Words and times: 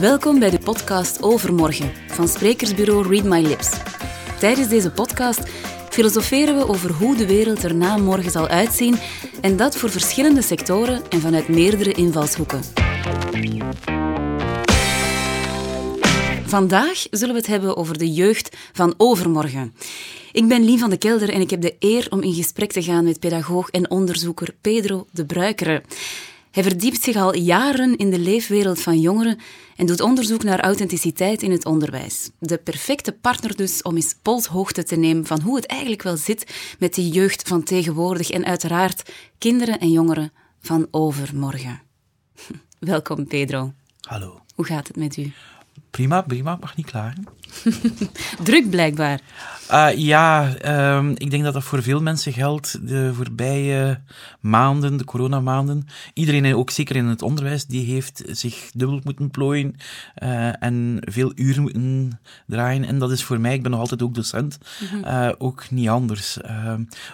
Welkom 0.00 0.38
bij 0.38 0.50
de 0.50 0.58
podcast 0.64 1.22
Overmorgen 1.22 1.92
van 2.06 2.28
sprekersbureau 2.28 3.08
Read 3.08 3.24
My 3.24 3.40
Lips. 3.46 3.70
Tijdens 4.38 4.68
deze 4.68 4.90
podcast 4.90 5.40
filosoferen 5.90 6.56
we 6.56 6.68
over 6.68 6.92
hoe 6.92 7.16
de 7.16 7.26
wereld 7.26 7.62
er 7.62 7.74
na 7.74 7.96
morgen 7.96 8.30
zal 8.30 8.48
uitzien 8.48 8.96
en 9.40 9.56
dat 9.56 9.76
voor 9.76 9.90
verschillende 9.90 10.42
sectoren 10.42 11.02
en 11.08 11.20
vanuit 11.20 11.48
meerdere 11.48 11.92
invalshoeken. 11.92 12.60
Vandaag 16.46 17.06
zullen 17.10 17.34
we 17.34 17.40
het 17.40 17.50
hebben 17.50 17.76
over 17.76 17.98
de 17.98 18.12
jeugd 18.12 18.56
van 18.72 18.94
overmorgen. 18.96 19.74
Ik 20.32 20.48
ben 20.48 20.64
Lien 20.64 20.78
van 20.78 20.90
de 20.90 20.96
Kelder 20.96 21.28
en 21.28 21.40
ik 21.40 21.50
heb 21.50 21.60
de 21.60 21.76
eer 21.78 22.06
om 22.10 22.22
in 22.22 22.34
gesprek 22.34 22.72
te 22.72 22.82
gaan 22.82 23.04
met 23.04 23.20
pedagoog 23.20 23.70
en 23.70 23.90
onderzoeker 23.90 24.54
Pedro 24.60 25.06
de 25.10 25.26
Bruikere. 25.26 25.82
Hij 26.50 26.62
verdiept 26.62 27.02
zich 27.02 27.16
al 27.16 27.34
jaren 27.36 27.96
in 27.96 28.10
de 28.10 28.18
leefwereld 28.18 28.80
van 28.80 29.00
jongeren 29.00 29.38
en 29.76 29.86
doet 29.86 30.00
onderzoek 30.00 30.42
naar 30.42 30.60
authenticiteit 30.60 31.42
in 31.42 31.50
het 31.50 31.66
onderwijs. 31.66 32.30
De 32.38 32.58
perfecte 32.58 33.12
partner 33.12 33.56
dus 33.56 33.82
om 33.82 33.96
eens 33.96 34.14
polshoogte 34.22 34.82
te 34.82 34.96
nemen 34.96 35.26
van 35.26 35.40
hoe 35.40 35.56
het 35.56 35.66
eigenlijk 35.66 36.02
wel 36.02 36.16
zit 36.16 36.74
met 36.78 36.94
de 36.94 37.08
jeugd 37.08 37.48
van 37.48 37.62
tegenwoordig 37.62 38.30
en 38.30 38.44
uiteraard 38.44 39.12
kinderen 39.38 39.78
en 39.78 39.90
jongeren 39.90 40.32
van 40.60 40.86
overmorgen. 40.90 41.82
Welkom 42.78 43.26
Pedro. 43.26 43.72
Hallo. 44.00 44.40
Hoe 44.54 44.64
gaat 44.64 44.86
het 44.86 44.96
met 44.96 45.16
u? 45.16 45.32
Prima, 45.90 46.22
prima, 46.22 46.56
mag 46.60 46.76
niet 46.76 46.86
klagen. 46.86 47.24
Druk 48.44 48.70
blijkbaar. 48.70 49.20
Uh, 49.72 49.88
ja, 49.96 50.52
um, 50.96 51.10
ik 51.16 51.30
denk 51.30 51.44
dat 51.44 51.52
dat 51.52 51.64
voor 51.64 51.82
veel 51.82 52.02
mensen 52.02 52.32
geldt 52.32 52.88
de 52.88 53.10
voorbije 53.14 54.00
maanden, 54.40 54.96
de 54.96 55.04
coronamaanden. 55.04 55.86
Iedereen, 56.14 56.54
ook 56.54 56.70
zeker 56.70 56.96
in 56.96 57.04
het 57.04 57.22
onderwijs, 57.22 57.66
die 57.66 57.92
heeft 57.92 58.22
zich 58.26 58.70
dubbel 58.74 59.00
moeten 59.04 59.30
plooien 59.30 59.76
uh, 60.22 60.62
en 60.62 60.98
veel 61.00 61.32
uren 61.34 61.62
moeten 61.62 62.20
draaien. 62.46 62.84
En 62.84 62.98
dat 62.98 63.10
is 63.10 63.24
voor 63.24 63.40
mij, 63.40 63.54
ik 63.54 63.62
ben 63.62 63.70
nog 63.70 63.80
altijd 63.80 64.02
ook 64.02 64.14
docent, 64.14 64.58
mm 64.80 64.86
-hmm. 64.88 65.04
uh, 65.04 65.32
ook 65.38 65.70
niet 65.70 65.88
anders. 65.88 66.38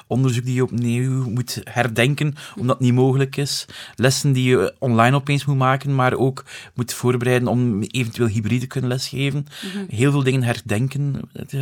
onderzoek 0.07 0.45
die 0.45 0.55
je 0.55 0.63
opnieuw 0.63 1.31
moet 1.31 1.61
herdenken, 1.65 2.35
omdat 2.59 2.77
het 2.77 2.87
niet 2.87 2.95
mogelijk 2.95 3.37
is. 3.37 3.67
Lessen 3.95 4.33
die 4.33 4.49
je 4.49 4.75
online 4.79 5.17
opeens 5.17 5.45
moet 5.45 5.57
maken, 5.57 5.95
maar 5.95 6.15
ook 6.15 6.45
moet 6.75 6.93
voorbereiden 6.93 7.49
om 7.49 7.83
eventueel 7.83 8.29
hybride 8.29 8.61
te 8.61 8.67
kunnen 8.67 8.91
lesgeven. 8.91 9.47
Mm 9.63 9.71
-hmm. 9.71 9.87
Heel 9.89 10.11
veel 10.11 10.23
dingen 10.27 10.43
herdenken. 10.43 11.21
Het 11.33 11.53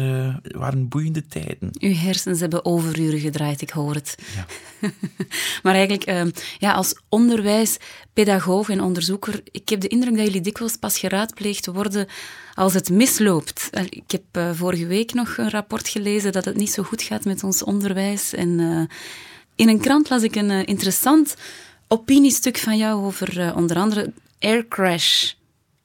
waren 0.57 0.89
boeiende 0.89 1.27
tijden. 1.27 1.71
Uw 1.79 1.95
hersens 1.95 2.41
hebben 2.41 2.65
overuren 2.65 3.21
gedraaid, 3.21 3.61
ik 3.61 3.71
hoor 3.71 3.95
het. 3.95 4.15
Ja. 4.35 4.47
maar 5.63 5.75
eigenlijk, 5.75 6.11
uh, 6.11 6.23
ja, 6.59 6.73
als 6.73 7.01
onderwijspedagoog 7.09 8.69
en 8.69 8.81
onderzoeker, 8.81 9.41
ik 9.51 9.69
heb 9.69 9.81
de 9.81 9.89
indruk 9.89 10.17
dat 10.17 10.27
jullie 10.27 10.41
dikwijls 10.41 10.77
pas 10.77 10.99
geraadpleegd 10.99 11.67
worden 11.67 12.07
als 12.55 12.75
het 12.75 12.91
misloopt. 12.91 13.71
Ik 13.89 14.11
heb 14.11 14.25
uh, 14.33 14.51
vorige 14.53 14.87
week 14.87 15.13
nog 15.15 15.37
een 15.37 15.51
rapport 15.51 15.89
gelezen 15.89 16.33
dat 16.33 16.45
het 16.45 16.57
niet 16.57 16.71
zo 16.71 16.83
goed 16.83 17.03
gaat 17.03 17.25
met 17.25 17.45
ons 17.45 17.63
onderwijs. 17.63 18.33
En 18.33 18.49
uh, 18.59 18.83
in 19.55 19.69
een 19.69 19.81
krant 19.81 20.09
las 20.11 20.23
ik 20.23 20.37
een 20.37 20.65
interessant 20.65 21.35
opiniestuk 21.89 22.59
van 22.59 22.77
jou 22.77 23.05
over 23.05 23.55
onder 23.55 23.77
andere 23.77 24.13
aircrash 24.39 25.33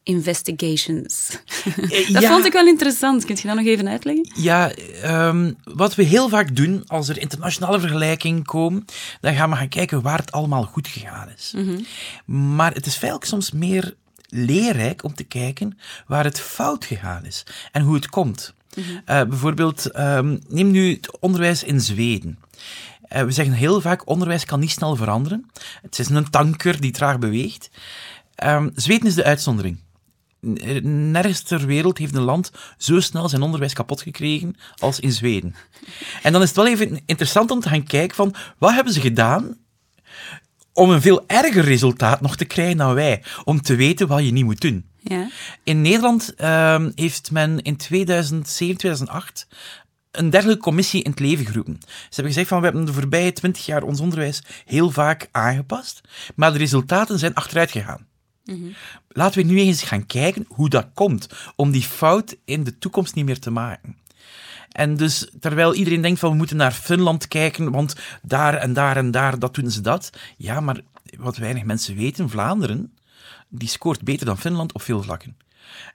investigations. 0.09 1.29
dat 2.13 2.21
ja. 2.21 2.29
vond 2.29 2.45
ik 2.45 2.53
wel 2.53 2.65
interessant. 2.65 3.25
Kun 3.25 3.35
je 3.35 3.47
dat 3.47 3.55
nog 3.55 3.65
even 3.65 3.87
uitleggen? 3.87 4.31
Ja, 4.35 4.71
um, 5.05 5.55
wat 5.63 5.95
we 5.95 6.03
heel 6.03 6.29
vaak 6.29 6.55
doen 6.55 6.83
als 6.87 7.09
er 7.09 7.19
internationale 7.19 7.79
vergelijkingen 7.79 8.43
komen, 8.43 8.85
dan 9.21 9.33
gaan 9.33 9.49
we 9.49 9.55
gaan 9.55 9.67
kijken 9.67 10.01
waar 10.01 10.17
het 10.17 10.31
allemaal 10.31 10.63
goed 10.63 10.87
gegaan 10.87 11.29
is. 11.37 11.53
Mm 11.55 11.65
-hmm. 11.65 12.55
Maar 12.55 12.73
het 12.73 12.85
is 12.85 12.95
feitelijk 12.95 13.29
soms 13.29 13.51
meer 13.51 13.95
leerrijk 14.27 15.03
om 15.03 15.13
te 15.15 15.23
kijken 15.23 15.77
waar 16.07 16.23
het 16.23 16.39
fout 16.39 16.85
gegaan 16.85 17.25
is 17.25 17.43
en 17.71 17.81
hoe 17.81 17.95
het 17.95 18.09
komt. 18.09 18.53
Mm 18.75 18.83
-hmm. 18.83 18.95
uh, 18.95 19.23
bijvoorbeeld, 19.23 19.97
um, 19.99 20.39
neem 20.47 20.71
nu 20.71 20.93
het 20.93 21.19
onderwijs 21.19 21.63
in 21.63 21.81
Zweden. 21.81 22.39
Uh, 23.15 23.23
we 23.23 23.31
zeggen 23.31 23.53
heel 23.53 23.81
vaak, 23.81 24.09
onderwijs 24.09 24.45
kan 24.45 24.59
niet 24.59 24.71
snel 24.71 24.95
veranderen. 24.95 25.49
Het 25.81 25.99
is 25.99 26.09
een 26.09 26.29
tanker 26.29 26.81
die 26.81 26.91
traag 26.91 27.19
beweegt. 27.19 27.69
Um, 28.43 28.71
Zweden 28.75 29.07
is 29.07 29.15
de 29.15 29.23
uitzondering 29.23 29.77
nergens 30.81 31.41
ter 31.41 31.65
wereld 31.65 31.97
heeft 31.97 32.15
een 32.15 32.21
land 32.21 32.51
zo 32.77 32.99
snel 32.99 33.29
zijn 33.29 33.41
onderwijs 33.41 33.73
kapot 33.73 34.01
gekregen 34.01 34.55
als 34.77 34.99
in 34.99 35.11
Zweden. 35.11 35.55
En 36.23 36.31
dan 36.31 36.41
is 36.41 36.47
het 36.47 36.57
wel 36.57 36.67
even 36.67 37.01
interessant 37.05 37.51
om 37.51 37.59
te 37.59 37.69
gaan 37.69 37.83
kijken 37.83 38.15
van, 38.15 38.35
wat 38.57 38.73
hebben 38.73 38.93
ze 38.93 39.01
gedaan 39.01 39.57
om 40.73 40.89
een 40.89 41.01
veel 41.01 41.23
erger 41.27 41.63
resultaat 41.63 42.21
nog 42.21 42.35
te 42.35 42.45
krijgen 42.45 42.77
dan 42.77 42.93
wij, 42.93 43.23
om 43.43 43.61
te 43.61 43.75
weten 43.75 44.07
wat 44.07 44.25
je 44.25 44.31
niet 44.31 44.45
moet 44.45 44.61
doen. 44.61 44.85
Ja. 44.99 45.29
In 45.63 45.81
Nederland 45.81 46.33
uh, 46.37 46.85
heeft 46.95 47.31
men 47.31 47.61
in 47.61 47.77
2007, 47.77 48.77
2008 48.77 49.47
een 50.11 50.29
dergelijke 50.29 50.61
commissie 50.61 51.03
in 51.03 51.11
het 51.11 51.19
leven 51.19 51.45
geroepen. 51.45 51.77
Ze 51.81 51.87
hebben 52.09 52.33
gezegd 52.33 52.47
van, 52.47 52.57
we 52.57 52.65
hebben 52.65 52.85
de 52.85 52.93
voorbije 52.93 53.33
twintig 53.33 53.65
jaar 53.65 53.83
ons 53.83 53.99
onderwijs 53.99 54.43
heel 54.65 54.89
vaak 54.89 55.27
aangepast, 55.31 56.01
maar 56.35 56.51
de 56.51 56.57
resultaten 56.57 57.19
zijn 57.19 57.33
achteruit 57.33 57.71
gegaan. 57.71 58.07
Mm 58.49 58.73
Laten 59.11 59.41
we 59.41 59.47
nu 59.47 59.59
eens 59.59 59.83
gaan 59.83 60.05
kijken 60.05 60.45
hoe 60.47 60.69
dat 60.69 60.87
komt, 60.93 61.29
om 61.55 61.71
die 61.71 61.81
fout 61.81 62.35
in 62.45 62.63
de 62.63 62.77
toekomst 62.77 63.15
niet 63.15 63.25
meer 63.25 63.39
te 63.39 63.51
maken. 63.51 63.95
En 64.71 64.95
dus, 64.95 65.29
terwijl 65.39 65.73
iedereen 65.73 66.01
denkt 66.01 66.19
van 66.19 66.29
we 66.29 66.35
moeten 66.35 66.57
naar 66.57 66.71
Finland 66.71 67.27
kijken, 67.27 67.71
want 67.71 67.95
daar 68.21 68.53
en 68.53 68.73
daar 68.73 68.97
en 68.97 69.11
daar, 69.11 69.39
dat 69.39 69.55
doen 69.55 69.71
ze 69.71 69.81
dat. 69.81 70.09
Ja, 70.37 70.59
maar 70.59 70.81
wat 71.17 71.37
weinig 71.37 71.63
mensen 71.63 71.95
weten, 71.95 72.29
Vlaanderen, 72.29 72.93
die 73.47 73.67
scoort 73.67 74.01
beter 74.01 74.25
dan 74.25 74.37
Finland 74.37 74.73
op 74.73 74.81
veel 74.81 75.03
vlakken. 75.03 75.35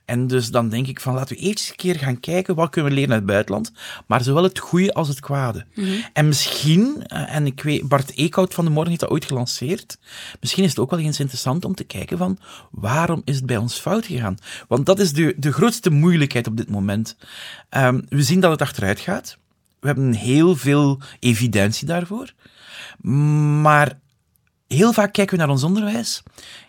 En 0.05 0.27
dus 0.27 0.51
dan 0.51 0.69
denk 0.69 0.87
ik 0.87 1.01
van 1.01 1.15
laten 1.15 1.37
we 1.37 1.43
eerst 1.43 1.71
een 1.71 1.77
keer 1.77 1.99
gaan 1.99 2.21
kijken 2.21 2.55
wat 2.55 2.71
kunnen 2.71 2.91
we 2.91 2.97
leren 2.97 3.13
uit 3.13 3.23
het 3.23 3.31
buitenland, 3.31 3.73
maar 4.07 4.23
zowel 4.23 4.43
het 4.43 4.59
goede 4.59 4.95
als 4.95 5.09
het 5.09 5.21
kwade. 5.21 5.67
Mm 5.75 5.85
-hmm. 5.85 6.05
En 6.13 6.29
misschien, 6.29 7.07
en 7.07 7.47
ik 7.47 7.63
weet, 7.63 7.89
Bart 7.89 8.17
Eekhout 8.17 8.55
van 8.55 8.65
de 8.65 8.71
Morgen 8.71 8.89
heeft 8.89 9.01
dat 9.01 9.11
ooit 9.11 9.25
gelanceerd, 9.25 9.99
misschien 10.41 10.65
is 10.65 10.71
het 10.71 10.79
ook 10.79 10.91
wel 10.91 10.99
eens 10.99 11.21
interessant 11.21 11.65
om 11.65 11.75
te 11.75 11.85
kijken 11.85 12.19
van 12.19 12.39
waarom 12.71 13.23
is 13.25 13.37
het 13.37 13.47
bij 13.47 13.57
ons 13.57 13.79
fout 13.79 14.07
gegaan? 14.07 14.37
Want 14.69 14.87
dat 14.87 14.99
is 14.99 15.13
de, 15.13 15.35
de 15.37 15.53
grootste 15.53 15.91
moeilijkheid 15.91 16.47
op 16.47 16.57
dit 16.57 16.71
moment. 16.71 17.17
Um, 17.71 18.05
we 18.09 18.23
zien 18.23 18.41
dat 18.41 18.51
het 18.51 18.63
achteruit 18.63 19.01
gaat. 19.01 19.39
We 19.81 19.87
hebben 19.87 20.13
heel 20.13 20.57
veel 20.57 21.01
evidentie 21.19 21.87
daarvoor. 21.87 22.33
Maar 23.61 23.99
heel 24.67 24.93
vaak 24.93 25.13
kijken 25.13 25.37
we 25.37 25.43
naar 25.43 25.53
ons 25.53 25.63
onderwijs 25.63 26.23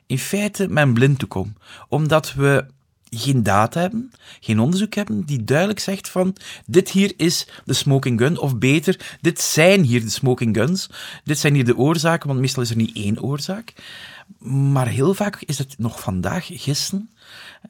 in 0.05 0.19
feite 0.19 0.67
met 0.67 0.83
een 0.83 0.93
blinddoek 0.93 1.45
Omdat 1.87 2.33
we 2.33 2.65
geen 3.09 3.43
data 3.43 3.79
hebben, 3.79 4.11
geen 4.39 4.59
onderzoek 4.59 4.93
hebben 4.93 5.25
die 5.25 5.43
duidelijk 5.43 5.79
zegt 5.79 6.09
van 6.09 6.35
dit 6.65 6.89
hier 6.89 7.13
is 7.17 7.47
de 7.65 7.73
smoking 7.73 8.19
gun, 8.19 8.39
of 8.39 8.57
beter, 8.57 9.17
dit 9.21 9.41
zijn 9.41 9.83
hier 9.83 10.01
de 10.01 10.09
smoking 10.09 10.55
guns, 10.55 10.89
dit 11.23 11.39
zijn 11.39 11.53
hier 11.53 11.65
de 11.65 11.77
oorzaken, 11.77 12.27
want 12.27 12.39
meestal 12.39 12.63
is 12.63 12.69
er 12.69 12.75
niet 12.75 12.95
één 12.95 13.21
oorzaak. 13.21 13.73
Maar 14.47 14.87
heel 14.87 15.13
vaak 15.13 15.41
is 15.41 15.57
het 15.57 15.75
nog 15.77 15.99
vandaag 15.99 16.45
gissen 16.51 17.09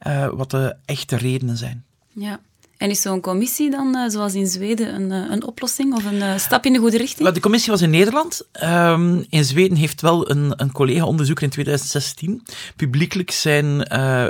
uh, 0.06 0.28
wat 0.28 0.50
de 0.50 0.76
echte 0.84 1.16
redenen 1.16 1.56
zijn. 1.56 1.84
Ja. 2.12 2.40
En 2.76 2.90
is 2.90 3.00
zo'n 3.00 3.20
commissie 3.20 3.70
dan, 3.70 3.96
uh, 3.96 4.08
zoals 4.08 4.34
in 4.34 4.46
Zweden, 4.46 4.94
een, 4.94 5.10
uh, 5.10 5.30
een 5.30 5.44
oplossing 5.44 5.94
of 5.94 6.04
een 6.04 6.14
uh, 6.14 6.38
stap 6.38 6.64
in 6.64 6.72
de 6.72 6.78
goede 6.78 6.96
richting? 6.96 7.28
De 7.28 7.40
commissie 7.40 7.70
was 7.72 7.82
in 7.82 7.90
Nederland. 7.90 8.42
Um, 8.62 9.26
in 9.28 9.44
Zweden 9.44 9.76
heeft 9.76 10.00
wel 10.00 10.30
een, 10.30 10.52
een 10.56 10.72
collega-onderzoeker 10.72 11.44
in 11.44 11.50
2016 11.50 12.42
publiekelijk 12.76 13.30
zijn 13.30 13.86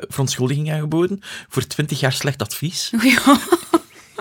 verontschuldiging 0.08 0.72
aangeboden 0.72 1.20
voor 1.48 1.66
20 1.66 2.00
jaar 2.00 2.12
slecht 2.12 2.42
advies. 2.42 2.90
Ja. 3.06 3.38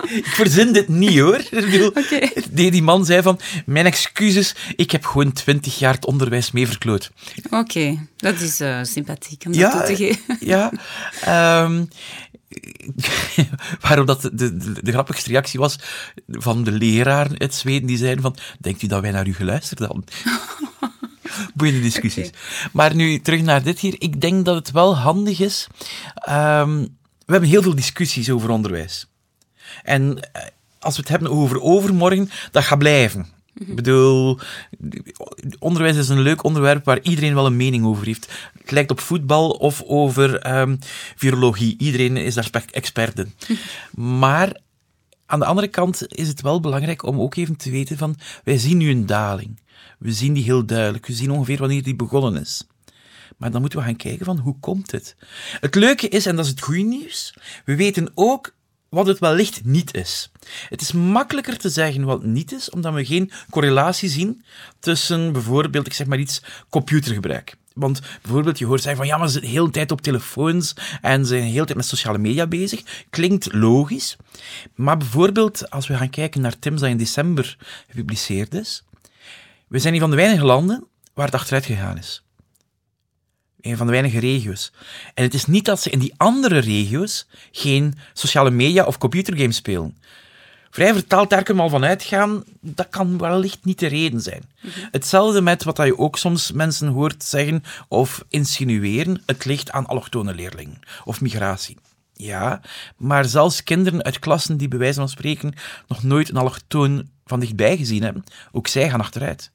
Ik 0.08 0.26
verzin 0.26 0.72
dit 0.72 0.88
niet 0.88 1.18
hoor. 1.18 1.42
Okay. 1.94 2.32
Die, 2.50 2.70
die 2.70 2.82
man 2.82 3.04
zei 3.04 3.22
van, 3.22 3.40
mijn 3.66 3.86
excuses, 3.86 4.54
ik 4.76 4.90
heb 4.90 5.04
gewoon 5.04 5.32
20 5.32 5.78
jaar 5.78 5.94
het 5.94 6.06
onderwijs 6.06 6.50
mee 6.50 6.66
verkloot. 6.66 7.10
Oké, 7.44 7.56
okay. 7.56 8.06
dat 8.16 8.40
is 8.40 8.62
sympathiek 8.82 9.42
om 9.46 9.52
ja, 9.52 9.70
dat 9.70 9.86
toe 9.86 9.96
te 9.96 10.04
geven. 10.04 10.38
Ja, 10.40 10.72
um, 11.64 11.88
waarop 13.80 14.06
dat 14.06 14.22
de, 14.22 14.34
de, 14.34 14.82
de, 14.82 14.92
grappigste 14.92 15.30
reactie 15.30 15.60
was 15.60 15.78
van 16.28 16.64
de 16.64 16.72
leraar 16.72 17.30
uit 17.38 17.54
Zweden, 17.54 17.86
die 17.86 17.96
zeiden 17.96 18.22
van, 18.22 18.36
denkt 18.58 18.82
u 18.82 18.86
dat 18.86 19.00
wij 19.00 19.10
naar 19.10 19.26
u 19.26 19.34
geluisterd 19.34 19.78
hadden? 19.78 20.04
Boeiende 21.54 21.80
discussies. 21.80 22.26
Okay. 22.26 22.40
Maar 22.72 22.94
nu, 22.94 23.20
terug 23.20 23.42
naar 23.42 23.62
dit 23.62 23.78
hier. 23.78 23.94
Ik 23.98 24.20
denk 24.20 24.44
dat 24.44 24.54
het 24.54 24.70
wel 24.70 24.96
handig 24.96 25.40
is. 25.40 25.66
Um, 26.28 26.96
we 27.26 27.32
hebben 27.32 27.50
heel 27.50 27.62
veel 27.62 27.74
discussies 27.74 28.30
over 28.30 28.50
onderwijs. 28.50 29.06
En 29.82 30.30
als 30.78 30.94
we 30.96 31.00
het 31.00 31.10
hebben 31.10 31.30
over 31.30 31.60
overmorgen, 31.60 32.30
dat 32.50 32.64
gaat 32.64 32.78
blijven. 32.78 33.26
Ik 33.58 33.74
bedoel, 33.74 34.38
onderwijs 35.58 35.96
is 35.96 36.08
een 36.08 36.20
leuk 36.20 36.44
onderwerp 36.44 36.84
waar 36.84 37.02
iedereen 37.02 37.34
wel 37.34 37.46
een 37.46 37.56
mening 37.56 37.84
over 37.84 38.06
heeft. 38.06 38.50
Het 38.58 38.70
lijkt 38.70 38.90
op 38.90 39.00
voetbal 39.00 39.50
of 39.50 39.82
over 39.82 40.58
um, 40.58 40.78
virologie. 41.16 41.74
Iedereen 41.78 42.16
is 42.16 42.34
daar 42.34 42.64
expert 42.70 43.18
in. 43.18 43.32
Maar 44.20 44.60
aan 45.26 45.38
de 45.38 45.44
andere 45.44 45.68
kant 45.68 46.16
is 46.16 46.28
het 46.28 46.40
wel 46.40 46.60
belangrijk 46.60 47.02
om 47.02 47.20
ook 47.20 47.34
even 47.34 47.56
te 47.56 47.70
weten 47.70 47.98
van, 47.98 48.16
wij 48.44 48.58
zien 48.58 48.76
nu 48.76 48.90
een 48.90 49.06
daling. 49.06 49.60
We 49.98 50.12
zien 50.12 50.32
die 50.32 50.44
heel 50.44 50.66
duidelijk. 50.66 51.06
We 51.06 51.12
zien 51.12 51.30
ongeveer 51.30 51.58
wanneer 51.58 51.82
die 51.82 51.96
begonnen 51.96 52.40
is. 52.40 52.66
Maar 53.36 53.50
dan 53.50 53.60
moeten 53.60 53.78
we 53.78 53.84
gaan 53.84 53.96
kijken 53.96 54.24
van 54.24 54.38
hoe 54.38 54.56
komt 54.60 54.90
het? 54.90 55.16
Het 55.60 55.74
leuke 55.74 56.08
is, 56.08 56.26
en 56.26 56.36
dat 56.36 56.44
is 56.44 56.50
het 56.50 56.60
goede 56.62 56.82
nieuws, 56.82 57.34
we 57.64 57.76
weten 57.76 58.10
ook 58.14 58.54
wat 58.88 59.06
het 59.06 59.18
wellicht 59.18 59.64
niet 59.64 59.94
is. 59.94 60.30
Het 60.68 60.80
is 60.80 60.92
makkelijker 60.92 61.58
te 61.58 61.68
zeggen 61.68 62.04
wat 62.04 62.22
het 62.22 62.30
niet 62.30 62.52
is, 62.52 62.70
omdat 62.70 62.94
we 62.94 63.04
geen 63.04 63.30
correlatie 63.50 64.08
zien 64.08 64.44
tussen 64.80 65.32
bijvoorbeeld, 65.32 65.86
ik 65.86 65.92
zeg 65.92 66.06
maar 66.06 66.18
iets, 66.18 66.42
computergebruik. 66.68 67.56
Want 67.74 68.00
bijvoorbeeld, 68.22 68.58
je 68.58 68.66
hoort 68.66 68.82
zeggen 68.82 69.00
van 69.00 69.08
ja, 69.08 69.16
maar 69.16 69.26
ze 69.26 69.32
zijn 69.32 69.44
de 69.44 69.50
hele 69.50 69.70
tijd 69.70 69.90
op 69.90 70.00
telefoons 70.00 70.74
en 71.00 71.20
ze 71.20 71.28
zijn 71.28 71.40
de 71.40 71.50
hele 71.50 71.64
tijd 71.64 71.76
met 71.76 71.86
sociale 71.86 72.18
media 72.18 72.46
bezig. 72.46 73.06
Klinkt 73.10 73.52
logisch. 73.52 74.16
Maar 74.74 74.96
bijvoorbeeld, 74.96 75.70
als 75.70 75.86
we 75.86 75.96
gaan 75.96 76.10
kijken 76.10 76.40
naar 76.40 76.58
Tim's 76.58 76.80
dat 76.80 76.90
in 76.90 76.96
december 76.96 77.56
gepubliceerd 77.88 78.54
is, 78.54 78.84
we 79.68 79.78
zijn 79.78 79.94
een 79.94 80.00
van 80.00 80.10
de 80.10 80.16
weinige 80.16 80.44
landen 80.44 80.86
waar 81.14 81.26
het 81.26 81.34
achteruit 81.34 81.66
gegaan 81.66 81.98
is. 81.98 82.25
Een 83.66 83.76
van 83.76 83.86
de 83.86 83.92
weinige 83.92 84.18
regio's. 84.18 84.72
En 85.14 85.24
het 85.24 85.34
is 85.34 85.46
niet 85.46 85.64
dat 85.64 85.80
ze 85.80 85.90
in 85.90 85.98
die 85.98 86.14
andere 86.16 86.58
regio's 86.58 87.26
geen 87.52 87.94
sociale 88.12 88.50
media 88.50 88.84
of 88.84 88.98
computergames 88.98 89.56
spelen. 89.56 89.96
Vrij 90.70 90.92
vertaald, 90.92 91.30
daar 91.30 91.42
kunnen 91.42 91.64
we 91.64 91.70
al 91.70 91.78
van 91.78 91.88
uitgaan, 91.88 92.44
dat 92.60 92.88
kan 92.88 93.18
wellicht 93.18 93.64
niet 93.64 93.78
de 93.78 93.86
reden 93.86 94.20
zijn. 94.20 94.42
Hetzelfde 94.90 95.40
met 95.40 95.64
wat 95.64 95.76
je 95.76 95.98
ook 95.98 96.18
soms 96.18 96.52
mensen 96.52 96.88
hoort 96.88 97.24
zeggen 97.24 97.62
of 97.88 98.24
insinueren, 98.28 99.22
het 99.26 99.44
ligt 99.44 99.70
aan 99.70 99.86
allochtone 99.86 100.34
leerlingen 100.34 100.80
of 101.04 101.20
migratie. 101.20 101.76
Ja, 102.12 102.60
maar 102.96 103.24
zelfs 103.24 103.62
kinderen 103.62 104.02
uit 104.02 104.18
klassen 104.18 104.56
die 104.56 104.68
bij 104.68 104.78
wijze 104.78 104.98
van 104.98 105.08
spreken 105.08 105.54
nog 105.88 106.02
nooit 106.02 106.28
een 106.28 106.36
allochtoon 106.36 107.08
van 107.24 107.40
dichtbij 107.40 107.76
gezien 107.76 108.02
hebben, 108.02 108.24
ook 108.52 108.66
zij 108.66 108.90
gaan 108.90 109.00
achteruit. 109.00 109.50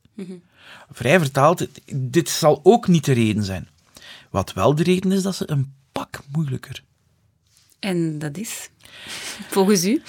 Vrij 0.91 1.19
vertaald, 1.19 1.67
dit 1.95 2.29
zal 2.29 2.59
ook 2.63 2.87
niet 2.87 3.05
de 3.05 3.13
reden 3.13 3.43
zijn. 3.43 3.67
Wat 4.31 4.53
wel 4.53 4.75
de 4.75 4.83
reden 4.83 5.11
is 5.11 5.23
dat 5.23 5.35
ze 5.35 5.49
een 5.49 5.73
pak 5.91 6.19
moeilijker. 6.31 6.83
En 7.79 8.19
dat 8.19 8.37
is, 8.37 8.69
volgens 9.49 9.85
u? 9.85 10.01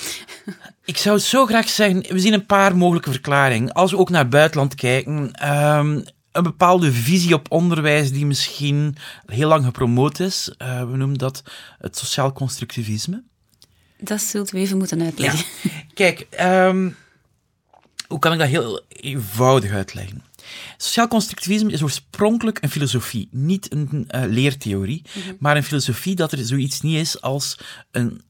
Ik 0.84 0.96
zou 0.96 1.16
het 1.16 1.24
zo 1.24 1.46
graag 1.46 1.68
zeggen, 1.68 2.02
we 2.02 2.18
zien 2.18 2.32
een 2.32 2.46
paar 2.46 2.76
mogelijke 2.76 3.10
verklaringen. 3.10 3.72
Als 3.72 3.90
we 3.90 3.96
ook 3.96 4.10
naar 4.10 4.20
het 4.20 4.30
buitenland 4.30 4.74
kijken, 4.74 5.32
ehm, 5.32 6.00
een 6.32 6.42
bepaalde 6.42 6.92
visie 6.92 7.34
op 7.34 7.50
onderwijs 7.50 8.12
die 8.12 8.26
misschien 8.26 8.96
heel 9.26 9.48
lang 9.48 9.64
gepromoot 9.64 10.20
is. 10.20 10.54
Uh, 10.58 10.80
we 10.80 10.96
noemen 10.96 11.18
dat 11.18 11.42
het 11.78 11.96
sociaal 11.96 12.32
constructivisme. 12.32 13.22
Dat 13.98 14.20
zult 14.20 14.52
u 14.52 14.58
even 14.58 14.78
moeten 14.78 15.02
uitleggen. 15.02 15.44
Ja. 15.62 15.70
Kijk, 15.94 16.26
um, 16.40 16.96
hoe 18.06 18.18
kan 18.18 18.32
ik 18.32 18.38
dat 18.38 18.48
heel 18.48 18.80
eenvoudig 18.88 19.70
uitleggen? 19.70 20.24
Sociaal 20.76 21.08
constructivisme 21.08 21.72
is 21.72 21.82
oorspronkelijk 21.82 22.62
een 22.62 22.70
filosofie, 22.70 23.28
niet 23.30 23.72
een 23.72 24.08
uh, 24.14 24.22
leertheorie, 24.26 25.02
mm 25.14 25.22
-hmm. 25.22 25.36
maar 25.38 25.56
een 25.56 25.64
filosofie 25.64 26.14
dat 26.14 26.32
er 26.32 26.44
zoiets 26.44 26.80
niet 26.80 26.96
is 26.96 27.20
als 27.20 27.58
een 27.90 28.22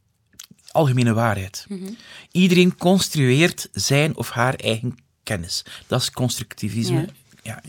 algemene 0.70 1.12
waarheid. 1.12 1.66
Mm 1.68 1.78
-hmm. 1.78 1.96
Iedereen 2.30 2.76
construeert 2.76 3.68
zijn 3.72 4.16
of 4.16 4.30
haar 4.30 4.54
eigen 4.54 4.98
kennis. 5.22 5.64
Dat 5.86 6.00
is 6.00 6.10
constructivisme. 6.10 7.00
Ja. 7.00 7.06
Ja, 7.42 7.60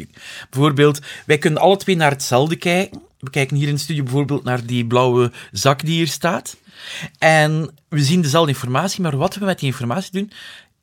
bijvoorbeeld, 0.50 1.00
wij 1.26 1.38
kunnen 1.38 1.62
alle 1.62 1.78
twee 1.78 1.96
naar 1.96 2.12
hetzelfde 2.12 2.56
kijken. 2.56 3.02
We 3.20 3.30
kijken 3.30 3.58
hier 3.58 3.68
in 3.68 3.74
de 3.74 3.80
studio 3.80 4.04
bijvoorbeeld 4.04 4.44
naar 4.44 4.66
die 4.66 4.86
blauwe 4.86 5.32
zak 5.52 5.86
die 5.86 5.96
hier 5.96 6.08
staat. 6.08 6.58
En 7.18 7.76
we 7.90 8.04
zien 8.04 8.22
dezelfde 8.22 8.52
informatie, 8.52 9.02
maar 9.02 9.18
wat 9.18 9.36
we 9.36 9.46
met 9.46 9.60
die 9.60 9.68
informatie 9.70 10.12
doen, 10.12 10.32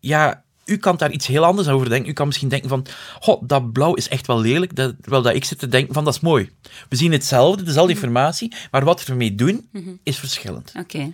ja, 0.01 0.43
u 0.71 0.77
kan 0.77 0.97
daar 0.97 1.11
iets 1.11 1.27
heel 1.27 1.45
anders 1.45 1.69
over 1.69 1.89
denken. 1.89 2.11
U 2.11 2.13
kan 2.13 2.27
misschien 2.27 2.49
denken 2.49 2.69
van, 2.69 2.87
god, 3.21 3.49
dat 3.49 3.73
blauw 3.73 3.95
is 3.95 4.09
echt 4.09 4.27
wel 4.27 4.41
lelijk, 4.41 4.77
dat, 4.77 4.95
terwijl 5.01 5.23
dat 5.23 5.35
ik 5.35 5.45
zit 5.45 5.59
te 5.59 5.69
denken 5.69 5.95
van, 5.95 6.05
dat 6.05 6.15
is 6.15 6.21
mooi. 6.21 6.51
We 6.89 6.97
zien 6.97 7.13
hetzelfde, 7.13 7.63
dezelfde 7.63 7.93
informatie, 7.93 8.53
maar 8.71 8.85
wat 8.85 9.05
we 9.05 9.11
ermee 9.13 9.35
doen, 9.35 9.69
mm 9.73 9.83
-hmm. 9.85 9.99
is 10.03 10.19
verschillend. 10.19 10.73
Okay. 10.79 11.13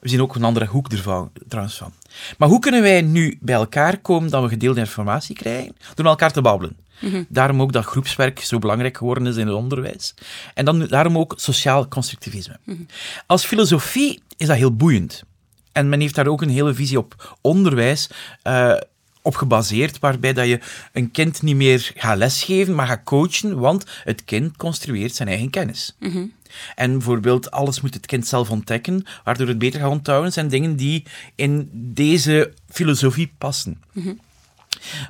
We 0.00 0.08
zien 0.08 0.22
ook 0.22 0.34
een 0.34 0.44
andere 0.44 0.66
hoek 0.66 0.92
ervan, 0.92 1.30
trouwens 1.48 1.76
van. 1.76 1.92
Maar 2.38 2.48
hoe 2.48 2.58
kunnen 2.58 2.82
wij 2.82 3.02
nu 3.02 3.38
bij 3.40 3.54
elkaar 3.54 3.98
komen 3.98 4.30
dat 4.30 4.42
we 4.42 4.48
gedeelde 4.48 4.80
informatie 4.80 5.34
krijgen? 5.34 5.76
Door 5.78 5.94
met 5.96 6.06
elkaar 6.06 6.32
te 6.32 6.42
babbelen. 6.42 6.76
Mm 7.00 7.10
-hmm. 7.10 7.26
Daarom 7.28 7.62
ook 7.62 7.72
dat 7.72 7.84
groepswerk 7.84 8.40
zo 8.40 8.58
belangrijk 8.58 8.96
geworden 8.96 9.26
is 9.26 9.36
in 9.36 9.46
het 9.46 9.56
onderwijs. 9.56 10.14
En 10.54 10.64
dan, 10.64 10.86
daarom 10.86 11.18
ook 11.18 11.34
sociaal 11.36 11.88
constructivisme. 11.88 12.58
Mm 12.64 12.74
-hmm. 12.74 12.86
Als 13.26 13.44
filosofie 13.44 14.20
is 14.36 14.46
dat 14.46 14.56
heel 14.56 14.76
boeiend. 14.76 15.22
En 15.72 15.88
men 15.88 16.00
heeft 16.00 16.14
daar 16.14 16.26
ook 16.26 16.42
een 16.42 16.48
hele 16.48 16.74
visie 16.74 16.98
op 16.98 17.36
onderwijs 17.40 18.08
uh, 18.44 18.76
op 19.26 19.36
gebaseerd, 19.36 19.98
waarbij 19.98 20.32
dat 20.32 20.46
je 20.46 20.60
een 20.92 21.10
kind 21.10 21.42
niet 21.42 21.56
meer 21.56 21.92
gaat 21.94 22.18
lesgeven, 22.18 22.74
maar 22.74 22.86
gaat 22.86 23.04
coachen, 23.04 23.58
want 23.58 23.84
het 24.04 24.24
kind 24.24 24.56
construeert 24.56 25.14
zijn 25.14 25.28
eigen 25.28 25.50
kennis. 25.50 25.96
Mm 25.98 26.10
-hmm. 26.10 26.32
En 26.74 26.92
bijvoorbeeld, 26.92 27.50
alles 27.50 27.80
moet 27.80 27.94
het 27.94 28.06
kind 28.06 28.26
zelf 28.26 28.50
ontdekken, 28.50 29.04
waardoor 29.24 29.48
het 29.48 29.58
beter 29.58 29.80
gaat 29.80 29.90
onthouden, 29.90 30.32
zijn 30.32 30.48
dingen 30.48 30.76
die 30.76 31.04
in 31.34 31.68
deze 31.72 32.52
filosofie 32.68 33.32
passen. 33.38 33.82
Mm 33.92 34.02
-hmm. 34.02 34.20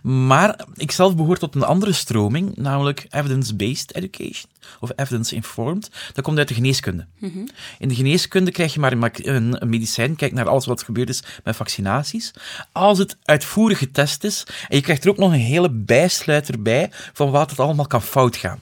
Maar 0.02 0.64
ik 0.74 0.90
zelf 0.90 1.16
behoor 1.16 1.38
tot 1.38 1.54
een 1.54 1.62
andere 1.62 1.92
stroming, 1.92 2.56
namelijk 2.56 3.06
evidence-based 3.10 3.94
education, 3.94 4.50
of 4.80 4.90
evidence-informed. 4.96 5.90
Dat 6.12 6.24
komt 6.24 6.38
uit 6.38 6.48
de 6.48 6.54
geneeskunde. 6.54 7.06
Mm 7.18 7.30
-hmm. 7.32 7.48
In 7.78 7.88
de 7.88 7.94
geneeskunde 7.94 8.50
krijg 8.50 8.74
je 8.74 8.80
maar 8.80 8.92
een, 8.92 9.62
een 9.62 9.68
medicijn, 9.68 10.16
kijk 10.16 10.32
naar 10.32 10.48
alles 10.48 10.66
wat 10.66 10.82
gebeurd 10.82 11.08
is 11.08 11.22
met 11.44 11.56
vaccinaties. 11.56 12.30
Als 12.72 12.98
het 12.98 13.16
uitvoerig 13.24 13.78
getest 13.78 14.24
is, 14.24 14.46
en 14.68 14.76
je 14.76 14.82
krijgt 14.82 15.04
er 15.04 15.10
ook 15.10 15.16
nog 15.16 15.32
een 15.32 15.38
hele 15.38 15.70
bijsluiter 15.70 16.62
bij 16.62 16.90
van 17.12 17.30
wat 17.30 17.50
het 17.50 17.60
allemaal 17.60 17.86
kan 17.86 18.02
fout 18.02 18.36
gaan. 18.36 18.60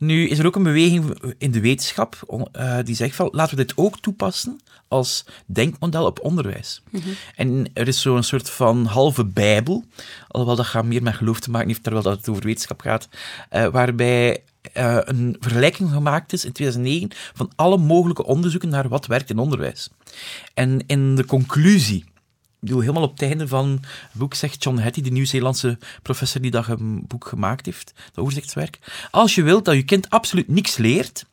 Nu 0.00 0.28
is 0.28 0.38
er 0.38 0.46
ook 0.46 0.56
een 0.56 0.62
beweging 0.62 1.18
in 1.38 1.50
de 1.50 1.60
wetenschap 1.60 2.16
uh, 2.56 2.78
die 2.84 2.94
zegt 2.94 3.16
van 3.16 3.28
laten 3.32 3.56
we 3.56 3.64
dit 3.64 3.76
ook 3.76 3.98
toepassen 3.98 4.60
als 4.88 5.24
denkmodel 5.46 6.06
op 6.06 6.20
onderwijs. 6.20 6.82
Mm 6.90 7.00
-hmm. 7.00 7.12
En 7.36 7.70
er 7.72 7.88
is 7.88 8.00
zo'n 8.00 8.22
soort 8.22 8.50
van 8.50 8.84
halve 8.84 9.24
bijbel, 9.24 9.84
alhoewel 10.28 10.56
dat 10.56 10.66
gaat 10.66 10.84
meer 10.84 11.02
met 11.02 11.14
geloof 11.14 11.40
te 11.40 11.50
maken 11.50 11.68
heeft, 11.68 11.82
terwijl 11.82 12.04
dat 12.04 12.16
het 12.16 12.28
over 12.28 12.44
wetenschap 12.44 12.80
gaat, 12.80 13.08
uh, 13.52 13.66
waarbij 13.66 14.42
uh, 14.76 14.98
een 15.00 15.36
vergelijking 15.40 15.90
gemaakt 15.90 16.32
is 16.32 16.44
in 16.44 16.52
2009 16.52 17.10
van 17.34 17.50
alle 17.56 17.76
mogelijke 17.76 18.24
onderzoeken 18.24 18.68
naar 18.68 18.88
wat 18.88 19.06
werkt 19.06 19.30
in 19.30 19.38
onderwijs. 19.38 19.90
En 20.54 20.84
in 20.86 21.14
de 21.14 21.24
conclusie 21.24 22.04
bedoel, 22.60 22.80
helemaal 22.80 23.02
op 23.02 23.12
het 23.12 23.22
einde 23.22 23.48
van 23.48 23.70
het 23.80 24.12
boek 24.12 24.34
zegt 24.34 24.62
John 24.62 24.78
Hattie, 24.78 25.02
de 25.02 25.10
Nieuw-Zeelandse 25.10 25.78
professor 26.02 26.40
die 26.40 26.50
dat 26.50 26.68
een 26.68 27.04
boek 27.06 27.26
gemaakt 27.26 27.66
heeft, 27.66 27.92
dat 28.12 28.24
overzichtswerk. 28.24 28.78
Als 29.10 29.34
je 29.34 29.42
wilt 29.42 29.64
dat 29.64 29.74
je 29.74 29.82
kind 29.82 30.10
absoluut 30.10 30.48
niks 30.48 30.76
leert, 30.76 31.26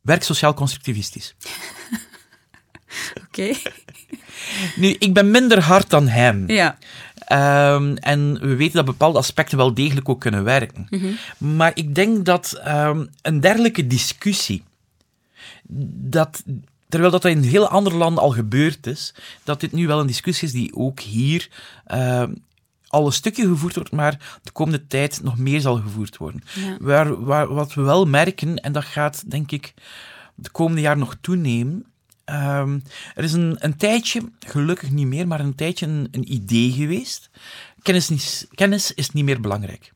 werk 0.00 0.22
sociaal 0.22 0.54
constructivistisch. 0.54 1.34
Oké. 3.26 3.26
Okay. 3.26 3.56
Nu, 4.76 4.96
ik 4.98 5.14
ben 5.14 5.30
minder 5.30 5.60
hard 5.60 5.90
dan 5.90 6.08
hem. 6.08 6.50
Ja. 6.50 6.78
Um, 7.74 7.96
en 7.96 8.40
we 8.40 8.56
weten 8.56 8.74
dat 8.74 8.84
bepaalde 8.84 9.18
aspecten 9.18 9.56
wel 9.56 9.74
degelijk 9.74 10.08
ook 10.08 10.20
kunnen 10.20 10.44
werken. 10.44 10.86
Mm 10.90 11.00
-hmm. 11.00 11.16
Maar 11.54 11.70
ik 11.74 11.94
denk 11.94 12.24
dat 12.24 12.60
um, 12.66 13.08
een 13.22 13.40
dergelijke 13.40 13.86
discussie, 13.86 14.64
dat 15.96 16.42
terwijl 16.94 17.12
dat 17.12 17.24
in 17.24 17.42
heel 17.42 17.68
andere 17.68 17.96
landen 17.96 18.22
al 18.22 18.30
gebeurd 18.30 18.86
is, 18.86 19.14
dat 19.44 19.60
dit 19.60 19.72
nu 19.72 19.86
wel 19.86 20.00
een 20.00 20.06
discussie 20.06 20.48
is 20.48 20.54
die 20.54 20.74
ook 20.74 21.00
hier 21.00 21.48
uh, 21.92 22.24
al 22.88 23.06
een 23.06 23.12
stukje 23.12 23.46
gevoerd 23.46 23.74
wordt, 23.74 23.92
maar 23.92 24.38
de 24.42 24.50
komende 24.50 24.86
tijd 24.86 25.22
nog 25.22 25.38
meer 25.38 25.60
zal 25.60 25.76
gevoerd 25.76 26.16
worden. 26.16 26.42
Ja. 26.54 26.76
Waar, 26.80 27.24
waar, 27.24 27.54
wat 27.54 27.74
we 27.74 27.82
wel 27.82 28.06
merken, 28.06 28.56
en 28.56 28.72
dat 28.72 28.84
gaat 28.84 29.30
denk 29.30 29.50
ik 29.50 29.74
de 30.34 30.50
komende 30.50 30.80
jaar 30.80 30.96
nog 30.96 31.16
toenemen, 31.20 31.86
um, 32.24 32.82
er 33.14 33.24
is 33.24 33.32
een, 33.32 33.56
een 33.58 33.76
tijdje, 33.76 34.30
gelukkig 34.46 34.90
niet 34.90 35.06
meer, 35.06 35.26
maar 35.26 35.40
een 35.40 35.54
tijdje 35.54 35.86
een, 35.86 36.08
een 36.10 36.32
idee 36.32 36.72
geweest. 36.72 37.30
Kennis, 37.82 38.08
niet, 38.08 38.48
kennis 38.54 38.94
is 38.94 39.10
niet 39.10 39.24
meer 39.24 39.40
belangrijk. 39.40 39.92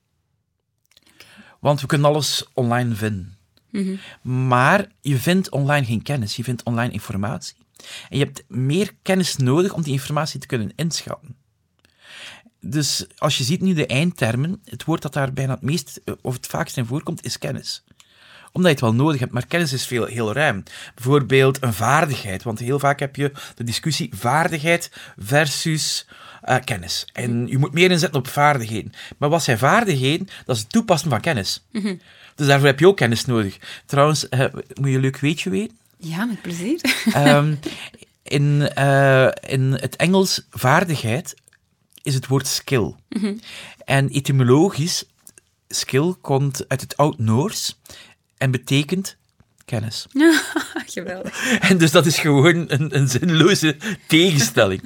Want 1.59 1.81
we 1.81 1.87
kunnen 1.87 2.09
alles 2.09 2.49
online 2.55 2.95
vinden. 2.95 3.38
Mm 3.71 3.99
-hmm. 4.23 4.47
Maar 4.47 4.87
je 5.01 5.17
vindt 5.17 5.51
online 5.51 5.87
geen 5.87 6.03
kennis, 6.03 6.37
je 6.37 6.45
vindt 6.45 6.63
online 6.63 6.93
informatie. 6.93 7.57
En 8.09 8.19
je 8.19 8.25
hebt 8.25 8.45
meer 8.49 8.95
kennis 9.03 9.37
nodig 9.37 9.73
om 9.73 9.83
die 9.83 9.93
informatie 9.93 10.41
te 10.41 10.47
kunnen 10.47 10.73
inschatten. 10.77 11.37
Dus 12.61 13.07
als 13.17 13.39
je 13.39 13.45
ziet 13.45 13.61
nu 13.61 13.75
de 13.75 13.87
eindtermen, 13.87 14.61
het 14.65 14.85
woord 14.85 15.03
dat 15.03 15.13
daar 15.13 15.33
bijna 15.33 15.53
het 15.53 15.63
meest 15.63 16.01
of 16.23 16.35
het 16.35 16.47
vaakst 16.47 16.77
in 16.77 16.87
voorkomt, 16.87 17.25
is 17.25 17.39
kennis 17.39 17.85
omdat 18.53 18.79
je 18.79 18.85
het 18.85 18.95
wel 18.95 19.05
nodig 19.05 19.21
hebt, 19.21 19.33
maar 19.33 19.47
kennis 19.47 19.73
is 19.73 19.87
veel, 19.87 20.05
heel 20.05 20.33
ruim. 20.33 20.63
Bijvoorbeeld 20.95 21.63
een 21.63 21.73
vaardigheid, 21.73 22.43
want 22.43 22.59
heel 22.59 22.79
vaak 22.79 23.01
heb 23.01 23.17
je 23.17 23.33
de 23.55 23.65
discussie 23.65 24.11
vaardigheid 24.15 24.91
versus 25.17 26.07
uh, 26.49 26.57
kennis. 26.65 27.07
En 27.13 27.47
je 27.47 27.59
moet 27.59 27.73
meer 27.73 27.91
inzetten 27.91 28.19
op 28.19 28.29
vaardigheden. 28.29 28.93
Maar 29.19 29.29
wat 29.29 29.43
zijn 29.43 29.59
vaardigheden? 29.59 30.29
Dat 30.45 30.57
is 30.57 30.63
het 30.63 30.73
toepassen 30.73 31.11
van 31.11 31.21
kennis. 31.21 31.67
Mm 31.73 31.83
-hmm. 31.83 32.01
Dus 32.39 32.47
daarvoor 32.47 32.67
heb 32.67 32.79
je 32.79 32.87
ook 32.87 32.97
kennis 32.97 33.25
nodig. 33.25 33.59
Trouwens, 33.87 34.27
uh, 34.31 34.41
moet 34.75 34.89
je 34.89 34.95
een 34.95 35.01
leuk 35.01 35.19
weetje 35.19 35.51
weten? 35.51 35.77
Ja, 35.97 36.25
met 36.25 36.43
plezier. 36.43 36.81
um, 37.17 37.59
in, 38.23 38.71
uh, 38.79 39.29
in 39.41 39.73
het 39.73 39.97
Engels 39.97 40.47
vaardigheid 40.51 41.35
is 42.03 42.15
het 42.15 42.27
woord 42.27 42.47
skill. 42.47 42.95
En 43.85 44.09
etymologisch, 44.09 45.05
skill 45.69 46.15
komt 46.21 46.69
uit 46.69 46.81
het 46.81 46.97
Oud-Noors 46.97 47.79
en 48.37 48.51
betekent 48.51 49.17
kennis. 49.69 50.07
Geweldig. 50.87 51.59
En 51.61 51.79
dus 51.79 51.91
dat 51.91 52.07
is 52.07 52.19
gewoon 52.19 52.65
een, 52.69 52.97
een 52.97 53.09
zinloze 53.09 53.77
tegenstelling. 54.07 54.83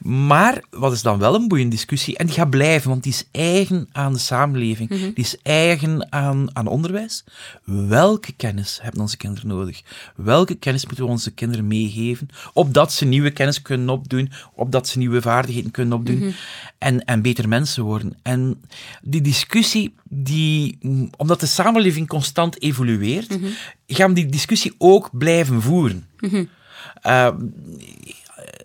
Maar 0.00 0.62
wat 0.70 0.92
is 0.92 1.02
dan 1.02 1.18
wel 1.18 1.34
een 1.34 1.48
boeiende 1.48 1.74
discussie? 1.74 2.16
En 2.16 2.26
die 2.26 2.34
gaat 2.34 2.50
blijven, 2.50 2.90
want 2.90 3.02
die 3.02 3.12
is 3.12 3.24
eigen 3.30 3.88
aan 3.92 4.12
de 4.12 4.18
samenleving. 4.18 4.88
Die 4.88 5.24
is 5.24 5.36
eigen 5.42 6.12
aan, 6.12 6.56
aan 6.56 6.66
onderwijs. 6.66 7.24
Welke 7.64 8.32
kennis 8.32 8.78
hebben 8.82 9.00
onze 9.00 9.16
kinderen 9.16 9.48
nodig? 9.48 9.82
Welke 10.16 10.54
kennis 10.54 10.86
moeten 10.86 11.04
we 11.04 11.10
onze 11.10 11.30
kinderen 11.30 11.66
meegeven? 11.66 12.28
Opdat 12.52 12.92
ze 12.92 13.04
nieuwe 13.04 13.30
kennis 13.30 13.62
kunnen 13.62 13.88
opdoen, 13.88 14.30
opdat 14.54 14.88
ze 14.88 14.98
nieuwe 14.98 15.22
vaardigheden 15.22 15.70
kunnen 15.70 15.98
opdoen 15.98 16.34
en, 16.78 17.04
en 17.04 17.22
beter 17.22 17.48
mensen 17.48 17.84
worden. 17.84 18.16
En 18.22 18.60
die 19.02 19.20
discussie, 19.20 19.94
die, 20.08 20.78
omdat 21.16 21.40
de 21.40 21.46
samenleving 21.46 22.08
constant 22.08 22.62
evolueert, 22.62 23.38
gaan 23.86 24.08
we 24.08 24.14
die 24.16 24.26
discussie 24.26 24.74
ook 24.78 25.10
blijven 25.18 25.62
voeren. 25.62 26.06
Uh, 27.06 27.28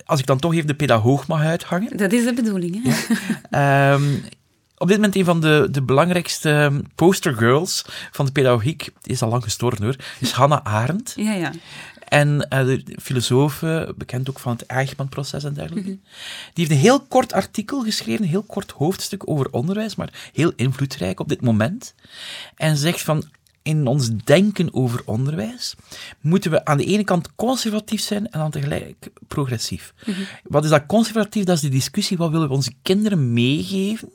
als 0.05 0.20
ik 0.20 0.25
dan 0.25 0.39
toch 0.39 0.53
even 0.53 0.67
de 0.67 0.75
pedagoog 0.75 1.27
mag 1.27 1.41
uithangen. 1.41 1.98
Dat 1.98 2.12
is 2.12 2.24
de 2.24 2.34
bedoeling, 2.34 2.84
hè? 2.84 3.15
Ja. 3.50 3.93
Um, 3.93 4.24
op 4.77 4.88
dit 4.88 4.96
moment 4.96 5.15
een 5.15 5.25
van 5.25 5.41
de, 5.41 5.67
de 5.72 5.81
belangrijkste 5.81 6.81
postergirls 6.96 7.86
van 8.12 8.25
de 8.25 8.31
pedagogiek, 8.31 8.89
die 9.01 9.13
is 9.13 9.22
al 9.22 9.29
lang 9.29 9.43
gestorven 9.43 9.84
hoor, 9.84 9.96
is 10.20 10.31
Hannah 10.31 10.63
Arendt. 10.63 11.13
Ja, 11.15 11.34
ja. 11.34 11.51
En 12.08 12.48
uh, 12.53 12.65
de 12.65 12.98
filosoof, 13.01 13.60
bekend 13.98 14.29
ook 14.29 14.39
van 14.39 14.51
het 14.51 14.65
Eichmann-proces 14.65 15.43
en 15.43 15.53
dergelijke, 15.53 15.89
mm 15.89 15.96
-hmm. 15.96 16.03
die 16.53 16.65
heeft 16.65 16.72
een 16.72 16.88
heel 16.88 17.01
kort 17.01 17.34
artikel 17.34 17.84
geschreven, 17.84 18.24
een 18.24 18.29
heel 18.29 18.43
kort 18.43 18.72
hoofdstuk 18.72 19.29
over 19.29 19.51
onderwijs, 19.51 19.96
maar 19.96 20.29
heel 20.34 20.53
invloedrijk 20.55 21.20
op 21.20 21.29
dit 21.29 21.41
moment. 21.41 21.96
En 22.55 22.77
zegt 22.77 23.01
van, 23.01 23.24
in 23.62 23.88
ons 23.88 24.10
denken 24.24 24.74
over 24.74 25.01
onderwijs 25.06 25.75
moeten 26.22 26.51
we 26.51 26.65
aan 26.65 26.77
de 26.77 26.86
ene 26.86 27.03
kant 27.03 27.36
conservatief 27.36 28.01
zijn 28.01 28.30
en 28.30 28.39
dan 28.39 28.51
tegelijk 28.51 29.10
progressief. 29.27 29.94
Mm 30.06 30.13
-hmm. 30.13 30.25
Wat 30.44 30.63
is 30.63 30.70
dat 30.70 30.86
conservatief? 30.86 31.44
Dat 31.44 31.56
is 31.56 31.62
de 31.62 31.70
discussie, 31.70 32.18
wat 32.18 32.32
willen 32.32 32.48
we 32.48 32.53
onze 32.53 32.74
kinderen 32.82 33.34
meegeven? 33.34 34.10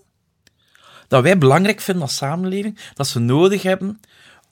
Dat 1.09 1.23
wij 1.23 1.39
belangrijk 1.39 1.81
vinden 1.81 2.03
als 2.03 2.17
samenleving, 2.17 2.79
dat 2.95 3.09
ze 3.09 3.19
nodig 3.19 3.63
hebben 3.63 4.01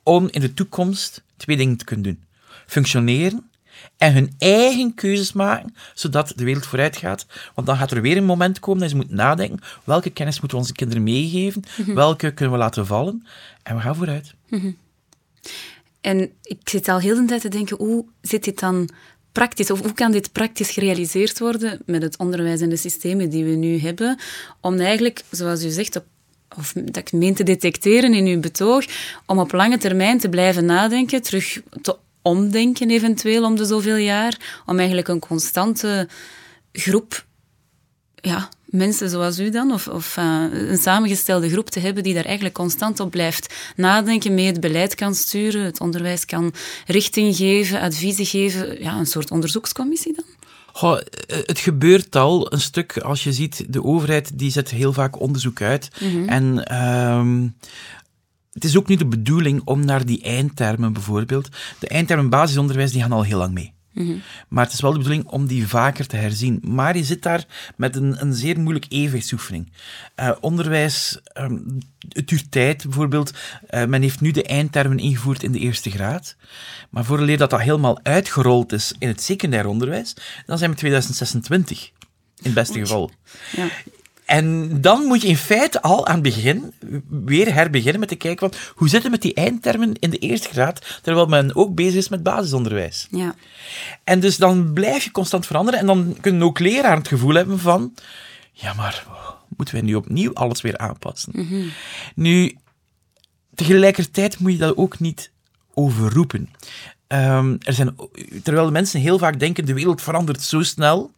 om 0.03 0.29
in 0.31 0.41
de 0.41 0.55
toekomst 0.55 1.23
twee 1.37 1.57
dingen 1.57 1.77
te 1.77 1.85
kunnen 1.85 2.05
doen. 2.05 2.25
Functioneren 2.67 3.51
en 3.97 4.13
hun 4.13 4.35
eigen 4.39 4.95
keuzes 4.95 5.33
maken, 5.33 5.75
zodat 5.95 6.33
de 6.37 6.45
wereld 6.45 6.67
vooruit 6.67 6.97
gaat. 6.97 7.27
Want 7.55 7.67
dan 7.67 7.77
gaat 7.77 7.91
er 7.91 8.03
weer 8.03 8.17
een 8.17 8.25
moment 8.25 8.59
komen 8.59 8.81
dat 8.81 8.91
ze 8.91 8.97
moeten 8.97 9.17
nadenken, 9.17 9.61
welke 9.85 10.11
kennis 10.11 10.41
moeten 10.41 10.59
we 10.59 10.65
onze 10.65 10.77
kinderen 10.77 11.03
meegeven, 11.03 11.63
-hmm. 11.77 11.95
welke 11.95 12.33
kunnen 12.33 12.55
we 12.55 12.61
laten 12.61 12.87
vallen, 12.87 13.27
en 13.63 13.77
we 13.77 13.83
gaan 13.83 13.97
vooruit. 13.97 14.35
Mm 14.49 14.61
-hmm. 14.61 14.77
En 16.05 16.31
ik 16.43 16.69
zit 16.69 16.89
al 16.89 16.99
heel 16.99 17.17
de 17.17 17.25
tijd 17.25 17.41
te 17.41 17.49
denken, 17.49 17.77
hoe 17.77 18.05
zit 18.21 18.45
dit 18.45 18.59
dan 18.59 18.89
praktisch, 19.33 19.71
of 19.71 19.81
hoe 19.81 19.93
kan 19.93 20.13
dit 20.13 20.33
praktisch 20.33 20.71
gerealiseerd 20.71 21.39
worden 21.39 21.81
met 21.87 22.03
het 22.03 22.19
onderwijs 22.19 22.61
en 22.61 22.69
de 22.69 22.77
systemen 22.77 23.31
die 23.31 23.45
we 23.45 23.51
nu 23.51 23.79
hebben, 23.79 24.19
om 24.61 24.81
eigenlijk, 24.81 25.23
zoals 25.31 25.65
u 25.65 25.69
zegt, 25.69 26.01
of 26.57 26.73
dat 26.73 26.97
ik 26.97 27.13
meen 27.13 27.35
te 27.35 27.43
detecteren 27.43 28.15
in 28.15 28.27
uw 28.27 28.41
betoog, 28.41 28.85
om 29.27 29.39
op 29.39 29.53
lange 29.53 29.79
termijn 29.79 30.19
te 30.19 30.29
blijven 30.29 30.65
nadenken, 30.65 31.23
terug 31.23 31.61
te 31.83 31.97
omdenken 32.23 32.91
eventueel 32.91 33.45
om 33.45 33.57
de 33.57 33.65
zoveel 33.65 33.97
jaar, 33.97 34.63
om 34.67 34.77
eigenlijk 34.77 35.09
een 35.09 35.21
constante 35.21 36.09
groep 36.73 37.27
ja, 38.15 38.49
mensen 38.75 39.11
zoals 39.11 39.39
u 39.39 39.51
dan, 39.51 39.73
of, 39.73 39.89
of 39.89 40.17
uh, 40.17 40.45
een 40.51 40.77
samengestelde 40.77 41.51
groep 41.51 41.71
te 41.71 41.81
hebben 41.81 42.03
die 42.03 42.15
daar 42.15 42.25
eigenlijk 42.25 42.55
constant 42.55 43.01
op 43.01 43.11
blijft 43.11 43.55
nadenken, 43.77 44.35
mee 44.35 44.47
het 44.47 44.61
beleid 44.61 44.95
kan 44.95 45.15
sturen, 45.15 45.65
het 45.65 45.81
onderwijs 45.81 46.25
kan 46.25 46.53
richting 46.87 47.37
geven, 47.37 47.81
adviezen 47.81 48.27
geven, 48.27 48.83
ja, 48.83 48.99
een 48.99 49.07
soort 49.07 49.31
onderzoekscommissie 49.31 50.15
dan? 50.15 50.25
Goh, 50.73 50.99
het 51.27 51.59
gebeurt 51.59 52.17
al 52.17 52.53
een 52.53 52.61
stuk. 52.61 52.99
Als 52.99 53.25
je 53.25 53.33
ziet, 53.33 53.65
de 53.69 53.85
overheid 53.85 54.39
die 54.39 54.51
zet 54.51 54.71
heel 54.71 54.93
vaak 54.93 55.21
onderzoek 55.21 55.61
uit. 55.61 55.89
Mm 56.01 56.11
-hmm. 56.11 56.29
En 56.29 56.77
um, 56.83 57.57
het 58.53 58.65
is 58.65 58.77
ook 58.77 58.89
niet 58.89 58.99
de 58.99 59.07
bedoeling 59.07 59.63
om 59.65 59.85
naar 59.85 60.07
die 60.07 60.23
eindtermen 60.23 60.93
bijvoorbeeld. 60.93 61.49
De 61.79 61.89
eindtermen 61.89 62.29
basisonderwijs 62.29 62.93
die 62.93 63.03
gaan 63.03 63.13
al 63.13 63.23
heel 63.23 63.39
lang 63.39 63.55
mee. 63.55 63.74
Mm 63.95 64.07
-hmm. 64.07 64.23
Maar 64.49 64.65
het 64.65 64.73
is 64.73 64.81
wel 64.81 64.93
de 64.93 64.99
bedoeling 64.99 65.27
om 65.27 65.47
die 65.47 65.69
vaker 65.69 66.07
te 66.07 66.17
herzien. 66.17 66.61
Maar 66.63 66.97
je 66.97 67.05
zit 67.05 67.23
daar 67.23 67.47
met 67.77 67.97
een, 67.97 68.21
een 68.21 68.35
zeer 68.35 68.61
moeilijk 68.61 68.87
evenwichtsoefening. 68.89 69.73
Uh, 70.21 70.31
onderwijs, 70.41 71.21
um, 71.39 71.79
het 72.09 72.29
duurt 72.29 72.51
tijd 72.51 72.83
bijvoorbeeld. 72.83 73.33
Uh, 73.71 73.85
men 73.85 74.03
heeft 74.03 74.21
nu 74.21 74.31
de 74.31 74.43
eindtermen 74.43 74.99
ingevoerd 74.99 75.43
in 75.43 75.53
de 75.53 75.59
eerste 75.59 75.91
graad. 75.91 76.37
Maar 76.91 77.05
vooraleer 77.05 77.39
dat 77.39 77.51
dat 77.51 77.61
helemaal 77.61 78.01
uitgerold 78.03 78.73
is 78.73 78.95
in 78.99 79.09
het 79.09 79.23
secundair 79.23 79.67
onderwijs, 79.67 80.17
dan 80.47 80.59
zijn 80.59 80.71
we 80.71 80.77
2026. 80.77 81.93
In 82.37 82.51
het 82.51 82.55
beste 82.55 82.79
geval. 82.79 83.11
Ja. 83.57 83.69
En 84.25 84.81
dan 84.81 85.05
moet 85.05 85.23
je 85.23 85.29
in 85.29 85.37
feite 85.37 85.83
al 85.83 86.07
aan 86.07 86.15
het 86.15 86.23
begin 86.23 86.73
weer 87.09 87.55
herbeginnen 87.55 88.01
met 88.01 88.09
te 88.09 88.15
kijken 88.15 88.51
van 88.51 88.61
hoe 88.75 88.89
zit 88.89 89.03
het 89.03 89.13
met 89.13 89.23
die 89.23 89.35
eindtermen 89.35 89.95
in 89.99 90.11
de 90.11 90.19
eerste 90.19 90.49
graad, 90.49 91.01
terwijl 91.03 91.27
men 91.27 91.57
ook 91.57 91.75
bezig 91.75 91.95
is 91.95 92.09
met 92.09 92.23
basisonderwijs. 92.23 93.07
Ja. 93.11 93.35
En 94.05 94.21
dus 94.21 94.37
dan 94.37 94.73
blijf 94.73 95.05
je 95.05 95.11
constant 95.11 95.47
veranderen 95.47 95.81
en 95.81 95.87
dan 95.87 96.17
kunnen 96.21 96.43
ook 96.43 96.59
leraren 96.59 96.99
het 96.99 97.09
gevoel 97.09 97.35
hebben 97.35 97.59
van 97.59 97.95
ja, 98.53 98.75
maar 98.75 99.07
moeten 99.57 99.75
wij 99.75 99.85
nu 99.85 99.95
opnieuw 99.95 100.33
alles 100.33 100.61
weer 100.61 100.79
aanpassen? 100.79 101.33
Mm 101.35 101.49
-hmm. 101.49 101.71
Nu, 102.15 102.57
tegelijkertijd 103.55 104.39
moet 104.39 104.53
je 104.53 104.59
dat 104.59 104.77
ook 104.77 105.01
niet 105.01 105.31
overroepen. 105.75 106.51
Um, 107.09 107.59
er 107.61 107.73
zijn, 107.73 107.97
terwijl 108.43 108.67
de 108.67 108.73
mensen 108.73 109.01
heel 109.01 109.19
vaak 109.19 109.39
denken, 109.39 109.67
de 109.67 109.75
wereld 109.75 110.03
verandert 110.03 110.43
zo 110.43 110.63
snel. 110.63 111.13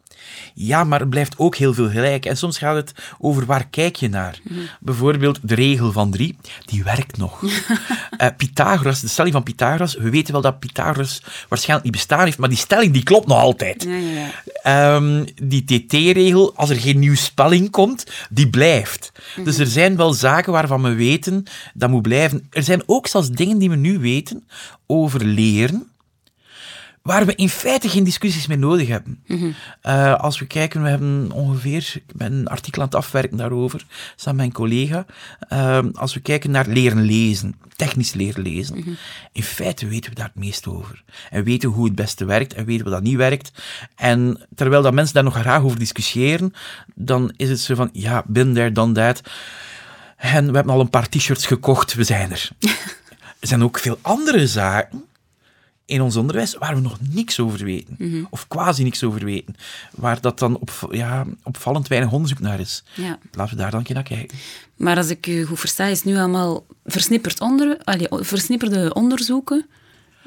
Ja, 0.55 0.85
maar 0.85 1.01
er 1.01 1.09
blijft 1.09 1.39
ook 1.39 1.57
heel 1.57 1.75
veel 1.75 1.91
gelijk. 1.91 2.27
En 2.27 2.37
soms 2.37 2.59
gaat 2.59 2.77
het 2.77 2.93
over 3.19 3.47
waar 3.47 3.67
kijk 3.69 3.97
je 3.97 4.09
naar. 4.09 4.39
Mhm. 4.43 4.59
Mm. 4.59 4.67
Bijvoorbeeld 4.81 5.39
de 5.43 5.55
regel 5.55 5.93
van 5.93 6.11
drie, 6.11 6.37
die 6.65 6.85
werkt 6.85 7.17
nog. 7.17 7.43
uh, 7.43 7.51
Pythagoras, 8.37 9.01
de 9.01 9.09
stelling 9.09 9.35
van 9.35 9.43
Pythagoras, 9.43 9.95
we 9.95 10.11
weten 10.11 10.33
wel 10.33 10.43
dat 10.43 10.59
Pythagoras 10.59 11.23
waarschijnlijk 11.49 11.85
niet 11.85 11.97
bestaan 11.97 12.25
heeft, 12.25 12.39
maar 12.39 12.49
die 12.49 12.59
stelling 12.59 12.93
die 12.93 13.03
klopt 13.03 13.27
nog 13.27 13.39
altijd. 13.39 13.83
Ja, 13.83 13.95
ja, 13.95 14.31
ja. 14.63 14.95
Um, 14.95 15.25
die 15.43 15.65
TT-regel, 15.65 16.53
als 16.57 16.71
er 16.71 16.77
geen 16.77 16.99
nieuw 16.99 17.15
spelling 17.15 17.71
komt, 17.71 18.07
die 18.31 18.51
blijft. 18.51 19.13
Mm 19.15 19.23
-hmm. 19.35 19.45
Dus 19.45 19.59
er 19.59 19.67
zijn 19.67 19.97
wel 19.97 20.13
zaken 20.13 20.53
waarvan 20.53 20.83
we 20.83 20.95
weten 20.95 21.45
dat 21.75 21.91
moet 21.91 22.03
blijven. 22.03 22.47
Er 22.51 22.63
zijn 22.63 22.83
ook 22.87 23.07
zelfs 23.07 23.31
dingen 23.31 23.59
die 23.59 23.71
we 23.71 23.77
nu 23.77 23.99
weten 23.99 24.45
over 24.87 25.25
leren 25.25 25.89
waar 27.07 27.27
we 27.27 27.35
in 27.35 27.49
feite 27.49 27.89
geen 27.89 28.05
discussies 28.05 28.47
meer 28.47 28.59
nodig 28.59 28.89
hebben. 28.89 29.23
Mm 29.27 29.39
-hmm. 29.39 29.55
uh, 29.87 30.15
als 30.15 30.39
we 30.39 30.47
kijken, 30.47 30.83
we 30.83 30.89
hebben 30.89 31.31
ongeveer, 31.33 31.93
ik 31.95 32.17
ben 32.17 32.33
een 32.33 32.49
artikel 32.49 32.81
aan 32.81 32.87
het 32.87 32.97
afwerken 32.97 33.37
daarover, 33.37 33.85
samen 34.17 34.37
met 34.37 34.37
mijn 34.37 34.53
collega. 34.53 35.07
Uh, 35.53 35.79
als 35.93 36.15
we 36.15 36.21
kijken 36.21 36.51
naar 36.51 36.67
leren 36.69 37.03
lezen, 37.03 37.55
technisch 37.77 38.13
leren 38.13 38.43
lezen, 38.43 38.75
Mhm. 38.77 38.89
mm 38.89 38.95
-hmm. 38.95 38.97
in 39.33 39.43
feite 39.43 39.87
weten 39.87 40.11
we 40.11 40.17
daar 40.17 40.31
het 40.35 40.45
meest 40.45 40.67
over. 40.67 41.03
En 41.31 41.45
weten 41.45 41.69
hoe 41.69 41.85
het 41.85 41.95
beste 41.95 42.25
werkt 42.25 42.55
en 42.55 42.65
weten 42.65 42.85
wat 42.85 42.93
dat 42.95 43.03
niet 43.03 43.17
werkt. 43.17 43.51
En 43.97 44.47
terwijl 44.55 44.83
dat 44.83 44.95
mensen 44.95 45.15
daar 45.15 45.25
nog 45.25 45.39
graag 45.39 45.63
over 45.63 45.79
discussiëren, 45.79 46.53
dan 46.95 47.33
is 47.37 47.49
het 47.49 47.61
zo 47.61 47.75
van, 47.75 47.89
ja, 47.93 48.23
been 48.27 48.55
there, 48.55 48.73
done 48.73 48.93
that. 48.93 49.21
En 50.17 50.47
we 50.47 50.55
hebben 50.55 50.75
al 50.75 50.81
een 50.81 50.91
paar 50.91 51.09
t-shirts 51.09 51.47
gekocht, 51.47 51.95
we 51.95 52.05
zijn 52.05 52.31
er. 52.31 52.49
er 53.41 53.49
zijn 53.49 53.63
ook 53.63 53.79
veel 53.79 53.99
andere 54.03 54.47
zaken 54.47 55.05
in 55.87 56.01
ons 56.01 56.17
onderwijs 56.17 56.55
waar 56.55 56.75
we 56.75 56.81
nog 56.81 56.99
niks 57.11 57.41
over 57.41 57.65
weten. 57.65 57.95
Mhm. 57.99 58.09
Mm 58.09 58.15
-hmm. 58.15 58.27
Of 58.31 58.49
quasi 58.49 58.83
niks 58.83 59.05
over 59.05 59.25
weten. 59.25 59.57
Waar 59.95 60.21
dat 60.21 60.39
dan 60.39 60.59
op, 60.59 60.89
ja, 60.91 61.25
opvallend 61.43 61.89
weinig 61.89 62.13
onderzoek 62.13 62.41
naar 62.41 62.61
is. 62.61 62.83
Ja. 62.95 63.19
Laten 63.33 63.57
we 63.57 63.63
daar 63.63 63.71
dan 63.71 63.79
een 63.79 63.87
keer 63.87 63.95
naar 63.95 64.05
kijken. 64.05 64.39
Maar 64.77 64.97
als 64.97 65.09
ik 65.09 65.27
u 65.27 65.45
goed 65.45 65.61
versta, 65.61 65.85
is 65.85 66.05
nu 66.05 66.17
allemaal 66.17 66.67
versnipperd 66.85 67.41
onder, 67.41 67.79
allee, 67.85 68.07
versnipperde 68.11 68.95
onderzoeken 68.95 69.67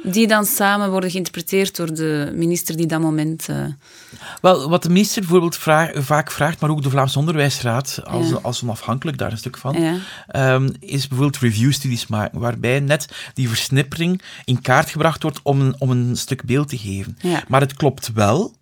die 0.03 0.27
dan 0.27 0.45
samen 0.45 0.91
worden 0.91 1.11
geïnterpreteerd 1.11 1.75
door 1.75 1.93
de 1.93 2.31
minister 2.35 2.77
die 2.77 2.85
dat 2.85 3.01
moment... 3.01 3.47
Uh... 3.49 3.65
Wel, 4.41 4.69
wat 4.69 4.83
de 4.83 4.89
minister 4.89 5.21
bijvoorbeeld 5.21 5.55
vraag, 5.55 5.91
vaak 5.95 6.31
vraagt, 6.31 6.59
maar 6.59 6.69
ook 6.69 6.81
de 6.83 6.89
Vlaamse 6.89 7.19
Onderwijsraad, 7.19 7.99
als, 8.05 8.29
Ja. 8.29 8.35
als 8.41 8.63
onafhankelijk 8.63 9.17
daar 9.17 9.31
een 9.31 9.37
stuk 9.37 9.57
van, 9.57 9.81
Ja. 9.81 9.95
ehm, 10.27 10.69
is 10.79 11.07
bijvoorbeeld 11.07 11.41
review-studies 11.41 12.07
maken, 12.07 12.39
waarbij 12.39 12.79
net 12.79 13.07
die 13.33 13.47
versnippering 13.47 14.21
in 14.45 14.61
kaart 14.61 14.89
gebracht 14.89 15.23
wordt 15.23 15.39
om 15.43 15.61
een, 15.61 15.75
om 15.77 15.89
een 15.89 16.17
stuk 16.17 16.43
beeld 16.43 16.67
te 16.67 16.77
geven. 16.77 17.17
Ja. 17.21 17.43
Maar 17.47 17.61
het 17.61 17.73
klopt 17.73 18.11
wel 18.13 18.53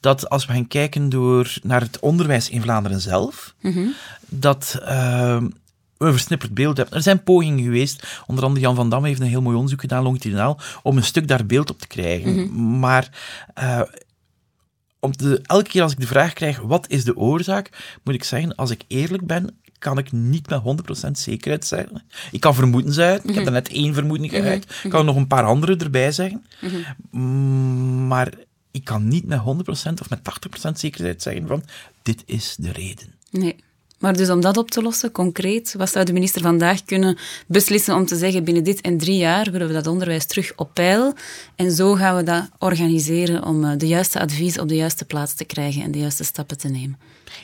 dat 0.00 0.28
als 0.30 0.46
we 0.46 0.52
gaan 0.52 0.68
kijken 0.68 1.08
door, 1.08 1.54
naar 1.62 1.80
het 1.80 1.98
onderwijs 2.00 2.48
in 2.48 2.62
Vlaanderen 2.62 3.00
zelf, 3.00 3.54
Mhm. 3.60 3.86
dat 4.28 4.78
ehm, 4.84 5.46
een 5.98 6.12
versnipperd 6.12 6.54
beeld 6.54 6.76
hebben. 6.76 6.96
Er 6.96 7.02
zijn 7.02 7.22
pogingen 7.22 7.64
geweest, 7.64 8.22
onder 8.26 8.44
andere 8.44 8.64
Jan 8.64 8.74
van 8.74 8.90
Damme 8.90 9.08
heeft 9.08 9.20
een 9.20 9.26
heel 9.26 9.42
mooi 9.42 9.54
onderzoek 9.54 9.80
gedaan, 9.80 10.02
longitudinaal, 10.02 10.60
om 10.82 10.96
een 10.96 11.04
stuk 11.04 11.28
daar 11.28 11.46
beeld 11.46 11.70
op 11.70 11.78
te 11.80 11.86
krijgen. 11.86 12.78
Maar 12.78 13.08
eh, 13.54 13.80
om 15.00 15.16
te, 15.16 15.40
elke 15.42 15.68
keer 15.68 15.82
als 15.82 15.92
ik 15.92 16.00
de 16.00 16.06
vraag 16.06 16.32
krijg, 16.32 16.60
wat 16.60 16.88
is 16.88 17.04
de 17.04 17.16
oorzaak, 17.16 17.96
moet 18.04 18.14
ik 18.14 18.24
zeggen, 18.24 18.54
als 18.54 18.70
ik 18.70 18.82
eerlijk 18.86 19.26
ben, 19.26 19.58
kan 19.78 19.98
ik 19.98 20.12
niet 20.12 20.48
met 20.48 20.60
100% 21.06 21.10
zekerheid 21.10 21.66
zeggen. 21.66 22.02
Ik 22.30 22.40
kan 22.40 22.54
vermoedens 22.54 22.98
uit. 22.98 23.28
Ik 23.28 23.34
heb 23.34 23.46
er 23.46 23.52
net 23.52 23.68
één 23.68 23.94
vermoeden 23.94 24.28
geuit. 24.28 24.80
Ik 24.82 24.90
kan 24.90 25.04
nog 25.04 25.16
een 25.16 25.26
paar 25.26 25.44
andere 25.44 25.76
erbij 25.76 26.12
zeggen. 26.12 26.46
Mm, 27.10 28.06
Maar 28.06 28.32
ik 28.70 28.84
kan 28.84 29.08
niet 29.08 29.26
met 29.26 29.38
100% 29.38 29.42
of 30.00 30.10
met 30.10 30.20
80% 30.68 30.72
zekerheid 30.72 31.22
zeggen 31.22 31.46
van 31.46 31.62
dit 32.02 32.22
is 32.26 32.56
de 32.58 32.72
reden. 32.72 33.14
Nee. 33.30 33.56
Maar 33.98 34.16
dus 34.16 34.30
om 34.30 34.40
dat 34.40 34.56
op 34.56 34.70
te 34.70 34.82
lossen, 34.82 35.12
concreet, 35.12 35.74
wat 35.76 35.90
zou 35.90 36.04
de 36.04 36.12
minister 36.12 36.42
vandaag 36.42 36.84
kunnen 36.84 37.18
beslissen 37.46 37.94
om 37.94 38.06
te 38.06 38.16
zeggen, 38.16 38.44
binnen 38.44 38.64
dit 38.64 38.80
en 38.80 38.98
drie 38.98 39.16
jaar 39.16 39.50
willen 39.50 39.66
we 39.66 39.72
dat 39.72 39.86
onderwijs 39.86 40.26
terug 40.26 40.52
op 40.56 40.70
peil 40.74 41.14
en 41.56 41.72
zo 41.72 41.94
gaan 41.94 42.16
we 42.16 42.22
dat 42.22 42.48
organiseren 42.58 43.44
om 43.44 43.64
eh, 43.64 43.72
de 43.76 43.86
juiste 43.86 44.20
advies 44.20 44.58
op 44.58 44.68
de 44.68 44.76
juiste 44.76 45.04
plaats 45.04 45.34
te 45.34 45.44
krijgen 45.44 45.82
en 45.82 45.90
de 45.90 45.98
juiste 45.98 46.24
stappen 46.24 46.58
te 46.58 46.68
nemen. 46.68 46.98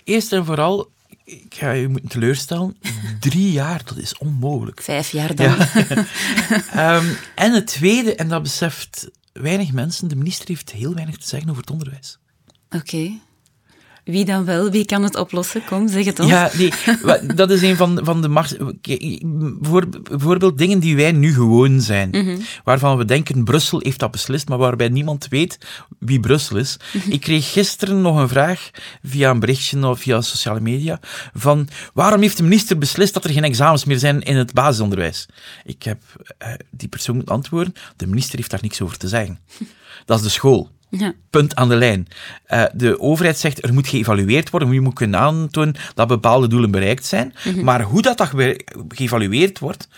Eerst 0.05 0.33
en 0.33 0.45
vooral, 0.45 0.91
ik 1.25 1.55
ga 1.55 1.71
je 1.71 1.89
moeten 1.89 2.09
teleurstellen, 2.09 2.77
drie 3.21 3.53
jaar, 3.53 3.83
dat 3.85 3.99
is 3.99 4.19
onmogelijk. 4.19 4.83
Vijf 4.83 5.11
jaar 5.11 5.35
dan. 5.35 5.57
Ja. 5.57 5.67
Ehm, 6.73 7.07
en 7.35 7.53
het 7.53 7.67
tweede, 7.67 8.15
en 8.15 8.29
dat 8.29 8.43
beseft 8.43 9.11
weinig 9.33 9.73
mensen, 9.73 10.09
de 10.09 10.17
minister 10.17 10.49
heeft 10.49 10.73
heel 10.73 10.95
weinig 10.95 11.17
te 11.17 11.29
zeggen 11.29 11.49
over 11.51 11.63
het 11.63 11.71
onderwijs. 11.71 12.19
Oké. 12.71 13.21
Wie 14.05 14.25
dan 14.25 14.45
wel? 14.45 14.71
Wie 14.71 14.85
kan 14.85 15.03
het 15.03 15.17
oplossen? 15.17 15.65
Kom, 15.65 15.89
zeg 15.89 16.05
het 16.05 16.21
ons. 16.21 16.31
Ja, 16.31 16.51
nee, 16.59 16.73
dat 17.35 17.51
is 17.51 17.63
een 17.63 17.77
van, 17.77 18.01
van 18.03 18.23
de 18.23 18.29
mars. 18.29 18.55
Voor- 19.61 19.89
Bijvoorbeeld 20.03 20.59
dingen 20.59 20.79
die 20.81 20.97
wij 20.97 21.13
nu 21.13 21.33
gewoon 21.35 21.81
zijn. 21.81 22.41
Waarvan 22.65 22.97
we 22.97 23.05
denken, 23.05 23.45
Brussel 23.45 23.81
heeft 23.83 23.99
dat 23.99 24.11
beslist, 24.11 24.49
maar 24.49 24.59
waarbij 24.59 24.89
niemand 24.89 25.27
weet 25.29 25.59
wie 25.99 26.21
Brussel 26.21 26.57
is. 26.57 26.77
Ik 27.09 27.21
kreeg 27.21 27.53
gisteren 27.53 28.01
nog 28.01 28.17
een 28.17 28.29
vraag 28.29 28.71
via 29.03 29.31
een 29.31 29.41
berichtje 29.41 29.89
of 29.89 30.01
via 30.01 30.21
sociale 30.21 30.61
media 30.61 31.01
van 31.35 31.69
waarom 31.95 32.21
heeft 32.21 32.37
de 32.37 32.43
minister 32.43 32.79
beslist 32.79 33.15
dat 33.15 33.25
er 33.25 33.31
geen 33.31 33.45
examens 33.45 33.85
meer 33.85 33.99
zijn 33.99 34.23
in 34.23 34.37
het 34.37 34.53
basisonderwijs? 34.53 35.27
Ik 35.65 35.83
heb 35.83 36.03
eh, 36.39 36.49
die 36.71 36.89
persoon 36.89 37.17
moeten 37.17 37.35
antwoorden, 37.35 37.75
de 37.97 38.07
minister 38.07 38.37
heeft 38.39 38.51
daar 38.51 38.63
niks 38.63 38.81
over 38.81 38.97
te 38.99 39.09
zeggen. 39.09 39.39
Dat 40.05 40.19
is 40.19 40.25
de 40.25 40.31
school. 40.31 40.71
Ja. 40.99 41.15
Punt 41.31 41.55
aan 41.55 41.69
de 41.69 41.77
lijn. 41.77 42.09
Eh, 42.45 42.65
de 42.75 43.01
overheid 43.01 43.39
zegt 43.39 43.65
er 43.65 43.73
moet 43.75 43.89
geëvalueerd 43.89 44.51
worden, 44.51 44.73
je 44.73 44.81
moet 44.81 44.95
kunnen 44.95 45.21
aantonen 45.21 45.75
dat 45.95 46.09
bepaalde 46.09 46.47
doelen 46.49 46.71
bereikt 46.71 47.07
zijn. 47.07 47.35
Maar 47.63 47.83
hoe 47.83 48.03
dat, 48.03 48.19
dat 48.19 48.29
ge- 48.29 48.65
geëvalueerd 48.89 49.59
wordt, 49.59 49.89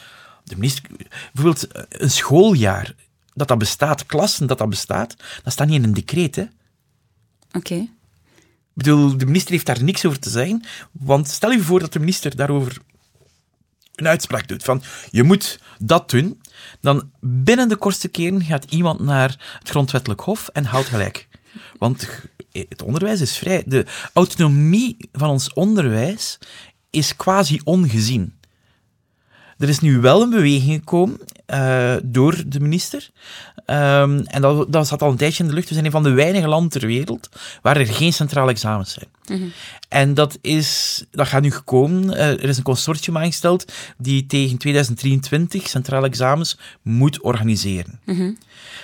de 0.45 0.55
minister, 0.55 0.85
bijvoorbeeld 1.33 1.67
eh, 1.73 1.83
een 1.89 2.11
schooljaar, 2.11 2.95
dat 3.35 3.49
dat 3.49 3.59
bestaat, 3.59 4.07
klassen 4.07 4.47
dat 4.47 4.59
dat 4.59 4.69
bestaat, 4.69 5.17
dat 5.43 5.53
staat 5.53 5.67
niet 5.67 5.77
in 5.79 5.85
een 5.85 5.95
decreet. 5.95 6.37
Hè? 6.37 6.45
Oké. 7.53 7.75
Ik 7.75 7.89
bedoel, 8.83 9.17
de 9.17 9.25
minister 9.27 9.53
heeft 9.53 9.67
daar 9.67 9.83
niks 9.83 10.05
over 10.07 10.19
te 10.19 10.31
zeggen, 10.31 10.65
want 10.93 11.29
stel 11.29 11.51
je 11.51 11.61
voor 11.61 11.81
dat 11.81 11.93
de 11.93 11.99
minister 11.99 12.37
daarover 12.37 12.77
een 13.95 14.07
uitspraak 14.09 14.49
doet 14.49 14.63
van 14.65 14.83
je 15.11 15.23
moet 15.23 15.61
dat 15.79 16.11
doen, 16.11 16.41
dan 16.81 17.11
binnen 17.21 17.69
de 17.69 17.77
kortste 17.77 18.09
keren 18.09 18.43
gaat 18.43 18.65
iemand 18.65 19.01
naar 19.01 19.57
het 19.59 19.69
grondwettelijk 19.69 20.21
hof 20.21 20.49
en 20.49 20.65
haalt 20.65 20.87
gelijk. 20.87 21.29
Want 21.79 22.09
het 22.53 22.83
onderwijs 22.83 23.21
is 23.21 23.37
vrij. 23.37 23.63
De 23.67 23.87
autonomie 24.13 24.97
van 25.13 25.31
ons 25.31 25.53
onderwijs 25.53 26.39
is 26.91 27.17
quasi 27.17 27.61
ongezien. 27.65 28.35
Er 29.59 29.69
is 29.69 29.81
nu 29.81 30.01
wel 30.01 30.23
een 30.23 30.31
beweging 30.31 30.73
gekomen 30.73 31.19
eh, 31.47 31.95
door 32.03 32.43
de 32.47 32.61
minister. 32.61 33.11
Ehm, 33.67 34.19
en 34.25 34.43
dat, 34.43 34.73
dat 34.73 34.87
zat 34.87 35.03
al 35.03 35.11
een 35.11 35.17
tijdje 35.17 35.43
in 35.43 35.49
de 35.49 35.55
lucht. 35.55 35.69
We 35.69 35.75
zijn 35.75 35.87
een 35.87 35.93
van 35.93 36.03
de 36.03 36.11
weinige 36.11 36.49
landen 36.49 36.71
ter 36.71 36.87
wereld 36.87 37.29
waar 37.63 37.77
er 37.77 37.87
geen 37.87 38.13
centrale 38.13 38.51
examens 38.51 38.93
zijn. 38.93 39.09
En 39.89 40.15
dat, 40.15 40.39
is, 40.41 41.05
dat 41.11 41.29
gaat 41.29 41.43
nu 41.43 41.51
gekomen. 41.51 42.15
Eh, 42.15 42.29
er 42.29 42.49
is 42.49 42.57
een 42.57 42.63
consortium 42.63 43.17
aangesteld 43.17 43.73
die 43.99 44.27
tegen 44.27 44.59
2023 44.59 45.69
centrale 45.69 46.07
examens 46.07 46.59
moet 46.83 47.21
organiseren. 47.21 48.01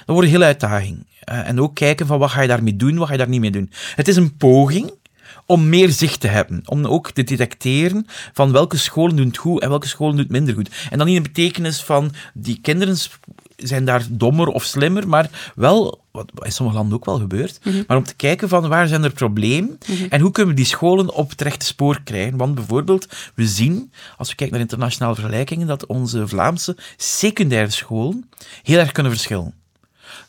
Dat 0.06 0.14
wordt 0.14 0.26
een 0.26 0.34
hele 0.34 0.44
uitdaging. 0.44 1.06
Eh, 1.20 1.48
en 1.48 1.60
ook 1.60 1.74
kijken 1.74 2.06
van 2.06 2.18
wat 2.18 2.30
ga 2.30 2.40
je 2.40 2.48
daarmee 2.48 2.76
doen, 2.76 2.96
wat 2.96 3.06
ga 3.06 3.12
je 3.12 3.18
daar 3.18 3.28
niet 3.28 3.40
mee 3.40 3.50
doen. 3.50 3.70
Het 3.94 4.08
is 4.08 4.16
een 4.16 4.36
poging 4.36 4.92
om 5.46 5.68
meer 5.68 5.90
zicht 5.90 6.20
te 6.20 6.28
hebben. 6.28 6.62
Om 6.64 6.84
ook 6.84 7.10
te 7.10 7.22
detecteren 7.22 8.06
van 8.32 8.52
welke 8.52 8.76
scholen 8.76 9.16
doen 9.16 9.26
het 9.26 9.36
goed 9.36 9.62
en 9.62 9.68
welke 9.68 9.88
scholen 9.88 10.14
doen 10.14 10.24
het 10.24 10.32
minder 10.32 10.54
goed. 10.54 10.70
En 10.90 10.98
dan 10.98 11.06
niet 11.06 11.16
in 11.16 11.22
de 11.22 11.28
betekenis 11.28 11.82
van 11.82 12.12
die 12.34 12.58
kinderen 12.60 12.96
zijn 13.56 13.84
daar 13.84 14.06
dommer 14.10 14.48
of 14.48 14.64
slimmer, 14.64 15.08
maar 15.08 15.52
wel, 15.54 16.00
wat 16.10 16.30
in 16.42 16.52
sommige 16.52 16.78
landen 16.78 16.96
ook 16.96 17.04
wel 17.04 17.18
gebeurt, 17.18 17.60
maar 17.86 17.96
om 17.96 18.04
te 18.04 18.14
kijken 18.14 18.48
van 18.48 18.68
waar 18.68 18.88
zijn 18.88 19.04
er 19.04 19.12
problemen 19.12 19.78
en 20.08 20.20
hoe 20.20 20.30
kunnen 20.30 20.54
we 20.54 20.60
die 20.60 20.70
scholen 20.70 21.14
op 21.14 21.30
het 21.30 21.40
rechte 21.40 21.66
spoor 21.66 22.00
krijgen. 22.04 22.36
Want 22.36 22.54
bijvoorbeeld, 22.54 23.06
we 23.34 23.46
zien, 23.46 23.92
als 24.16 24.28
we 24.28 24.34
kijken 24.34 24.56
naar 24.56 24.64
internationale 24.64 25.14
vergelijkingen, 25.14 25.66
dat 25.66 25.86
onze 25.86 26.28
Vlaamse 26.28 26.76
secundaire 26.96 27.70
scholen 27.70 28.30
heel 28.62 28.78
erg 28.78 28.92
kunnen 28.92 29.12
verschillen. 29.12 29.54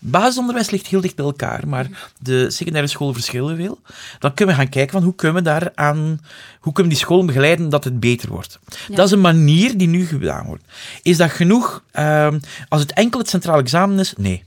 Basisonderwijs 0.06 0.70
ligt 0.70 0.88
heel 0.88 1.02
dicht 1.02 1.16
bij 1.16 1.26
elkaar, 1.26 1.68
maar 1.68 2.12
de 2.20 2.52
secundaire 2.52 2.90
scholen 2.90 3.14
verschillen 3.14 3.56
veel. 3.56 3.80
Dan 4.20 4.34
kunnen 4.34 4.56
we 4.56 4.62
gaan 4.62 4.70
kijken 4.70 4.92
van 4.92 5.04
hoe 5.04 5.16
kunnen 5.16 5.38
we 5.38 5.50
daaraan, 5.50 6.22
hoe 6.60 6.74
kunnen 6.74 6.92
we 6.92 6.98
die 6.98 7.06
scholen 7.08 7.26
begeleiden 7.26 7.70
dat 7.70 7.84
het 7.84 8.00
beter 8.00 8.30
wordt. 8.30 8.60
Dat 8.88 9.06
is 9.06 9.12
een 9.12 9.22
manier 9.22 9.78
die 9.78 9.88
nu 9.88 10.06
gedaan 10.06 10.46
wordt. 10.46 10.64
Is 11.02 11.18
dat 11.18 11.32
genoeg? 11.32 11.84
Ehm, 11.92 12.40
als 12.70 12.82
het 12.82 12.94
enkel 12.94 13.20
het 13.20 13.30
centraal 13.30 13.60
examen 13.60 14.00
is, 14.00 14.14
nee. 14.18 14.44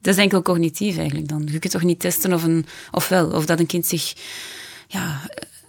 Dat 0.00 0.14
is 0.14 0.20
enkel 0.20 0.42
cognitief 0.42 0.96
eigenlijk 0.96 1.28
dan. 1.28 1.48
Je 1.50 1.58
kunt 1.58 1.72
toch 1.72 1.82
niet 1.82 2.00
testen 2.00 2.32
of, 2.32 2.42
een, 2.42 2.66
of 2.90 3.08
wel, 3.08 3.30
of 3.30 3.46
dat 3.46 3.58
een 3.58 3.66
kind 3.66 3.86
zich... 3.86 4.14
Ja, 4.88 5.20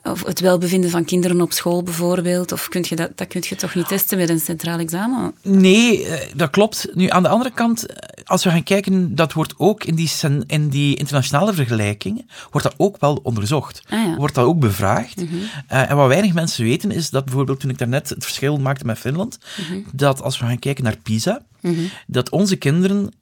of 0.04 0.26
het 0.26 0.40
welbevinden 0.40 0.90
van 0.90 1.06
kinderen 1.06 1.42
op 1.42 1.52
school 1.52 1.84
bijvoorbeeld. 1.84 2.52
Of 2.52 2.68
kun 2.68 2.86
je 2.88 2.96
dat, 2.96 3.12
dat 3.16 3.28
kun 3.28 3.44
je 3.48 3.56
toch 3.56 3.76
niet 3.76 3.88
testen 3.88 4.18
met 4.18 4.30
een 4.30 4.40
centraal 4.40 4.80
examen? 4.80 5.34
Nee, 5.42 6.06
eh, 6.06 6.36
dat 6.36 6.50
klopt. 6.50 6.88
Nu, 6.94 7.10
aan 7.10 7.24
de 7.24 7.30
andere 7.30 7.52
kant, 7.52 7.86
eh, 7.86 8.24
als 8.26 8.44
we 8.44 8.50
gaan 8.50 8.64
kijken, 8.64 9.16
dat 9.16 9.34
wordt 9.34 9.54
ook 9.58 9.84
in 9.84 9.96
die, 9.96 10.12
in 10.48 10.70
die 10.70 10.96
internationale 10.96 11.54
vergelijkingen, 11.54 12.30
wordt 12.52 12.68
dat 12.68 12.76
ook 12.78 13.00
wel 13.00 13.20
onderzocht. 13.24 13.82
Ah, 13.90 14.06
ja. 14.06 14.16
Wordt 14.16 14.36
dat 14.36 14.46
ook 14.46 14.60
bevraagd. 14.60 15.24
Eh, 15.68 15.90
en 15.90 15.96
wat 15.96 16.08
weinig 16.08 16.34
mensen 16.34 16.64
weten, 16.64 16.92
is 16.92 17.10
dat 17.10 17.26
bijvoorbeeld 17.26 17.60
toen 17.60 17.70
ik 17.70 17.78
daarnet 17.78 18.10
het 18.10 18.24
verschil 18.24 18.58
maakte 18.58 18.86
met 18.86 18.98
Finland, 18.98 19.38
dat 19.92 20.22
als 20.22 20.40
we 20.40 20.46
gaan 20.46 20.60
kijken 20.60 20.84
naar 20.84 20.98
PISA, 20.98 21.42
dat 22.08 22.30
onze 22.30 22.56
kinderen 22.56 23.14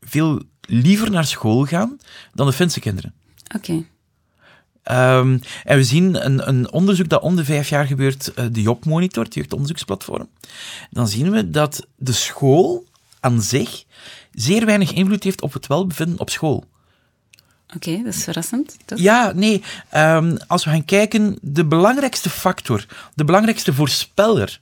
veel 0.00 0.42
liever 0.60 1.10
naar 1.10 1.24
school 1.24 1.64
gaan 1.64 1.98
dan 2.34 2.46
de 2.46 2.52
Finse 2.52 2.80
kinderen. 2.80 3.14
Oké. 3.54 3.84
Ehm, 4.88 5.38
en 5.64 5.76
we 5.76 5.84
zien 5.84 6.24
een, 6.24 6.48
een 6.48 6.72
onderzoek 6.72 7.08
dat 7.08 7.22
om 7.22 7.36
de 7.36 7.44
vijf 7.44 7.68
jaar 7.68 7.86
gebeurt, 7.86 8.34
eh, 8.34 8.44
de 8.52 8.62
Job 8.62 8.84
Monitor, 8.84 9.24
het 9.24 9.34
jeugdonderzoeksplatform. 9.34 10.28
Dan 10.90 11.08
zien 11.08 11.30
we 11.30 11.50
dat 11.50 11.86
de 11.96 12.12
school 12.12 12.84
aan 13.20 13.42
zich 13.42 13.84
zeer 14.32 14.66
weinig 14.66 14.92
invloed 14.92 15.24
heeft 15.24 15.42
op 15.42 15.52
het 15.52 15.66
welbevinden 15.66 16.20
op 16.20 16.30
school. 16.30 16.64
Oké, 17.74 18.02
dat 18.04 18.14
is 18.14 18.24
verrassend. 18.24 18.76
toch? 18.84 18.98
Ja, 18.98 19.32
nee. 19.34 19.62
ehm, 19.88 20.36
als 20.46 20.64
we 20.64 20.70
gaan 20.70 20.84
kijken, 20.84 21.38
de 21.42 21.64
belangrijkste 21.64 22.30
factor, 22.30 22.86
de 23.14 23.24
belangrijkste 23.24 23.74
voorspeller 23.74 24.60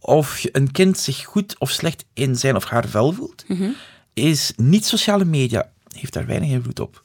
of 0.00 0.44
een 0.52 0.72
kind 0.72 0.98
zich 0.98 1.24
goed 1.24 1.58
of 1.58 1.70
slecht 1.70 2.04
in 2.14 2.36
zijn 2.36 2.56
of 2.56 2.64
haar 2.64 2.88
vel 2.88 3.12
voelt, 3.12 3.44
is 4.14 4.52
niet 4.56 4.86
sociale 4.86 5.24
media, 5.24 5.70
heeft 5.92 6.12
daar 6.12 6.26
weinig 6.26 6.50
invloed 6.50 6.80
op. 6.80 7.02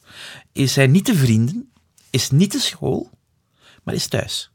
Is 0.51 0.73
zijn 0.73 0.91
niet 0.91 1.05
de 1.05 1.15
vrienden, 1.15 1.70
is 2.11 2.29
niet 2.29 2.51
de 2.51 2.59
school, 2.59 3.09
maar 3.83 3.93
is 3.93 4.07
thuis. 4.07 4.51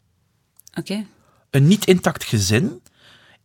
Oké. 0.78 1.06
Een 1.50 1.66
niet 1.66 1.86
intact 1.86 2.24
gezin 2.24 2.82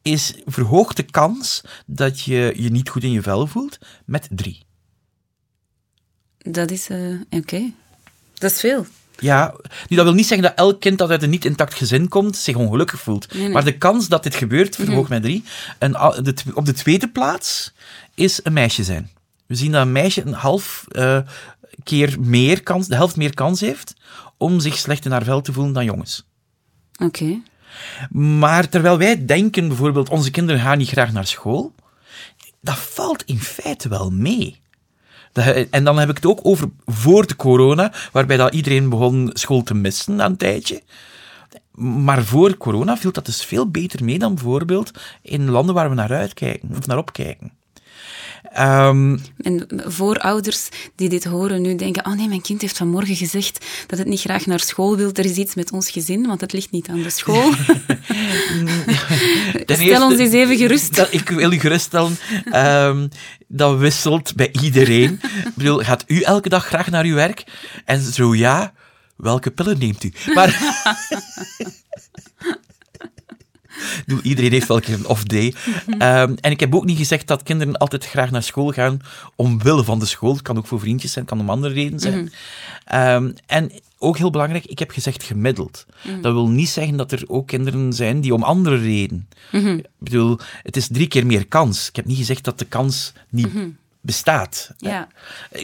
is 0.02 0.34
verhoogt 0.46 0.96
de 0.98 1.04
kans 1.04 1.62
dat 1.86 2.22
je 2.22 2.54
je 2.56 2.70
niet 2.70 2.90
goed 2.90 3.04
in 3.04 3.12
je 3.12 3.22
vel 3.22 3.48
voelt 3.48 3.78
met 4.06 4.28
drie. 4.32 4.66
Dat 6.38 6.72
is... 6.72 6.90
eh, 6.90 7.14
Oké. 7.30 7.72
Dat 8.34 8.52
is 8.52 8.60
veel. 8.60 8.86
Ja, 9.20 9.56
nu, 9.88 9.96
dat 9.96 10.06
wil 10.06 10.14
niet 10.14 10.28
zeggen 10.28 10.48
dat 10.48 10.58
elk 10.58 10.80
kind 10.80 10.98
dat 10.98 11.10
uit 11.10 11.24
een 11.24 11.30
niet 11.30 11.46
intact 11.46 11.74
gezin 11.74 12.08
komt 12.08 12.38
zich 12.38 12.56
ongelukkig 12.56 13.00
voelt. 13.02 13.34
Nee, 13.34 13.42
nee. 13.44 13.52
Maar 13.52 13.64
de 13.64 13.78
kans 13.78 14.08
dat 14.08 14.24
dit 14.24 14.36
gebeurt 14.36 14.76
verhoogt 14.76 15.10
met 15.10 15.22
drie. 15.22 15.44
En 15.78 16.00
op 16.54 16.66
de 16.66 16.74
tweede 16.74 17.08
plaats 17.10 17.72
is 18.16 18.40
een 18.44 18.54
meisje 18.54 18.84
zijn. 18.84 19.10
We 19.46 19.56
zien 19.56 19.72
dat 19.72 19.82
een 19.82 19.92
meisje 19.92 20.22
een 20.22 20.34
half 20.34 20.86
eh, 20.88 21.20
keer 21.84 22.18
meer 22.20 22.64
kans, 22.64 22.88
de 22.88 22.96
helft 22.96 23.16
meer 23.16 23.34
kans 23.34 23.60
heeft 23.60 23.94
om 24.38 24.60
zich 24.60 24.78
slecht 24.78 25.06
in 25.06 25.12
haar 25.12 25.24
vel 25.24 25.42
te 25.42 25.54
voelen 25.54 25.74
dan 25.74 25.86
jongens. 25.86 26.28
Oké. 27.00 27.42
Maar 28.10 28.70
terwijl 28.70 28.98
wij 28.98 29.26
denken 29.26 29.68
bijvoorbeeld, 29.68 30.10
onze 30.10 30.32
kinderen 30.32 30.62
gaan 30.62 30.78
niet 30.78 30.90
graag 30.90 31.12
naar 31.12 31.28
school, 31.28 31.74
dat 32.62 32.78
valt 32.78 33.24
in 33.24 33.40
feite 33.40 33.90
wel 33.90 34.12
mee. 34.12 34.60
En 35.70 35.84
dan 35.84 35.98
heb 36.00 36.10
ik 36.10 36.16
het 36.16 36.26
ook 36.26 36.40
over 36.44 36.70
voor 36.86 37.28
de 37.28 37.36
corona, 37.36 37.94
waarbij 38.12 38.38
dat 38.38 38.54
iedereen 38.54 38.90
begon 38.90 39.30
school 39.34 39.64
te 39.64 39.74
missen 39.74 40.20
een 40.20 40.38
tijdje. 40.38 40.82
Maar 41.72 42.24
voor 42.24 42.58
corona 42.58 42.98
viel 42.98 43.12
dat 43.12 43.26
dus 43.26 43.46
veel 43.46 43.70
beter 43.70 44.04
mee 44.04 44.20
dan 44.20 44.34
bijvoorbeeld 44.34 44.92
in 45.22 45.50
landen 45.50 45.76
waar 45.76 45.90
we 45.90 45.96
naar 45.96 46.14
uitkijken, 46.14 46.70
of 46.78 46.88
naar 46.88 46.98
opkijken. 46.98 47.52
Ehm, 48.54 49.18
En 49.38 49.68
voorouders 49.86 50.70
die 50.96 51.10
dit 51.10 51.24
horen 51.24 51.62
nu 51.62 51.76
denken, 51.76 52.06
oh 52.06 52.14
nee, 52.14 52.28
mijn 52.28 52.42
kind 52.42 52.62
heeft 52.62 52.78
vanmorgen 52.78 53.16
gezegd 53.16 53.66
dat 53.88 54.00
het 54.00 54.08
niet 54.08 54.20
graag 54.20 54.46
naar 54.46 54.60
school 54.60 54.98
wil. 54.98 55.10
Er 55.14 55.26
is 55.26 55.36
iets 55.36 55.56
met 55.56 55.72
ons 55.72 55.90
gezin, 55.92 56.28
want 56.28 56.42
het 56.42 56.54
ligt 56.54 56.72
niet 56.72 56.88
aan 56.88 57.02
de 57.02 57.10
school. 57.10 57.54
Stel 59.64 59.78
eerste- 59.78 60.04
ons 60.04 60.20
eens 60.20 60.34
even 60.34 60.58
gerust. 60.58 60.96
Dat, 60.96 61.14
ik 61.14 61.30
wil 61.30 61.52
u 61.52 61.60
geruststellen, 61.60 62.18
ehm, 62.52 63.08
dat 63.48 63.78
wisselt 63.78 64.36
bij 64.36 64.50
iedereen. 64.62 65.20
Ik 65.46 65.56
bedoel, 65.56 65.78
gaat 65.80 66.04
u 66.08 66.22
elke 66.22 66.50
dag 66.50 66.66
graag 66.66 66.90
naar 66.90 67.04
uw 67.06 67.16
werk? 67.16 67.44
En 67.86 68.02
zo 68.02 68.36
ja, 68.36 68.74
welke 69.18 69.52
pillen 69.52 69.80
neemt 69.80 70.04
u? 70.04 70.14
Maar... 70.34 70.60
Iedereen 74.22 74.52
heeft 74.52 74.68
wel 74.68 74.78
een 74.78 74.84
keer 74.84 74.94
een 74.94 75.08
off-day. 75.08 75.54
Ehm, 75.98 76.36
en 76.42 76.52
ik 76.52 76.60
heb 76.60 76.76
ook 76.76 76.86
niet 76.86 76.98
gezegd 76.98 77.28
dat 77.28 77.44
kinderen 77.44 77.78
altijd 77.78 78.06
graag 78.06 78.32
naar 78.32 78.44
school 78.44 78.72
gaan 78.72 79.00
omwille 79.36 79.84
van 79.84 80.00
de 80.00 80.06
school. 80.06 80.34
Het 80.34 80.42
kan 80.42 80.58
ook 80.58 80.68
voor 80.68 80.80
vriendjes 80.80 81.12
zijn, 81.12 81.26
het 81.26 81.34
kan 81.34 81.44
om 81.44 81.50
andere 81.50 81.74
redenen 81.74 82.00
zijn. 82.00 82.32
Ehm, 82.86 83.32
en 83.46 83.72
ook 83.98 84.18
heel 84.18 84.30
belangrijk, 84.30 84.66
ik 84.66 84.80
heb 84.80 84.92
gezegd 84.92 85.24
gemiddeld. 85.24 85.86
Dat 86.22 86.34
wil 86.34 86.50
niet 86.50 86.70
zeggen 86.70 86.98
dat 86.98 87.12
er 87.12 87.24
ook 87.28 87.48
kinderen 87.48 87.94
zijn 87.94 88.22
die 88.22 88.34
om 88.34 88.44
andere 88.44 88.78
redenen. 88.78 89.28
Ik 89.78 89.86
bedoel, 89.98 90.40
het 90.64 90.78
is 90.78 90.88
drie 90.88 91.08
keer 91.08 91.26
meer 91.26 91.48
kans. 91.48 91.88
Ik 91.88 91.96
heb 91.96 92.06
niet 92.06 92.18
gezegd 92.18 92.44
dat 92.44 92.60
de 92.60 92.66
kans 92.66 93.14
niet 93.30 93.48
bestaat. 94.02 94.72
Ja. 94.78 95.08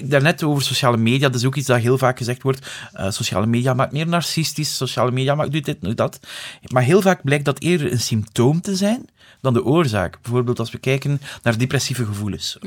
Daarnet 0.04 0.44
over 0.44 0.64
sociale 0.64 0.98
media, 0.98 1.30
dat 1.30 1.40
is 1.40 1.46
ook 1.46 1.56
iets 1.56 1.68
dat 1.68 1.80
heel 1.80 1.98
vaak 1.98 2.18
gezegd 2.18 2.44
wordt. 2.44 2.68
eh, 2.94 3.12
sociale 3.12 3.46
media 3.46 3.74
maakt 3.74 3.92
meer 3.92 4.08
narcistisch, 4.08 4.78
sociale 4.78 5.12
media 5.12 5.36
maakt 5.36 5.52
dit, 5.52 5.82
doet 5.82 5.98
dat. 5.98 6.20
Maar 6.68 6.84
heel 6.84 7.02
vaak 7.02 7.24
blijkt 7.24 7.46
dat 7.46 7.60
eerder 7.60 7.92
een 7.92 8.00
symptoom 8.00 8.62
te 8.62 8.76
zijn 8.76 9.06
dan 9.42 9.54
de 9.54 9.64
oorzaak. 9.66 10.18
Bijvoorbeeld 10.22 10.60
als 10.60 10.72
we 10.72 10.78
kijken 10.78 11.22
naar 11.44 11.58
depressieve 11.58 12.06
gevoelens. 12.06 12.58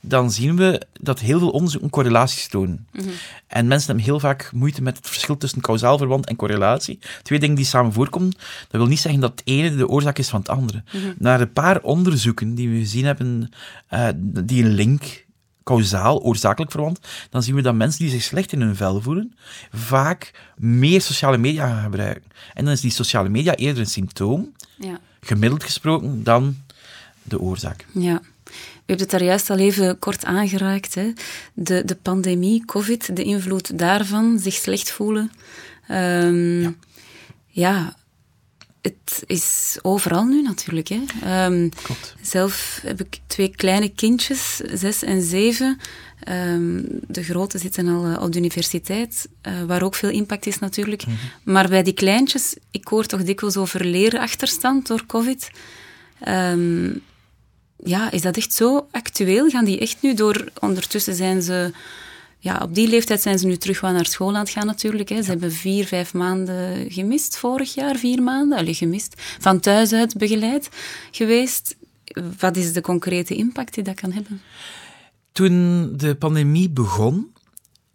Dan 0.00 0.30
zien 0.30 0.56
we 0.56 0.82
dat 1.00 1.20
heel 1.20 1.38
veel 1.38 1.50
onderzoeken 1.50 1.90
correlaties 1.90 2.48
tonen. 2.48 2.86
En 3.46 3.66
mensen 3.66 3.86
hebben 3.86 4.04
heel 4.04 4.20
vaak 4.20 4.50
moeite 4.52 4.82
met 4.82 4.96
het 4.96 5.06
verschil 5.08 5.36
tussen 5.36 5.60
kausaal 5.60 5.98
verband 5.98 6.26
en 6.26 6.36
correlatie. 6.36 6.98
Twee 7.22 7.38
dingen 7.38 7.56
die 7.56 7.64
samen 7.64 7.92
voorkomen, 7.92 8.30
dat 8.68 8.80
wil 8.80 8.86
niet 8.86 8.98
zeggen 9.00 9.20
dat 9.20 9.30
het 9.30 9.42
ene 9.44 9.76
de 9.76 9.88
oorzaak 9.88 10.18
is 10.18 10.28
van 10.28 10.40
het 10.40 10.48
andere. 10.48 10.82
Naar 11.18 11.40
een 11.40 11.52
paar 11.52 11.80
onderzoeken 11.82 12.54
die 12.54 12.68
we 12.68 12.78
gezien 12.78 13.04
hebben, 13.04 13.50
eh, 13.88 14.08
die 14.44 14.64
een 14.64 14.72
link 14.74 15.22
kausaal, 15.62 16.22
oorzakelijk 16.22 16.70
verwant, 16.70 16.98
dan 17.30 17.42
zien 17.42 17.54
we 17.54 17.62
dat 17.62 17.74
mensen 17.74 18.00
die 18.00 18.10
zich 18.10 18.22
slecht 18.22 18.52
in 18.52 18.60
hun 18.60 18.76
vel 18.76 19.00
voelen, 19.00 19.34
vaak 19.72 20.30
meer 20.56 21.00
sociale 21.00 21.38
media 21.38 21.66
gaan 21.66 21.82
gebruiken. 21.82 22.30
En 22.54 22.64
dan 22.64 22.72
is 22.72 22.80
die 22.80 22.90
sociale 22.90 23.28
media 23.28 23.54
eerder 23.54 23.82
een 23.82 23.88
symptoom, 23.88 24.52
Ja. 24.78 25.00
Gemiddeld 25.26 25.64
gesproken, 25.64 26.22
dan 26.24 26.56
de 27.22 27.40
oorzaak. 27.40 27.86
Ja. 27.92 28.20
U 28.86 28.86
hebt 28.86 29.00
het 29.00 29.10
daar 29.10 29.22
juist 29.22 29.50
al 29.50 29.58
even 29.58 29.98
kort 29.98 30.24
aangeraakt. 30.24 30.94
Hè? 30.94 31.12
De, 31.54 31.82
de 31.84 31.94
pandemie, 31.96 32.64
COVID, 32.64 33.16
de 33.16 33.22
invloed 33.22 33.78
daarvan, 33.78 34.38
zich 34.38 34.54
slecht 34.54 34.90
voelen. 34.90 35.30
Ehm, 35.88 36.60
Ja. 36.62 36.72
ja. 37.46 37.96
het 38.82 39.22
is 39.26 39.78
overal 39.82 40.24
nu 40.24 40.42
natuurlijk. 40.42 40.88
Hè? 40.88 41.00
Klopt. 41.82 42.14
zelf 42.22 42.78
heb 42.82 43.00
ik 43.00 43.18
twee 43.26 43.48
kleine 43.48 43.88
kindjes, 43.88 44.56
zes 44.56 45.02
en 45.02 45.22
zeven. 45.22 45.78
Ehm, 46.20 46.82
de 47.08 47.22
grote 47.22 47.58
zitten 47.58 47.88
al 47.88 48.04
eh, 48.04 48.22
op 48.22 48.32
de 48.32 48.38
universiteit, 48.38 49.28
eh, 49.40 49.62
waar 49.62 49.82
ook 49.82 49.94
veel 49.94 50.10
impact 50.10 50.46
is 50.46 50.58
natuurlijk. 50.58 51.04
Maar 51.42 51.68
bij 51.68 51.82
die 51.82 51.92
kleintjes, 51.92 52.56
ik 52.70 52.88
hoor 52.88 53.06
toch 53.06 53.24
dikwijls 53.24 53.56
over 53.56 53.84
leerachterstand 53.84 54.86
door 54.86 55.06
COVID. 55.06 55.50
Ehm, 56.20 56.90
ja, 57.84 58.10
is 58.10 58.22
dat 58.22 58.36
echt 58.36 58.52
zo 58.52 58.86
actueel? 58.90 59.48
Gaan 59.48 59.64
die 59.64 59.78
echt 59.78 60.02
nu 60.02 60.14
door... 60.14 60.44
Ondertussen 60.60 61.14
zijn 61.14 61.42
ze... 61.42 61.72
Ja, 62.38 62.58
op 62.62 62.74
die 62.74 62.88
leeftijd 62.88 63.22
zijn 63.22 63.38
ze 63.38 63.46
nu 63.46 63.56
terug 63.56 63.80
wel 63.80 63.92
naar 63.92 64.06
school 64.06 64.34
aan 64.34 64.40
het 64.40 64.50
gaan 64.50 64.66
natuurlijk. 64.66 65.08
Hè. 65.08 65.22
Ze 65.22 65.30
hebben 65.30 65.52
vier, 65.52 65.86
vijf 65.86 66.12
maanden 66.14 66.90
gemist 66.90 67.36
vorig 67.36 67.74
jaar, 67.74 67.96
vier 67.96 68.22
maanden. 68.22 68.58
Allee, 68.58 68.74
gemist. 68.74 69.14
Van 69.38 69.60
thuis 69.60 69.92
uit 69.92 70.16
begeleid 70.16 70.68
geweest. 71.10 71.76
Wat 72.38 72.56
is 72.56 72.72
de 72.72 72.80
concrete 72.80 73.34
impact 73.34 73.74
die 73.74 73.84
dat 73.84 73.94
kan 73.94 74.12
hebben? 74.12 74.42
Toen 75.34 75.88
de 75.96 76.14
pandemie 76.14 76.70
begon, 76.70 77.32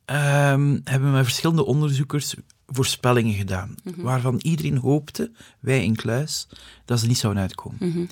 ehm, 0.05 0.79
hebben 0.83 1.15
we 1.15 1.23
verschillende 1.23 1.65
onderzoekers 1.65 2.35
voorspellingen 2.67 3.33
gedaan, 3.33 3.75
waarvan 3.97 4.39
iedereen 4.41 4.77
hoopte, 4.77 5.31
wij 5.59 5.83
in 5.83 5.95
Kluis, 5.95 6.47
dat 6.85 6.99
ze 6.99 7.07
niet 7.07 7.17
zouden 7.17 7.41
uitkomen. 7.41 8.09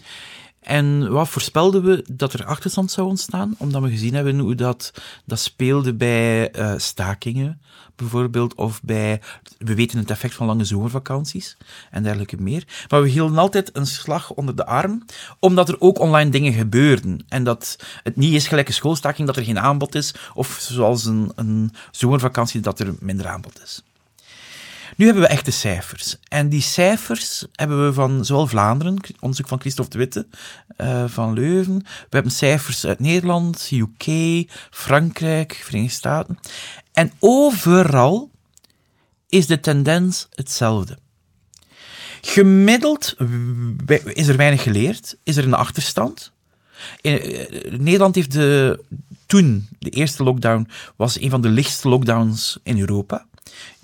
En 0.67 1.11
wat 1.11 1.29
voorspelden 1.29 1.83
we? 1.83 2.05
Dat 2.11 2.33
er 2.33 2.45
achterstand 2.45 2.91
zou 2.91 3.07
ontstaan, 3.07 3.55
omdat 3.57 3.81
we 3.81 3.89
gezien 3.89 4.13
hebben 4.13 4.39
hoe 4.39 4.55
dat, 4.55 4.93
dat 5.25 5.39
speelde 5.39 5.93
bij 5.93 6.51
eh, 6.51 6.73
stakingen, 6.77 7.61
bijvoorbeeld, 7.95 8.55
of 8.55 8.81
bij, 8.83 9.21
we 9.57 9.75
weten 9.75 9.97
het 9.97 10.09
effect 10.09 10.33
van 10.33 10.47
lange 10.47 10.65
zomervakanties 10.65 11.57
en 11.91 12.03
dergelijke 12.03 12.41
meer. 12.41 12.63
Maar 12.89 13.01
we 13.01 13.09
hielden 13.09 13.37
altijd 13.37 13.69
een 13.73 13.85
slag 13.85 14.31
onder 14.31 14.55
de 14.55 14.65
arm, 14.65 15.05
omdat 15.39 15.69
er 15.69 15.81
ook 15.81 15.99
online 15.99 16.29
dingen 16.29 16.53
gebeurden. 16.53 17.25
En 17.27 17.43
dat 17.43 17.75
het 18.03 18.15
niet 18.15 18.33
is 18.33 18.47
gelijk 18.47 18.67
een 18.67 18.73
schoolstaking 18.73 19.27
dat 19.27 19.37
er 19.37 19.43
geen 19.43 19.59
aanbod 19.59 19.95
is, 19.95 20.13
of 20.33 20.57
zoals 20.59 21.05
een, 21.05 21.31
een 21.35 21.71
zomervakantie 21.91 22.61
dat 22.61 22.79
er 22.79 22.95
minder 22.99 23.27
aanbod 23.27 23.61
is. 23.63 23.83
Nu 24.97 25.05
hebben 25.05 25.23
we 25.23 25.29
echte 25.29 25.51
cijfers. 25.51 26.17
En 26.27 26.49
die 26.49 26.61
cijfers 26.61 27.45
hebben 27.51 27.85
we 27.85 27.93
van 27.93 28.25
zowel 28.25 28.47
Vlaanderen, 28.47 28.97
onderzoek 29.19 29.47
van 29.47 29.59
Christophe 29.59 29.91
de 29.91 29.97
Witte 29.97 30.27
eh, 30.77 31.03
van 31.07 31.33
Leuven. 31.33 31.77
We 31.83 32.07
hebben 32.09 32.31
cijfers 32.31 32.85
uit 32.85 32.99
Nederland, 32.99 33.69
UK, 33.71 34.05
Frankrijk, 34.71 35.61
Verenigde 35.63 35.95
Staten. 35.95 36.39
En 36.93 37.11
overal 37.19 38.31
is 39.29 39.47
de 39.47 39.59
tendens 39.59 40.27
hetzelfde. 40.33 40.97
Gemiddeld 42.21 43.15
is 44.05 44.27
er 44.27 44.37
weinig 44.37 44.63
geleerd, 44.63 45.17
is 45.23 45.37
er 45.37 45.43
een 45.43 45.53
achterstand. 45.53 46.31
In, 47.01 47.21
eh, 47.21 47.79
Nederland 47.79 48.15
heeft 48.15 48.31
de, 48.31 48.79
toen, 49.25 49.67
de 49.79 49.89
eerste 49.89 50.23
lockdown, 50.23 50.67
was 50.95 51.21
een 51.21 51.29
van 51.29 51.41
de 51.41 51.49
lichtste 51.49 51.89
lockdowns 51.89 52.59
in 52.63 52.79
Europa. 52.79 53.25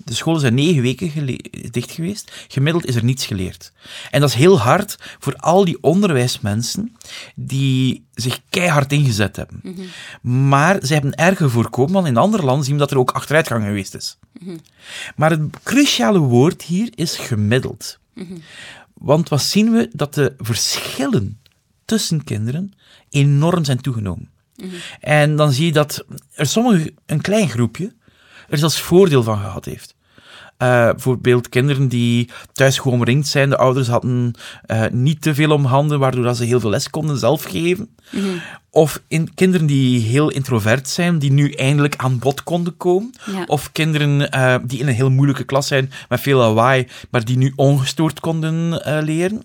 De 0.04 0.14
scholen 0.14 0.40
zijn 0.40 0.54
negen 0.54 0.82
weken 0.82 1.36
dicht 1.70 1.90
geweest. 1.90 2.32
Gemiddeld 2.48 2.86
is 2.86 2.94
er 2.94 3.04
niets 3.04 3.26
geleerd. 3.26 3.72
En 4.10 4.20
dat 4.20 4.28
is 4.28 4.34
heel 4.34 4.60
hard 4.60 4.98
voor 5.18 5.36
al 5.36 5.64
die 5.64 5.82
onderwijsmensen 5.82 6.96
die 7.34 8.04
zich 8.14 8.40
keihard 8.50 8.92
ingezet 8.92 9.36
hebben. 9.36 9.62
Maar 10.22 10.86
ze 10.86 10.92
hebben 10.92 11.14
erger 11.14 11.50
voorkomen, 11.50 11.92
want 11.92 12.06
in 12.06 12.16
andere 12.16 12.44
landen 12.44 12.64
zien 12.64 12.74
we 12.74 12.80
dat 12.80 12.90
er 12.90 12.98
ook 12.98 13.10
achteruitgang 13.10 13.64
geweest 13.64 13.94
is. 13.94 14.18
Maar 15.16 15.30
het 15.30 15.40
cruciale 15.62 16.18
woord 16.18 16.62
hier 16.62 16.90
is 16.94 17.16
gemiddeld. 17.16 17.98
Want 18.94 19.28
wat 19.28 19.42
zien 19.42 19.72
we? 19.72 19.90
Dat 19.92 20.14
de 20.14 20.34
verschillen 20.38 21.40
tussen 21.84 22.24
kinderen 22.24 22.72
enorm 23.10 23.64
zijn 23.64 23.80
toegenomen. 23.80 24.30
En 25.00 25.36
dan 25.36 25.52
zie 25.52 25.66
je 25.66 25.72
dat 25.72 26.04
er 26.32 26.46
sommige, 26.46 26.94
een 27.06 27.20
klein 27.20 27.48
groepje, 27.48 27.94
er 28.48 28.58
zelfs 28.58 28.80
voordeel 28.80 29.22
van 29.22 29.38
gehad 29.38 29.64
heeft. 29.64 29.93
Eh, 30.56 30.90
bijvoorbeeld 30.90 31.48
kinderen 31.48 31.88
die 31.88 32.28
thuis 32.52 32.78
gewoon 32.78 32.98
omringd 32.98 33.26
zijn. 33.26 33.48
De 33.50 33.56
ouders 33.56 33.88
hadden 33.88 34.34
eh, 34.66 34.84
niet 34.90 35.22
te 35.22 35.34
veel 35.34 35.50
om 35.50 35.64
handen, 35.64 35.98
waardoor 35.98 36.24
dat 36.24 36.36
ze 36.36 36.44
heel 36.44 36.60
veel 36.60 36.70
les 36.70 36.90
konden 36.90 37.18
zelf 37.18 37.44
geven. 37.44 37.88
Of 38.70 39.02
in, 39.08 39.34
kinderen 39.34 39.66
die 39.66 40.00
heel 40.00 40.30
introvert 40.30 40.88
zijn, 40.88 41.18
die 41.18 41.32
nu 41.32 41.50
eindelijk 41.50 41.96
aan 41.96 42.18
bod 42.18 42.42
konden 42.42 42.76
komen. 42.76 43.12
Ja. 43.32 43.44
Of 43.46 43.72
kinderen 43.72 44.30
eh, 44.30 44.56
die 44.62 44.78
in 44.78 44.88
een 44.88 44.94
heel 44.94 45.10
moeilijke 45.10 45.44
klas 45.44 45.66
zijn, 45.66 45.92
met 46.08 46.20
veel 46.20 46.38
lawaai, 46.38 46.86
maar 47.10 47.24
die 47.24 47.36
nu 47.36 47.52
ongestoord 47.56 48.20
konden 48.20 48.80
leren. 49.04 49.42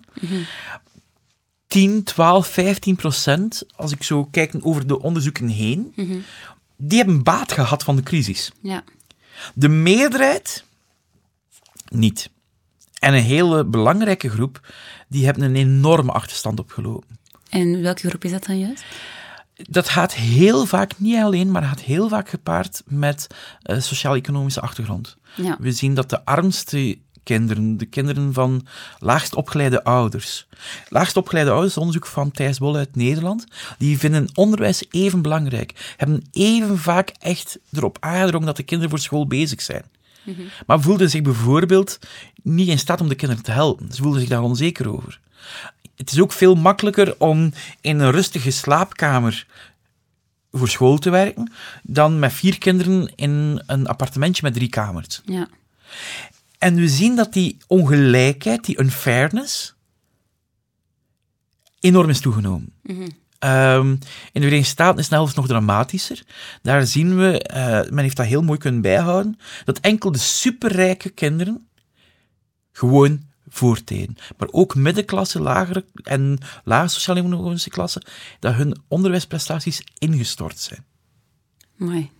10, 1.66 2.02
12, 2.02 2.46
15 2.46 2.96
procent, 2.96 3.62
als 3.76 3.92
ik 3.92 4.02
zo 4.02 4.24
kijk 4.24 4.54
over 4.60 4.86
de 4.86 5.00
onderzoeken 5.00 5.48
heen, 5.48 5.94
die 6.76 6.98
hebben 6.98 7.22
baat 7.22 7.52
gehad 7.52 7.82
van 7.82 7.96
de 7.96 8.02
crisis. 8.02 8.52
Ja. 8.62 8.84
De 9.54 9.68
meerderheid 9.68 10.64
niet. 11.90 12.30
En 12.98 13.14
een 13.14 13.22
hele 13.22 13.64
belangrijke 13.64 14.30
groep, 14.30 14.72
die 15.08 15.24
hebben 15.24 15.44
een 15.44 15.56
enorme 15.56 16.12
achterstand 16.12 16.58
opgelopen. 16.58 17.18
En 17.48 17.82
welke 17.82 18.08
groep 18.08 18.24
is 18.24 18.30
dat 18.30 18.44
dan 18.44 18.58
juist? 18.58 18.84
Dat 19.54 19.88
gaat 19.88 20.14
heel 20.14 20.66
vaak, 20.66 20.92
niet 20.96 21.16
alleen, 21.16 21.50
maar 21.50 21.62
gaat 21.62 21.80
heel 21.80 22.08
vaak 22.08 22.28
gepaard 22.28 22.82
met 22.86 23.26
eh, 23.62 23.80
sociaal-economische 23.80 24.60
achtergrond. 24.60 25.16
Ja. 25.36 25.56
We 25.60 25.72
zien 25.72 25.94
dat 25.94 26.10
de 26.10 26.24
armste 26.24 26.98
kinderen, 27.22 27.76
de 27.76 27.86
kinderen 27.86 28.32
van 28.32 28.66
laagst 28.98 29.34
opgeleide 29.34 29.84
ouders, 29.84 30.46
laagst 30.88 31.16
opgeleide 31.16 31.50
ouders, 31.50 31.76
onderzoek 31.76 32.06
van 32.06 32.30
Thijs 32.30 32.58
Bolle 32.58 32.78
uit 32.78 32.96
Nederland, 32.96 33.44
die 33.78 33.98
vinden 33.98 34.28
onderwijs 34.34 34.84
even 34.90 35.22
belangrijk, 35.22 35.94
hebben 35.96 36.24
even 36.32 36.78
vaak 36.78 37.12
echt 37.18 37.58
erop 37.72 37.96
aangedrongen 38.00 38.46
dat 38.46 38.56
de 38.56 38.62
kinderen 38.62 38.90
voor 38.90 38.98
school 38.98 39.26
bezig 39.26 39.60
zijn. 39.60 39.84
Maar 40.66 40.80
voelden 40.80 41.10
zich 41.10 41.22
bijvoorbeeld 41.22 41.98
niet 42.42 42.68
in 42.68 42.78
staat 42.78 43.00
om 43.00 43.08
de 43.08 43.14
kinderen 43.14 43.44
te 43.44 43.50
helpen. 43.50 43.92
Ze 43.92 44.02
voelden 44.02 44.20
zich 44.20 44.28
daar 44.28 44.42
onzeker 44.42 44.92
over. 44.92 45.20
Het 45.96 46.12
is 46.12 46.20
ook 46.20 46.32
veel 46.32 46.54
makkelijker 46.54 47.14
om 47.18 47.52
in 47.80 47.98
een 47.98 48.10
rustige 48.10 48.50
slaapkamer 48.50 49.46
voor 50.52 50.68
school 50.68 50.98
te 50.98 51.10
werken 51.10 51.52
dan 51.82 52.18
met 52.18 52.32
vier 52.32 52.58
kinderen 52.58 53.12
in 53.14 53.62
een 53.66 53.86
appartementje 53.86 54.42
met 54.42 54.54
drie 54.54 54.68
kamers. 54.68 55.20
Ja. 55.24 55.48
En 56.58 56.74
we 56.74 56.88
zien 56.88 57.16
dat 57.16 57.32
die 57.32 57.56
ongelijkheid, 57.66 58.64
die 58.64 58.80
unfairness, 58.80 59.74
enorm 61.80 62.10
is 62.10 62.20
toegenomen. 62.20 62.72
Ehm, 63.40 63.90
in 63.90 64.00
de 64.32 64.40
Verenigde 64.40 64.70
Staten 64.70 64.98
is 64.98 65.04
het 65.04 65.14
zelfs 65.14 65.34
nog 65.34 65.46
dramatischer. 65.46 66.22
Daar 66.62 66.86
zien 66.86 67.16
we, 67.18 67.42
eh, 67.42 67.90
men 67.90 67.98
heeft 67.98 68.16
dat 68.16 68.26
heel 68.26 68.42
mooi 68.42 68.58
kunnen 68.58 68.80
bijhouden, 68.80 69.38
dat 69.64 69.78
enkel 69.80 70.12
de 70.12 70.18
superrijke 70.18 71.10
kinderen 71.10 71.68
gewoon 72.72 73.20
voortijden. 73.48 74.16
Maar 74.38 74.48
ook 74.50 74.74
middenklasse, 74.74 75.40
lagere 75.40 75.84
en 76.02 76.38
lage 76.64 76.88
sociaal-economische 76.88 77.70
klasse, 77.70 78.02
dat 78.38 78.54
hun 78.54 78.76
onderwijsprestaties 78.88 79.82
ingestort 79.98 80.58
zijn. 80.58 80.84
Mooi. 81.76 82.10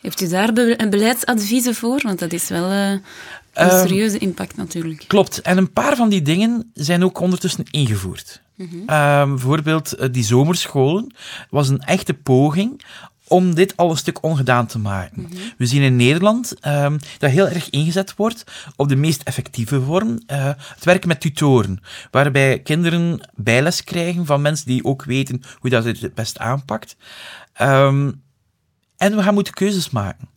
Heeft 0.00 0.20
u 0.20 0.28
daar 0.28 0.52
be 0.52 0.86
beleidsadviezen 0.90 1.74
voor? 1.74 2.00
Want 2.02 2.18
dat 2.18 2.32
is 2.32 2.48
wel 2.48 2.70
eh, 2.70 2.90
een 2.90 3.02
Ehm, 3.52 3.80
serieuze 3.80 4.18
impact 4.18 4.56
natuurlijk. 4.56 5.04
Klopt. 5.06 5.40
En 5.40 5.58
een 5.58 5.72
paar 5.72 5.96
van 5.96 6.08
die 6.08 6.22
dingen 6.22 6.70
zijn 6.74 7.04
ook 7.04 7.20
ondertussen 7.20 7.64
ingevoerd. 7.70 8.42
Ehm, 8.86 9.28
bijvoorbeeld 9.28 9.92
eh, 9.92 10.08
die 10.12 10.24
zomerscholen 10.24 11.14
was 11.50 11.68
een 11.68 11.80
echte 11.80 12.14
poging 12.14 12.82
om 13.30 13.54
dit 13.54 13.76
al 13.76 13.90
een 13.90 13.96
stuk 13.96 14.22
ongedaan 14.22 14.66
te 14.66 14.78
maken. 14.78 15.28
We 15.58 15.66
zien 15.66 15.82
in 15.82 15.96
Nederland 15.96 16.60
ehm, 16.60 16.98
dat 17.18 17.30
heel 17.30 17.48
erg 17.48 17.70
ingezet 17.70 18.14
wordt 18.16 18.44
op 18.76 18.88
de 18.88 18.96
meest 18.96 19.22
effectieve 19.22 19.80
vorm, 19.80 20.20
eh, 20.26 20.44
het 20.56 20.84
werken 20.84 21.08
met 21.08 21.20
tutoren, 21.20 21.80
waarbij 22.10 22.58
kinderen 22.58 23.28
bijles 23.34 23.84
krijgen 23.84 24.26
van 24.26 24.42
mensen 24.42 24.66
die 24.66 24.84
ook 24.84 25.04
weten 25.04 25.42
hoe 25.58 25.70
dat 25.70 25.84
het 25.84 26.00
het 26.00 26.14
best 26.14 26.38
aanpakt. 26.38 26.96
Ehm, 27.52 28.10
en 28.96 29.16
we 29.16 29.22
gaan 29.22 29.34
moeten 29.34 29.54
keuzes 29.54 29.90
maken. 29.90 30.28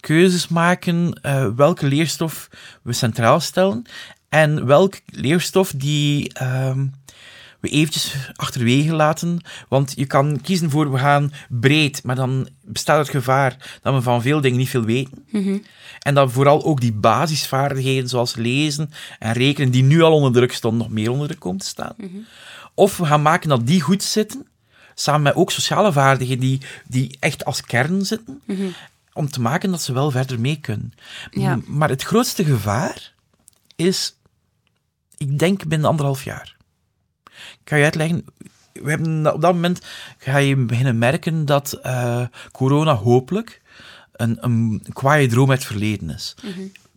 Keuzes 0.00 0.48
maken 0.48 1.20
eh, 1.22 1.48
welke 1.56 1.86
leerstof 1.86 2.48
we 2.82 2.92
centraal 2.92 3.40
stellen 3.40 3.82
en 4.28 4.66
welke 4.66 5.00
leerstof 5.06 5.72
die 5.76 6.32
we 7.60 7.68
eventjes 7.68 8.14
achterwege 8.36 8.92
laten. 8.92 9.40
Want 9.68 9.92
je 9.96 10.06
kan 10.06 10.40
kiezen 10.40 10.70
voor 10.70 10.92
we 10.92 10.98
gaan 10.98 11.32
breed, 11.48 12.02
maar 12.02 12.16
dan 12.16 12.48
bestaat 12.62 12.98
het 12.98 13.08
gevaar 13.08 13.78
dat 13.82 13.94
we 13.94 14.02
van 14.02 14.22
veel 14.22 14.40
dingen 14.40 14.58
niet 14.58 14.68
veel 14.68 14.84
weten. 14.84 15.24
En 15.98 16.14
dat 16.14 16.32
vooral 16.32 16.64
ook 16.64 16.80
die 16.80 16.92
basisvaardigheden 16.92 18.08
zoals 18.08 18.34
lezen 18.34 18.90
en 19.18 19.32
rekenen, 19.32 19.70
die 19.70 19.82
nu 19.82 20.02
al 20.02 20.12
onder 20.12 20.32
druk 20.32 20.52
stonden, 20.52 20.80
nog 20.80 20.90
meer 20.90 21.10
onder 21.10 21.26
druk 21.26 21.40
komen 21.40 21.60
te 21.60 21.66
staan. 21.66 21.94
Of 22.74 22.96
we 22.96 23.06
gaan 23.06 23.22
maken 23.22 23.48
dat 23.48 23.66
die 23.66 23.80
goed 23.80 24.02
zitten, 24.02 24.46
samen 24.94 25.22
met 25.22 25.34
ook 25.34 25.50
sociale 25.50 25.92
vaardigheden 25.92 26.40
die, 26.40 26.60
die 26.86 27.16
echt 27.20 27.44
als 27.44 27.60
kern 27.60 28.06
zitten, 28.06 28.42
om 29.12 29.30
te 29.30 29.40
maken 29.40 29.70
dat 29.70 29.82
ze 29.82 29.92
wel 29.92 30.10
verder 30.10 30.40
mee 30.40 30.56
kunnen. 30.60 30.92
Ja. 31.30 31.58
Maar 31.66 31.88
het 31.88 32.02
grootste 32.02 32.44
gevaar 32.44 33.12
is, 33.76 34.16
ik 35.16 35.38
denk 35.38 35.66
binnen 35.66 35.88
anderhalf 35.88 36.24
jaar. 36.24 36.56
Ik 37.62 37.68
ga 37.68 37.76
je 37.76 37.84
uitleggen. 37.84 38.24
We 38.72 38.90
hebben, 38.90 39.34
op 39.34 39.40
dat 39.40 39.54
moment 39.54 39.80
ga 40.18 40.36
je 40.36 40.56
beginnen 40.56 40.98
merken 40.98 41.44
dat 41.44 41.72
eh, 41.72 42.22
corona 42.52 42.94
hopelijk 42.94 43.60
een, 44.12 44.36
een 44.40 44.82
kwaaie 44.92 45.26
droom 45.28 45.50
uit 45.50 45.58
het 45.58 45.68
verleden 45.68 46.10
is. 46.10 46.34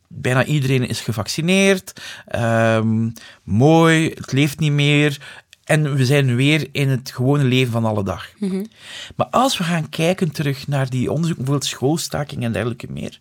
Bijna 0.07 0.45
iedereen 0.45 0.87
is 0.87 1.01
gevaccineerd. 1.01 2.01
ehm, 2.27 3.09
mooi, 3.43 4.09
het 4.09 4.31
leeft 4.31 4.59
niet 4.59 4.71
meer. 4.71 5.19
En 5.63 5.95
we 5.95 6.05
zijn 6.05 6.35
weer 6.35 6.67
in 6.71 6.89
het 6.89 7.11
gewone 7.11 7.43
leven 7.43 7.71
van 7.71 7.85
alle 7.85 8.03
dag. 8.03 8.29
Maar 9.15 9.27
als 9.27 9.57
we 9.57 9.63
gaan 9.63 9.89
kijken 9.89 10.31
terug 10.31 10.67
naar 10.67 10.89
die 10.89 11.09
onderzoeken, 11.11 11.43
bijvoorbeeld 11.43 11.71
schoolstaking 11.71 12.43
en 12.43 12.51
dergelijke 12.51 12.91
meer, 12.91 13.19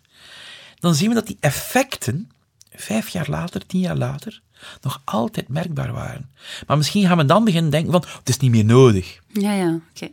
dan 0.79 0.95
zien 0.95 1.09
we 1.09 1.15
dat 1.15 1.27
die 1.27 1.37
effecten 1.39 2.31
vijf 2.73 3.09
jaar 3.09 3.29
later, 3.29 3.65
tien 3.65 3.79
jaar 3.79 3.97
later, 3.97 4.41
nog 4.81 5.01
altijd 5.05 5.47
merkbaar 5.47 5.93
waren. 5.93 6.29
Maar 6.67 6.77
misschien 6.77 7.07
gaan 7.07 7.17
we 7.17 7.25
dan 7.25 7.43
beginnen 7.43 7.71
denken 7.71 7.91
van, 7.91 8.03
het 8.19 8.29
is 8.29 8.37
niet 8.37 8.51
meer 8.51 8.65
nodig. 8.65 9.19
Ja, 9.27 9.53
ja, 9.53 9.79
oké. 9.89 10.09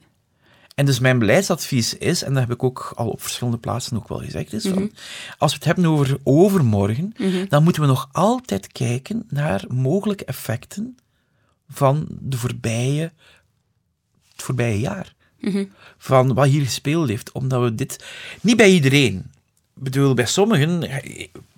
En 0.74 0.87
dus 0.87 0.98
mijn 0.98 1.18
beleidsadvies 1.18 1.96
is, 1.96 2.22
en 2.22 2.32
dat 2.32 2.42
heb 2.42 2.52
ik 2.52 2.62
ook 2.62 2.92
al 2.94 3.08
op 3.08 3.22
verschillende 3.22 3.58
plaatsen 3.58 3.96
ook 3.96 4.08
wel 4.08 4.18
gezegd, 4.18 4.52
is 4.52 4.66
van, 4.66 4.92
als 5.38 5.50
we 5.52 5.56
het 5.56 5.64
hebben 5.64 5.87
over 5.87 6.18
overmorgen, 6.22 7.12
dan 7.48 7.62
moeten 7.62 7.82
we 7.82 7.88
nog 7.88 8.08
altijd 8.12 8.72
kijken 8.72 9.24
naar 9.28 9.64
mogelijke 9.68 10.24
effecten 10.24 10.98
van 11.68 12.06
de 12.08 12.37
voorbije, 12.37 13.12
het 14.32 14.42
voorbije 14.42 14.80
jaar. 14.80 15.14
Van 15.98 16.34
wat 16.34 16.46
hier 16.46 16.64
gespeeld 16.64 17.08
heeft, 17.08 17.32
omdat 17.32 17.62
we 17.62 17.74
dit... 17.74 18.04
Niet 18.40 18.56
bij 18.56 18.70
iedereen. 18.70 19.16
Ik 19.76 19.82
bedoel, 19.82 20.14
bij 20.14 20.26
sommigen... 20.26 20.82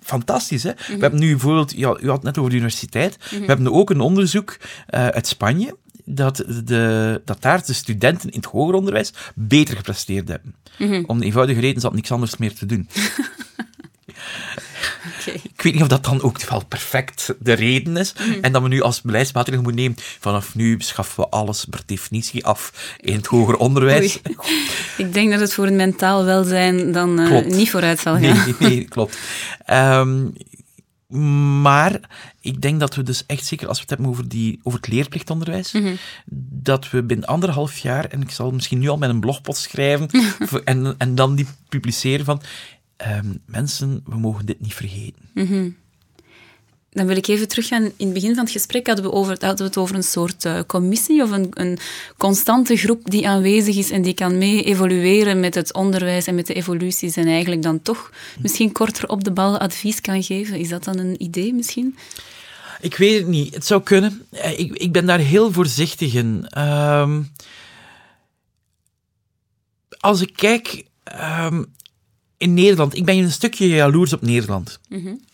Fantastisch, 0.01 0.63
hè? 0.63 0.71
We 0.87 0.97
hebben 0.99 1.19
nu 1.19 1.29
bijvoorbeeld... 1.29 1.71
Ja, 1.71 1.97
u 2.01 2.07
had 2.07 2.15
het 2.15 2.23
net 2.23 2.37
over 2.37 2.49
de 2.49 2.55
universiteit. 2.55 3.17
We 3.29 3.45
hebben 3.45 3.73
ook 3.73 3.89
een 3.89 3.99
onderzoek 3.99 4.57
eh, 4.87 5.07
uit 5.07 5.27
Spanje 5.27 5.77
dat, 6.05 6.43
de, 6.63 7.21
dat 7.25 7.41
daar 7.41 7.65
de 7.65 7.73
studenten 7.73 8.29
in 8.29 8.39
het 8.39 8.45
hoger 8.45 8.75
onderwijs 8.75 9.13
beter 9.35 9.75
gepresteerd 9.75 10.27
hebben. 10.27 10.55
Om 11.05 11.19
de 11.19 11.25
eenvoudige 11.25 11.59
reden, 11.59 11.75
ze 11.75 11.81
hadden 11.81 11.99
niks 11.99 12.11
anders 12.11 12.37
meer 12.37 12.53
te 12.53 12.65
doen. 12.65 12.87
Ik 15.43 15.61
weet 15.61 15.73
niet 15.73 15.81
of 15.81 15.87
dat 15.87 16.03
dan 16.03 16.21
ook 16.21 16.43
wel 16.43 16.65
perfect 16.65 17.33
de 17.39 17.53
reden 17.53 17.97
is. 17.97 18.13
En 18.41 18.51
dat 18.51 18.61
we 18.61 18.67
nu 18.67 18.81
als 18.81 19.01
beleidsmaatregel 19.01 19.63
moeten 19.63 19.81
nemen, 19.81 19.97
vanaf 20.19 20.55
nu 20.55 20.75
schaffen 20.77 21.23
we 21.23 21.29
alles 21.29 21.65
per 21.65 21.81
definitie 21.85 22.45
af 22.45 22.95
in 22.99 23.15
het 23.15 23.25
hoger 23.25 23.55
onderwijs. 23.55 24.19
Oei. 24.45 24.67
Ik 24.97 25.13
denk 25.13 25.31
dat 25.31 25.39
het 25.39 25.53
voor 25.53 25.65
het 25.65 25.73
mentaal 25.73 26.25
welzijn 26.25 26.91
dan 26.91 27.19
eh, 27.19 27.45
niet 27.45 27.69
vooruit 27.69 27.99
zal 27.99 28.13
gaan. 28.13 28.21
Nee, 28.21 28.55
nee, 28.59 28.83
klopt. 28.83 29.17
Ehm, 29.65 30.27
maar 31.61 31.99
ik 32.41 32.61
denk 32.61 32.79
dat 32.79 32.95
we 32.95 33.03
dus 33.03 33.25
echt 33.25 33.45
zeker, 33.45 33.67
als 33.67 33.75
we 33.77 33.81
het 33.81 33.89
hebben 33.89 34.09
over, 34.09 34.29
die, 34.29 34.59
over 34.63 34.79
het 34.79 34.87
leerplichtonderwijs, 34.87 35.75
dat 36.49 36.89
we 36.89 37.03
binnen 37.03 37.27
anderhalf 37.27 37.77
jaar, 37.77 38.05
en 38.05 38.21
ik 38.21 38.31
zal 38.31 38.51
misschien 38.51 38.79
nu 38.79 38.87
al 38.87 38.97
met 38.97 39.09
een 39.09 39.19
blogpost 39.19 39.61
schrijven, 39.61 40.09
en, 40.63 40.95
en 40.97 41.15
dan 41.15 41.35
die 41.35 41.47
publiceren 41.69 42.25
van, 42.25 42.41
ehm, 43.01 43.33
mensen, 43.45 44.01
we 44.05 44.17
mogen 44.17 44.45
dit 44.45 44.59
niet 44.59 44.73
vergeten. 44.73 45.29
Dan 46.93 47.07
wil 47.07 47.15
ik 47.17 47.27
even 47.27 47.47
teruggaan. 47.47 47.83
In 47.83 48.05
het 48.05 48.13
begin 48.13 48.35
van 48.35 48.43
het 48.43 48.53
gesprek 48.53 48.87
hadden 48.87 49.05
we, 49.05 49.11
over, 49.11 49.29
hadden 49.39 49.57
we 49.57 49.63
het 49.63 49.77
over 49.77 49.95
een 49.95 50.03
soort 50.03 50.45
eh, 50.45 50.59
commissie 50.67 51.23
of 51.23 51.31
een, 51.31 51.47
een 51.49 51.77
constante 52.17 52.75
groep 52.75 53.09
die 53.09 53.27
aanwezig 53.27 53.75
is 53.75 53.91
en 53.91 54.01
die 54.01 54.13
kan 54.13 54.37
mee 54.37 54.63
evolueren 54.63 55.39
met 55.39 55.55
het 55.55 55.73
onderwijs 55.73 56.27
en 56.27 56.35
met 56.35 56.47
de 56.47 56.53
evoluties 56.53 57.15
en 57.15 57.27
eigenlijk 57.27 57.61
dan 57.61 57.81
toch 57.81 58.11
misschien 58.39 58.71
korter 58.71 59.09
op 59.09 59.23
de 59.23 59.31
bal 59.31 59.57
advies 59.57 60.01
kan 60.01 60.23
geven. 60.23 60.57
Is 60.57 60.69
dat 60.69 60.83
dan 60.83 60.97
een 60.97 61.23
idee 61.23 61.53
misschien? 61.53 61.97
Ik 62.81 62.95
weet 62.95 63.17
het 63.17 63.27
niet. 63.27 63.53
Het 63.53 63.65
zou 63.65 63.81
kunnen. 63.81 64.27
Eh, 64.29 64.59
Ik, 64.59 64.73
ik 64.73 64.91
ben 64.91 65.05
daar 65.05 65.19
heel 65.19 65.51
voorzichtig 65.51 66.13
in. 66.13 66.45
Ehm, 66.49 67.21
als 69.99 70.21
ik 70.21 70.33
kijk 70.35 70.83
ehm, 71.03 71.63
in 72.41 72.53
Nederland, 72.53 72.95
ik 72.95 73.05
ben 73.05 73.17
een 73.17 73.31
stukje 73.31 73.67
jaloers 73.67 74.13
op 74.13 74.21
Nederland. 74.21 74.79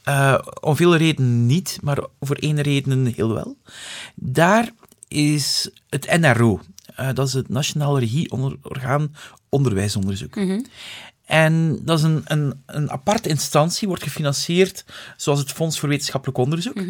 Eh, 0.03 0.39
om 0.61 0.75
veel 0.75 0.95
redenen 0.95 1.45
niet, 1.45 1.77
maar 1.81 1.97
voor 2.19 2.35
één 2.35 2.61
reden 2.61 3.05
heel 3.05 3.33
wel. 3.33 3.57
Daar 4.15 4.71
is 5.07 5.69
het 5.89 6.19
NRO, 6.19 6.61
eh, 6.95 7.13
dat 7.13 7.27
is 7.27 7.33
het 7.33 7.49
Nationaal 7.49 7.99
Regieorgaan 7.99 9.15
Onderwijsonderzoek. 9.49 10.35
En 11.25 11.79
dat 11.81 11.97
is 11.97 12.03
een, 12.03 12.21
een, 12.25 12.61
een 12.65 12.91
aparte 12.91 13.29
instantie, 13.29 13.87
wordt 13.87 14.03
gefinancierd 14.03 14.85
zoals 15.17 15.39
het 15.39 15.51
Fonds 15.51 15.79
voor 15.79 15.89
Wetenschappelijk 15.89 16.37
Onderzoek. 16.37 16.83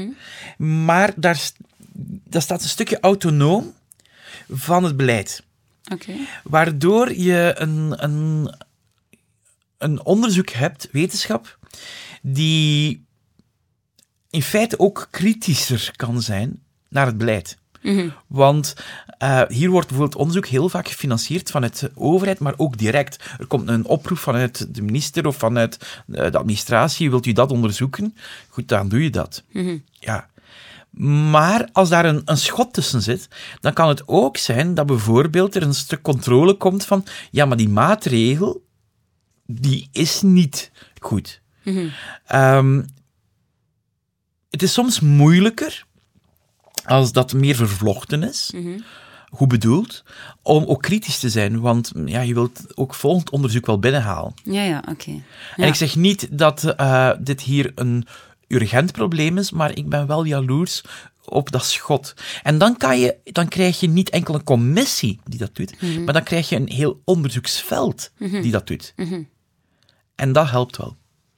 Maar 0.57 1.13
daar, 1.15 1.49
dat 2.23 2.41
staat 2.41 2.63
een 2.63 2.69
stukje 2.69 2.99
autonoom 2.99 3.73
van 4.49 4.83
het 4.83 4.97
beleid. 4.97 5.43
Waardoor 6.43 7.13
je 7.13 7.53
een, 7.57 8.03
een, 8.03 8.55
een 9.77 10.05
onderzoek 10.05 10.49
hebt, 10.49 10.89
wetenschap, 10.91 11.57
die 12.21 13.05
in 14.29 14.41
feite 14.41 14.79
ook 14.79 15.07
kritischer 15.11 15.91
kan 15.95 16.21
zijn 16.21 16.63
naar 16.89 17.05
het 17.05 17.17
beleid. 17.17 17.57
Want 18.27 18.75
eh, 19.17 19.41
hier 19.47 19.69
wordt 19.69 19.87
bijvoorbeeld 19.87 20.19
onderzoek 20.19 20.45
heel 20.45 20.69
vaak 20.69 20.87
gefinancierd 20.87 21.51
vanuit 21.51 21.79
de 21.79 21.91
overheid, 21.95 22.39
maar 22.39 22.53
ook 22.57 22.77
direct. 22.77 23.23
Er 23.39 23.47
komt 23.47 23.69
een 23.69 23.85
oproep 23.85 24.17
vanuit 24.17 24.75
de 24.75 24.81
minister 24.81 25.27
of 25.27 25.37
vanuit 25.37 25.77
eh, 26.11 26.31
de 26.31 26.37
administratie, 26.37 27.09
wilt 27.09 27.25
u 27.25 27.31
dat 27.31 27.51
onderzoeken? 27.51 28.15
Goed, 28.49 28.67
dan 28.67 28.89
doe 28.89 29.03
je 29.03 29.09
dat. 29.09 29.43
Ja. 29.91 30.29
Maar 31.31 31.69
als 31.71 31.89
daar 31.89 32.05
een, 32.05 32.21
een 32.25 32.37
schot 32.37 32.73
tussen 32.73 33.01
zit, 33.01 33.27
dan 33.59 33.73
kan 33.73 33.87
het 33.87 34.03
ook 34.05 34.37
zijn 34.37 34.73
dat 34.73 34.85
bijvoorbeeld 34.85 35.55
er 35.55 35.63
een 35.63 35.73
stuk 35.73 36.01
controle 36.01 36.53
komt 36.53 36.85
van, 36.85 37.05
ja, 37.31 37.45
maar 37.45 37.57
die 37.57 37.69
maatregel, 37.69 38.65
die 39.47 39.89
is 39.91 40.21
niet 40.21 40.71
goed. 41.01 41.41
Ehm, 42.25 42.83
het 44.49 44.61
is 44.63 44.73
soms 44.73 44.99
moeilijker 44.99 45.85
als 46.85 47.11
dat 47.11 47.33
meer 47.33 47.55
vervlochten 47.55 48.23
is. 48.23 48.53
goed 49.29 49.47
bedoeld, 49.47 50.03
om 50.41 50.65
ook 50.65 50.81
kritisch 50.81 51.19
te 51.19 51.29
zijn, 51.29 51.59
want 51.59 51.91
ja, 52.05 52.21
je 52.21 52.33
wilt 52.33 52.77
ook 52.77 52.93
volgend 52.93 53.29
onderzoek 53.29 53.65
wel 53.65 53.79
binnenhalen. 53.79 54.33
Ja, 54.43 54.63
ja, 54.63 54.83
oké. 54.89 55.09
En 55.11 55.23
Ja. 55.55 55.65
ik 55.65 55.75
zeg 55.75 55.95
niet 55.95 56.27
dat 56.31 56.63
eh, 56.63 57.11
dit 57.19 57.41
hier 57.41 57.71
een 57.75 58.07
urgent 58.47 58.91
probleem 58.91 59.37
is, 59.37 59.51
maar 59.51 59.77
ik 59.77 59.89
ben 59.89 60.07
wel 60.07 60.23
jaloers 60.23 60.81
op 61.25 61.51
dat 61.51 61.65
schot. 61.65 62.13
En 62.43 62.57
dan, 62.57 62.77
kan 62.77 62.99
je, 62.99 63.15
dan 63.23 63.47
krijg 63.47 63.79
je 63.79 63.87
niet 63.89 64.09
enkel 64.09 64.35
een 64.35 64.43
commissie 64.43 65.19
die 65.25 65.39
dat 65.39 65.55
doet, 65.55 65.81
Mhm. 65.81 66.03
maar 66.03 66.13
dan 66.13 66.23
krijg 66.23 66.49
je 66.49 66.55
een 66.55 66.69
heel 66.71 67.01
onderzoeksveld 67.05 68.11
die 68.17 68.51
dat 68.51 68.67
doet. 68.67 68.93
Mhm. 68.95 69.21
En 70.17 70.31
dat 70.31 70.49
helpt 70.49 70.77
wel. 70.77 70.95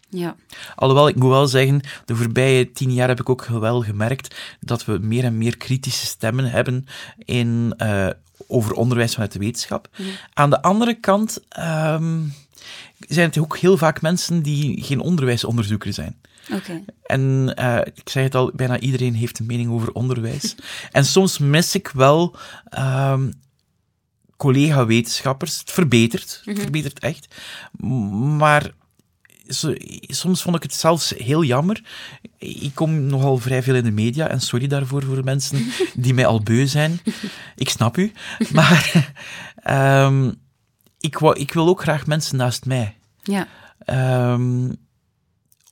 Ja. 0.09 0.35
Alhoewel, 0.75 1.07
ik 1.07 1.15
moet 1.15 1.29
wel 1.29 1.47
zeggen, 1.47 1.81
de 2.05 2.15
voorbije 2.15 2.71
tien 2.71 2.93
jaar 2.93 3.07
heb 3.07 3.19
ik 3.19 3.29
ook 3.29 3.45
wel 3.45 3.81
gemerkt 3.81 4.35
dat 4.59 4.85
we 4.85 4.97
meer 5.01 5.23
en 5.23 5.37
meer 5.37 5.57
kritische 5.57 6.05
stemmen 6.05 6.45
hebben 6.45 6.85
in, 7.17 7.73
eh, 7.77 8.09
over 8.47 8.73
onderwijs 8.73 9.13
vanuit 9.13 9.31
de 9.31 9.39
wetenschap. 9.39 9.89
Aan 10.33 10.49
de 10.49 10.61
andere 10.61 10.93
kant 10.99 11.39
ehm, 11.49 12.21
zijn 12.99 13.27
het 13.27 13.37
ook 13.37 13.57
heel 13.57 13.77
vaak 13.77 14.01
mensen 14.01 14.41
die 14.41 14.83
geen 14.83 14.99
onderwijsonderzoeker 14.99 15.93
zijn. 15.93 16.17
En 17.03 17.53
eh, 17.55 17.79
ik 17.93 18.09
zei 18.09 18.25
het 18.25 18.35
al, 18.35 18.51
bijna 18.55 18.79
iedereen 18.79 19.13
heeft 19.13 19.39
een 19.39 19.45
mening 19.45 19.71
over 19.71 19.91
onderwijs. 19.91 20.55
en 20.91 21.05
soms 21.05 21.37
mis 21.37 21.75
ik 21.75 21.87
wel 21.87 22.35
ehm, 22.69 23.31
collega-wetenschappers. 24.39 25.59
Het 25.59 25.71
verbetert, 25.71 26.41
het 26.45 26.59
verbetert 26.59 26.99
echt. 26.99 27.35
Maar 28.37 28.71
so- 29.47 29.75
soms 30.01 30.41
vond 30.41 30.55
ik 30.55 30.63
het 30.63 30.73
zelfs 30.73 31.13
heel 31.17 31.43
jammer. 31.43 31.81
Ik 32.37 32.71
kom 32.73 33.05
nogal 33.05 33.37
vrij 33.37 33.63
veel 33.63 33.75
in 33.75 33.83
de 33.83 33.91
media, 33.91 34.27
en 34.27 34.41
sorry 34.41 34.67
daarvoor 34.67 35.03
voor 35.03 35.23
mensen 35.23 35.65
die 35.93 36.13
mij 36.13 36.25
al 36.25 36.41
beu 36.43 36.67
zijn. 36.67 36.99
Ik 37.55 37.69
snap 37.69 37.97
u. 37.97 38.11
Maar 38.53 39.13
ehm, 39.63 40.31
ik, 40.99 41.17
wou, 41.17 41.39
ik 41.39 41.53
wil 41.53 41.67
ook 41.67 41.81
graag 41.81 42.05
mensen 42.07 42.37
naast 42.37 42.65
mij 42.65 42.97
Ja. 43.23 43.47
ehm, 43.79 44.71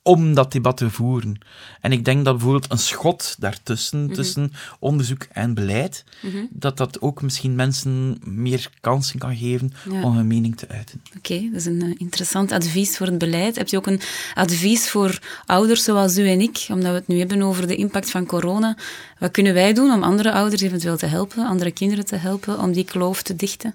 om 0.08 0.34
dat 0.34 0.52
debat 0.52 0.76
te 0.76 0.90
voeren. 0.90 1.38
En 1.80 1.92
ik 1.92 2.04
denk 2.04 2.24
dat 2.24 2.34
bijvoorbeeld 2.34 2.70
een 2.70 2.78
schot 2.78 3.36
daartussen, 3.38 4.12
tussen 4.12 4.52
onderzoek 4.78 5.26
en 5.32 5.54
beleid, 5.54 6.04
dat 6.50 6.76
dat 6.76 7.00
ook 7.00 7.22
misschien 7.22 7.54
mensen 7.54 8.18
meer 8.24 8.70
kansen 8.80 9.18
kan 9.18 9.36
geven 9.36 9.72
Ja. 9.90 10.02
om 10.02 10.16
hun 10.16 10.26
mening 10.26 10.56
te 10.56 10.68
uiten. 10.68 11.02
Oké, 11.16 11.48
dat 11.52 11.60
is 11.60 11.66
een 11.66 11.82
eh, 11.82 11.94
interessant 11.98 12.52
advies 12.52 12.96
voor 12.96 13.06
het 13.06 13.18
beleid. 13.18 13.56
Heb 13.56 13.68
je 13.68 13.76
ook 13.76 13.86
een 13.86 14.00
advies 14.34 14.88
voor 14.90 15.18
ouders 15.46 15.84
zoals 15.84 16.18
u 16.18 16.28
en 16.28 16.40
ik, 16.40 16.66
omdat 16.68 16.90
we 16.90 16.98
het 16.98 17.08
nu 17.08 17.18
hebben 17.18 17.42
over 17.42 17.66
de 17.66 17.76
impact 17.76 18.10
van 18.10 18.26
corona? 18.26 18.76
Wat 19.18 19.30
kunnen 19.30 19.54
wij 19.54 19.72
doen 19.72 19.92
om 19.92 20.02
andere 20.02 20.32
ouders 20.32 20.62
eventueel 20.62 20.96
te 20.96 21.06
helpen, 21.06 21.46
andere 21.46 21.70
kinderen 21.70 22.04
te 22.04 22.16
helpen, 22.16 22.58
om 22.60 22.72
die 22.72 22.84
kloof 22.84 23.22
te 23.22 23.36
dichten? 23.36 23.74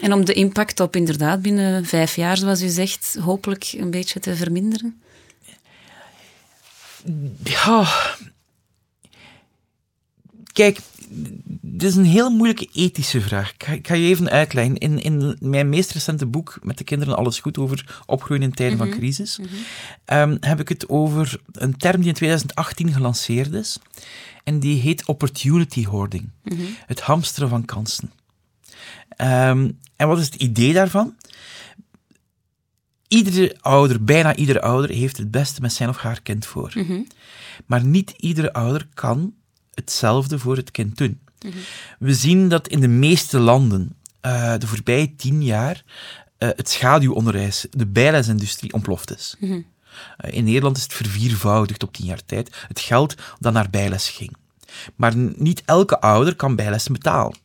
En 0.00 0.12
om 0.12 0.24
de 0.24 0.32
impact 0.32 0.80
op 0.80 0.96
inderdaad 0.96 1.42
binnen 1.42 1.84
vijf 1.84 2.16
jaar, 2.16 2.36
zoals 2.36 2.62
u 2.62 2.68
zegt, 2.68 3.16
hopelijk 3.20 3.74
een 3.76 3.90
beetje 3.90 4.20
te 4.20 4.36
verminderen? 4.36 5.00
Ja. 7.42 7.88
Kijk, 10.52 10.78
dit 11.60 11.90
is 11.90 11.96
een 11.96 12.04
heel 12.04 12.30
moeilijke 12.30 12.68
ethische 12.72 13.20
vraag. 13.20 13.52
Ik 13.52 13.64
ga, 13.64 13.72
ik 13.72 13.86
ga 13.86 13.94
je 13.94 14.08
even 14.08 14.30
uitleggen. 14.30 14.76
In, 14.76 15.02
in 15.02 15.36
mijn 15.40 15.68
meest 15.68 15.90
recente 15.90 16.26
boek 16.26 16.58
met 16.62 16.78
de 16.78 16.84
kinderen 16.84 17.16
Alles 17.16 17.38
Goed 17.40 17.58
over 17.58 18.02
opgroeien 18.06 18.42
in 18.42 18.52
tijden 18.52 18.78
van 18.78 18.90
crisis, 18.90 19.38
ehm, 20.04 20.36
heb 20.40 20.60
ik 20.60 20.68
het 20.68 20.88
over 20.88 21.40
een 21.52 21.76
term 21.76 22.00
die 22.00 22.08
in 22.08 22.14
2018 22.14 22.92
gelanceerd 22.92 23.52
is. 23.52 23.78
En 24.44 24.58
die 24.58 24.80
heet 24.80 25.06
opportunity 25.06 25.84
hoarding. 25.84 26.28
Het 26.86 27.00
hamsteren 27.00 27.48
van 27.48 27.64
kansen. 27.64 28.12
Ehm, 29.08 29.70
en 29.96 30.08
wat 30.08 30.18
is 30.18 30.24
het 30.24 30.34
idee 30.34 30.72
daarvan? 30.72 31.14
Iedere 33.12 33.56
ouder, 33.60 34.04
bijna 34.04 34.36
iedere 34.36 34.60
ouder, 34.60 34.90
heeft 34.90 35.16
het 35.16 35.30
beste 35.30 35.60
met 35.60 35.72
zijn 35.72 35.88
of 35.88 35.96
haar 35.96 36.22
kind 36.22 36.46
voor. 36.46 36.72
Maar 37.66 37.84
niet 37.84 38.14
iedere 38.16 38.52
ouder 38.52 38.86
kan 38.94 39.34
hetzelfde 39.74 40.38
voor 40.38 40.56
het 40.56 40.70
kind 40.70 40.96
doen. 40.96 41.20
We 41.98 42.14
zien 42.14 42.48
dat 42.48 42.68
in 42.68 42.80
de 42.80 42.88
meeste 42.88 43.38
landen 43.38 43.96
eh, 44.20 44.54
de 44.58 44.66
voorbije 44.66 45.14
tien 45.16 45.44
jaar 45.44 45.84
eh, 46.38 46.48
het 46.56 46.68
schaduwonderwijs, 46.68 47.66
de 47.70 47.86
bijlesindustrie, 47.86 48.72
ontploft 48.72 49.14
is. 49.16 49.36
Eh, 49.40 50.32
in 50.32 50.44
Nederland 50.44 50.76
is 50.76 50.82
het 50.82 50.92
verviervoudigd 50.92 51.82
op 51.82 51.92
tien 51.92 52.06
jaar 52.06 52.24
tijd. 52.24 52.64
Het 52.68 52.80
geld 52.80 53.14
dat 53.38 53.52
naar 53.52 53.70
bijles 53.70 54.08
ging. 54.08 54.36
Maar 54.96 55.16
niet 55.16 55.62
elke 55.64 56.00
ouder 56.00 56.36
kan 56.36 56.56
bijlessen 56.56 56.92
betalen. 56.92 57.36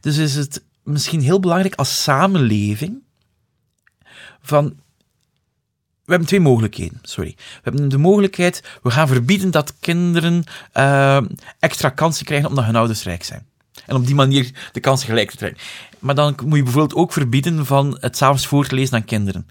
Dus 0.00 0.16
is 0.16 0.34
het 0.34 0.62
misschien 0.82 1.20
heel 1.20 1.40
belangrijk 1.40 1.74
als 1.74 2.02
samenleving 2.02 3.02
van 4.42 4.80
we 6.04 6.10
hebben 6.10 6.28
twee 6.28 6.40
mogelijkheden, 6.40 6.98
sorry. 7.02 7.34
We 7.36 7.60
hebben 7.62 7.88
de 7.88 7.98
mogelijkheid, 7.98 8.78
we 8.82 8.90
gaan 8.90 9.08
verbieden 9.08 9.50
dat 9.50 9.74
kinderen 9.80 10.44
eh, 10.72 11.20
extra 11.58 11.88
kansen 11.88 12.24
krijgen 12.24 12.48
omdat 12.48 12.64
hun 12.64 12.76
ouders 12.76 13.02
rijk 13.02 13.24
zijn. 13.24 13.46
En 13.86 13.96
op 13.96 14.06
die 14.06 14.14
manier 14.14 14.70
de 14.72 14.80
kansen 14.80 15.08
gelijk 15.08 15.30
te 15.30 15.36
trekken. 15.36 15.62
Maar 15.98 16.14
dan 16.14 16.38
moet 16.44 16.56
je 16.56 16.62
bijvoorbeeld 16.62 17.00
ook 17.00 17.12
verbieden 17.12 17.66
van 17.66 17.96
het 18.00 18.16
s'avonds 18.16 18.46
voor 18.46 18.66
te 18.66 18.74
lezen 18.74 18.94
aan 18.94 19.04
kinderen. 19.04 19.48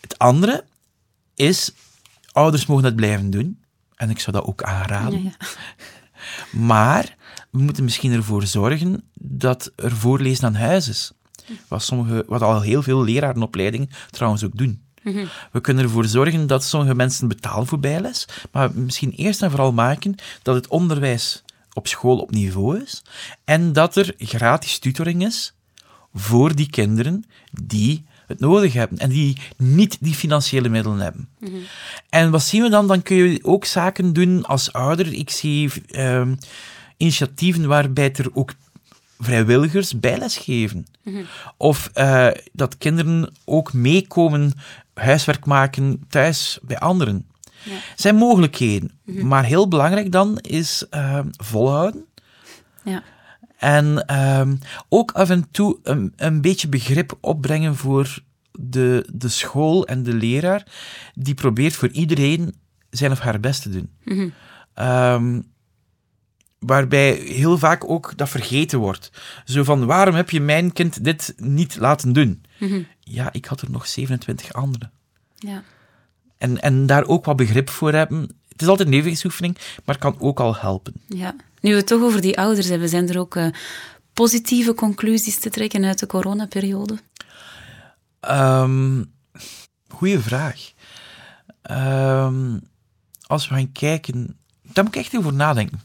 Het 0.00 0.18
andere 0.18 0.64
is, 1.34 1.72
ouders 2.32 2.66
mogen 2.66 2.84
dat 2.84 2.96
blijven 2.96 3.30
doen. 3.30 3.60
En 3.96 4.10
ik 4.10 4.20
zou 4.20 4.36
dat 4.36 4.46
ook 4.46 4.62
aanraden. 4.62 5.22
Ja, 5.22 5.30
ja. 5.38 5.46
Maar 6.58 7.16
we 7.50 7.58
moeten 7.58 7.84
misschien 7.84 8.12
ervoor 8.12 8.42
zorgen 8.42 9.04
dat 9.14 9.72
er 9.76 9.96
voorlezen 9.96 10.44
aan 10.44 10.54
huis 10.54 10.88
is. 10.88 11.12
Wat, 11.68 11.82
sommige, 11.82 12.24
wat 12.26 12.42
al 12.42 12.60
heel 12.60 12.82
veel 12.82 13.04
lerarenopleidingen 13.04 13.90
trouwens 14.10 14.44
ook 14.44 14.56
doen. 14.56 14.84
We 15.52 15.60
kunnen 15.60 15.84
ervoor 15.84 16.04
zorgen 16.04 16.46
dat 16.46 16.64
sommige 16.64 16.94
mensen 16.94 17.28
betalen 17.28 17.66
voor 17.66 17.80
bijles, 17.80 18.28
maar 18.52 18.70
misschien 18.74 19.10
eerst 19.10 19.42
en 19.42 19.50
vooral 19.50 19.72
maken 19.72 20.14
dat 20.42 20.54
het 20.54 20.68
onderwijs 20.68 21.42
op 21.72 21.86
school 21.86 22.18
op 22.18 22.30
niveau 22.30 22.82
is 22.82 23.02
en 23.44 23.72
dat 23.72 23.96
er 23.96 24.14
gratis 24.18 24.78
tutoring 24.78 25.24
is 25.24 25.54
voor 26.14 26.54
die 26.54 26.70
kinderen 26.70 27.24
die 27.62 28.04
het 28.26 28.40
nodig 28.40 28.72
hebben 28.72 28.98
en 28.98 29.08
die 29.08 29.36
niet 29.56 29.96
die 30.00 30.14
financiële 30.14 30.68
middelen 30.68 30.98
hebben. 30.98 31.28
En 32.08 32.30
wat 32.30 32.42
zien 32.42 32.62
we 32.62 32.68
dan? 32.68 32.86
Dan 32.86 33.02
kun 33.02 33.16
je 33.16 33.38
ook 33.42 33.64
zaken 33.64 34.12
doen 34.12 34.44
als 34.44 34.72
ouder. 34.72 35.12
Ik 35.12 35.30
zie 35.30 35.72
ehm, 35.90 36.34
initiatieven 36.96 37.66
waarbij 37.66 38.12
er 38.12 38.30
ook 38.32 38.52
vrijwilligers 39.18 40.00
bijles 40.00 40.36
geven. 40.36 40.86
Of 41.56 41.90
eh, 41.92 42.28
dat 42.52 42.78
kinderen 42.78 43.34
ook 43.44 43.72
meekomen 43.72 44.52
huiswerk 44.94 45.46
maken 45.46 46.04
thuis 46.08 46.58
bij 46.62 46.78
anderen. 46.78 47.26
Ja. 47.62 47.76
zijn 47.96 48.16
mogelijkheden. 48.16 48.90
Maar 49.04 49.44
heel 49.44 49.68
belangrijk 49.68 50.12
dan 50.12 50.38
is 50.38 50.86
ehm, 50.90 51.26
volhouden. 51.30 52.04
Ja. 52.84 53.02
En 53.56 54.06
ehm, 54.06 54.56
ook 54.88 55.12
af 55.12 55.30
en 55.30 55.50
toe 55.50 55.78
een, 55.82 56.12
een 56.16 56.40
beetje 56.40 56.68
begrip 56.68 57.18
opbrengen 57.20 57.76
voor 57.76 58.18
de, 58.52 59.08
de 59.12 59.28
school 59.28 59.86
en 59.86 60.02
de 60.02 60.14
leraar, 60.14 60.66
die 61.14 61.34
probeert 61.34 61.74
voor 61.74 61.88
iedereen 61.88 62.54
zijn 62.90 63.12
of 63.12 63.18
haar 63.18 63.40
best 63.40 63.62
te 63.62 63.68
doen. 63.70 63.90
Ehm, 64.74 65.40
waarbij 66.66 67.12
heel 67.14 67.58
vaak 67.58 67.90
ook 67.90 68.12
dat 68.16 68.28
vergeten 68.28 68.78
wordt. 68.78 69.10
Zo 69.44 69.64
van, 69.64 69.86
waarom 69.86 70.14
heb 70.14 70.30
je 70.30 70.40
mijn 70.40 70.72
kind 70.72 71.04
dit 71.04 71.34
niet 71.36 71.76
laten 71.76 72.12
doen? 72.12 72.44
Ja, 73.00 73.32
ik 73.32 73.44
had 73.44 73.60
er 73.60 73.70
nog 73.70 73.86
27 73.86 74.52
anderen. 74.52 74.92
ja. 75.34 75.62
En, 76.38 76.60
en 76.60 76.86
daar 76.86 77.06
ook 77.06 77.24
wat 77.24 77.36
begrip 77.36 77.70
voor 77.70 77.92
hebben. 77.92 78.20
Het 78.48 78.62
is 78.62 78.68
altijd 78.68 78.88
een 78.88 78.94
evenwichtsoefening, 78.94 79.54
maar 79.54 79.94
het 79.94 79.98
kan 79.98 80.16
ook 80.18 80.40
al 80.40 80.56
helpen. 80.56 80.92
Ja. 81.08 81.34
Nu 81.60 81.70
we 81.70 81.76
het 81.76 81.86
toch 81.86 82.02
over 82.02 82.20
die 82.20 82.38
ouders 82.38 82.68
hebben, 82.68 82.88
zijn 82.88 83.08
er 83.08 83.18
ook 83.18 83.36
eh, 83.36 83.46
positieve 84.12 84.74
conclusies 84.74 85.38
te 85.38 85.50
trekken 85.50 85.84
uit 85.84 85.98
de 85.98 86.06
coronaperiode? 86.06 86.98
Ehm 88.20 89.02
goeie 89.96 90.18
vraag. 90.18 90.72
Ehm, 91.62 92.58
als 93.26 93.48
we 93.48 93.54
gaan 93.54 93.72
kijken... 93.72 94.38
Daar 94.76 94.84
moet 94.84 94.94
ik 94.94 95.00
echt 95.00 95.16
over 95.16 95.32
nadenken. 95.32 95.80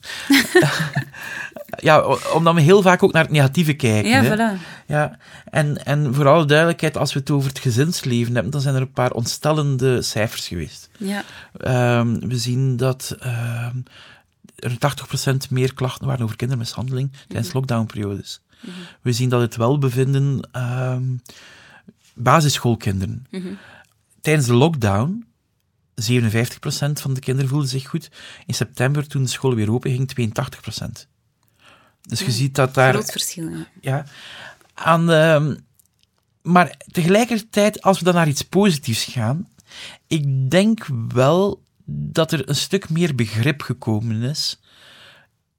ja, 1.87 2.17
omdat 2.33 2.53
we 2.53 2.61
heel 2.61 2.81
vaak 2.81 3.03
ook 3.03 3.11
naar 3.11 3.23
het 3.23 3.31
negatieve 3.31 3.73
kijken. 3.73 4.09
Ja, 4.09 4.21
hè. 4.21 4.35
voilà. 4.35 4.61
Ja, 4.87 5.17
en, 5.45 5.85
en 5.85 6.13
voor 6.13 6.27
alle 6.27 6.45
duidelijkheid, 6.45 6.97
als 6.97 7.13
we 7.13 7.19
het 7.19 7.31
over 7.31 7.49
het 7.49 7.59
gezinsleven 7.59 8.33
hebben, 8.33 8.51
dan 8.51 8.61
zijn 8.61 8.75
er 8.75 8.81
een 8.81 8.91
paar 8.91 9.11
ontstellende 9.11 10.01
cijfers 10.01 10.47
geweest. 10.47 10.89
Ja. 10.97 11.23
Ehm, 11.57 12.19
we 12.19 12.37
zien 12.37 12.77
dat 12.77 13.15
ehm, 13.19 13.75
er 14.55 14.71
80% 14.71 15.49
meer 15.49 15.73
klachten 15.73 16.07
waren 16.07 16.23
over 16.23 16.35
kindermishandeling 16.35 17.11
tijdens 17.27 17.53
lockdownperiodes. 17.53 18.41
We 19.01 19.11
zien 19.11 19.29
dat 19.29 19.41
het 19.41 19.55
welbevinden 19.55 20.47
ehm 20.51 21.03
basisschoolkinderen. 22.13 23.27
Tijdens 24.21 24.47
de 24.47 24.53
lockdown, 24.53 25.25
57% 26.01 27.01
van 27.01 27.13
de 27.13 27.19
kinderen 27.19 27.49
voelden 27.49 27.69
zich 27.69 27.87
goed. 27.87 28.11
In 28.45 28.53
september, 28.53 29.07
toen 29.07 29.23
de 29.23 29.29
school 29.29 29.55
weer 29.55 29.71
open 29.71 29.91
ging, 29.91 30.31
82%. 31.03 31.07
Dus 32.01 32.19
je 32.19 32.31
ziet 32.31 32.55
dat 32.55 32.73
daar... 32.73 32.93
Groot 32.93 33.11
verschil, 33.11 33.49
ja. 33.49 33.65
Ja. 33.81 34.05
Aan, 34.73 35.11
ehm, 35.11 35.55
maar 36.41 36.77
tegelijkertijd, 36.91 37.81
als 37.81 37.99
we 37.99 38.05
dan 38.05 38.13
naar 38.13 38.27
iets 38.27 38.41
positiefs 38.41 39.03
gaan, 39.03 39.47
ik 40.07 40.51
denk 40.51 40.87
wel 41.07 41.63
dat 41.85 42.31
er 42.31 42.49
een 42.49 42.55
stuk 42.55 42.89
meer 42.89 43.15
begrip 43.15 43.61
gekomen 43.61 44.21
is, 44.21 44.59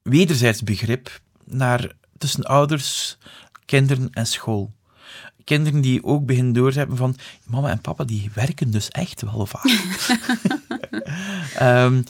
wederzijds 0.01 0.63
begrip, 0.63 1.21
naar, 1.43 1.91
tussen 2.17 2.43
ouders, 2.43 3.17
kinderen 3.65 4.09
en 4.11 4.27
school. 4.27 4.73
Kinderen 5.43 5.81
die 5.81 6.03
ook 6.03 6.25
beginnen 6.25 6.53
door 6.53 6.71
te 6.71 6.77
hebben 6.77 6.97
van, 6.97 7.15
mama 7.47 7.69
en 7.69 7.81
papa 7.81 8.03
die 8.03 8.31
werken 8.33 8.71
dus 8.71 8.89
echt 8.89 9.21
wel 9.21 9.45
vaak. 9.45 9.63
Ehm, 11.55 12.01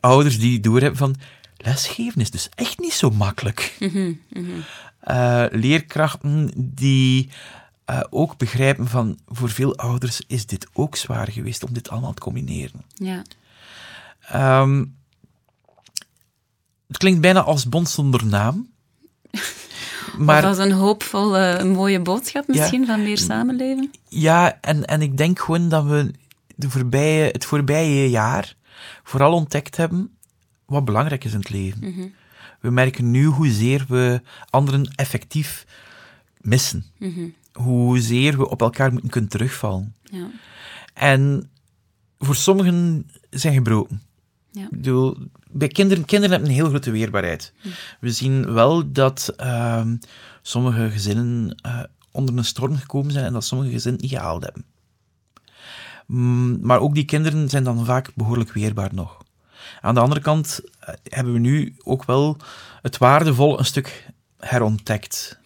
ouders 0.00 0.38
die 0.38 0.60
doorhebben 0.60 0.98
van, 0.98 1.16
lesgeven 1.56 2.20
is 2.20 2.30
dus 2.30 2.48
echt 2.54 2.78
niet 2.78 2.92
zo 2.92 3.10
makkelijk. 3.10 3.78
Eh, 5.00 5.44
leerkrachten 5.50 6.50
die 6.56 7.30
eh, 7.84 8.00
ook 8.10 8.36
begrijpen 8.36 8.88
van, 8.88 9.18
voor 9.26 9.50
veel 9.50 9.76
ouders 9.76 10.20
is 10.26 10.46
dit 10.46 10.66
ook 10.72 10.96
zwaar 10.96 11.30
geweest 11.30 11.64
om 11.64 11.72
dit 11.72 11.88
allemaal 11.88 12.14
te 12.14 12.20
combineren. 12.20 12.84
ja. 12.94 13.22
Ehm, 14.20 14.84
het 16.86 16.98
klinkt 16.98 17.20
bijna 17.20 17.42
als 17.42 17.68
bond 17.68 17.88
zonder 17.88 18.26
naam. 18.26 18.68
Maar, 20.18 20.42
dat 20.42 20.58
is 20.58 20.64
een 20.64 20.72
hoopvol, 20.72 21.38
een 21.38 21.70
mooie 21.70 22.00
boodschap 22.00 22.46
misschien 22.46 22.86
van 22.86 23.02
meer 23.02 23.18
samenleven. 23.18 23.90
ja, 24.08 24.58
en, 24.60 24.84
en 24.84 25.02
ik 25.02 25.16
denk 25.16 25.38
gewoon 25.38 25.68
dat 25.68 25.84
we 25.84 26.10
de 26.56 26.70
voorbije, 26.70 27.28
het 27.32 27.44
voorbije 27.44 28.10
jaar 28.10 28.54
vooral 29.02 29.32
ontdekt 29.32 29.76
hebben 29.76 30.10
wat 30.66 30.84
belangrijk 30.84 31.24
is 31.24 31.32
in 31.32 31.38
het 31.38 31.50
leven. 31.50 32.14
We 32.60 32.70
merken 32.70 33.10
nu 33.10 33.24
hoezeer 33.24 33.84
we 33.88 34.22
anderen 34.50 34.90
effectief 34.94 35.66
missen. 36.40 36.84
Hoezeer 37.52 38.38
we 38.38 38.48
op 38.48 38.60
elkaar 38.60 38.92
moeten 38.92 39.10
kunnen 39.10 39.30
terugvallen. 39.30 39.94
Ja. 40.02 40.30
En 40.94 41.50
voor 42.18 42.36
sommigen 42.36 43.10
zijn 43.30 43.54
gebroken. 43.54 44.02
Ja. 44.52 44.62
Ik 44.62 44.70
bedoel, 44.70 45.16
bij 45.50 45.68
kinderen, 45.68 46.04
kinderen 46.04 46.30
hebben 46.30 46.48
een 46.48 46.60
heel 46.60 46.68
grote 46.68 46.90
weerbaarheid. 46.90 47.52
We 48.00 48.10
zien 48.10 48.52
wel 48.52 48.92
dat 48.92 49.32
ehm, 49.36 49.96
sommige 50.42 50.90
gezinnen 50.90 51.54
eh, 51.62 51.82
onder 52.10 52.36
een 52.36 52.44
storm 52.44 52.76
gekomen 52.76 53.12
zijn 53.12 53.24
en 53.24 53.32
dat 53.32 53.44
sommige 53.44 53.70
gezinnen 53.70 54.00
niet 54.00 54.10
gehaald 54.10 54.42
hebben. 54.42 54.64
Mm, 56.06 56.58
maar 56.62 56.80
ook 56.80 56.94
die 56.94 57.04
kinderen 57.04 57.48
zijn 57.48 57.64
dan 57.64 57.84
vaak 57.84 58.10
behoorlijk 58.14 58.52
weerbaar 58.52 58.94
nog. 58.94 59.22
Aan 59.80 59.94
de 59.94 60.00
andere 60.00 60.20
kant 60.20 60.60
eh, 60.80 60.94
hebben 61.04 61.32
we 61.32 61.38
nu 61.38 61.74
ook 61.82 62.04
wel 62.04 62.36
het 62.82 62.98
waardevolle 62.98 63.58
een 63.58 63.64
stuk 63.64 64.08
herontdekt. 64.38 65.38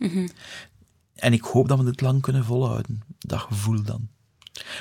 En 1.15 1.33
ik 1.33 1.43
hoop 1.43 1.69
dat 1.69 1.79
we 1.79 1.85
dit 1.85 2.01
lang 2.01 2.23
kunnen 2.23 2.45
volhouden, 2.45 3.03
dat 3.19 3.41
gevoel 3.41 3.83
dan. 3.83 4.09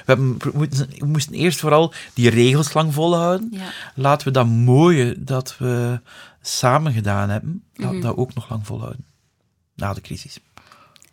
We, 0.06 0.36
we, 0.54 1.06
moesten 1.06 1.34
eerst 1.34 1.60
vooral 1.60 1.94
die 2.14 2.30
regels 2.30 2.74
lang 2.74 2.94
volhouden. 2.94 3.50
Ja. 3.52 3.72
Laten 3.96 4.28
we 4.28 4.34
dat 4.34 4.48
mooie 4.48 5.16
dat 5.24 5.58
we 5.58 6.00
samen 6.42 6.94
gedaan 6.94 7.30
hebben, 7.30 7.64
dat, 7.74 8.02
dat 8.02 8.18
ook 8.18 8.34
nog 8.34 8.50
lang 8.50 8.66
volhouden. 8.66 9.06
Na 9.76 9.94
de 9.94 10.02
crisis. 10.02 10.40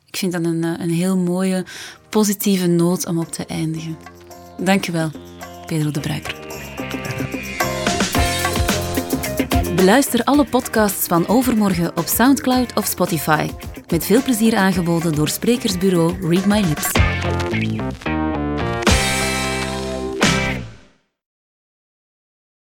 Ik 0.06 0.16
vind 0.16 0.32
dat 0.32 0.44
een, 0.44 0.62
een 0.62 0.90
heel 0.90 1.16
mooie, 1.16 1.64
positieve 2.08 2.66
noot 2.66 3.06
om 3.06 3.18
op 3.18 3.32
te 3.32 3.46
eindigen. 3.46 3.96
Dank 4.58 4.86
u 4.86 4.92
wel, 4.92 5.10
Pedro 5.66 5.90
de 5.90 6.00
Bruiker. 6.00 6.34
Beluister 9.74 10.24
alle 10.24 10.44
podcasts 10.44 11.06
van 11.06 11.26
Overmorgen 11.28 11.96
op 11.96 12.06
Soundcloud 12.06 12.76
of 12.76 12.86
Spotify. 12.86 13.50
Met 13.88 14.04
veel 14.04 14.22
plezier 14.22 14.56
aangeboden 14.56 15.14
door 15.14 15.28
sprekersbureau 15.28 16.28
Read 16.28 16.46
My 16.46 16.60
Lips. 16.60 16.90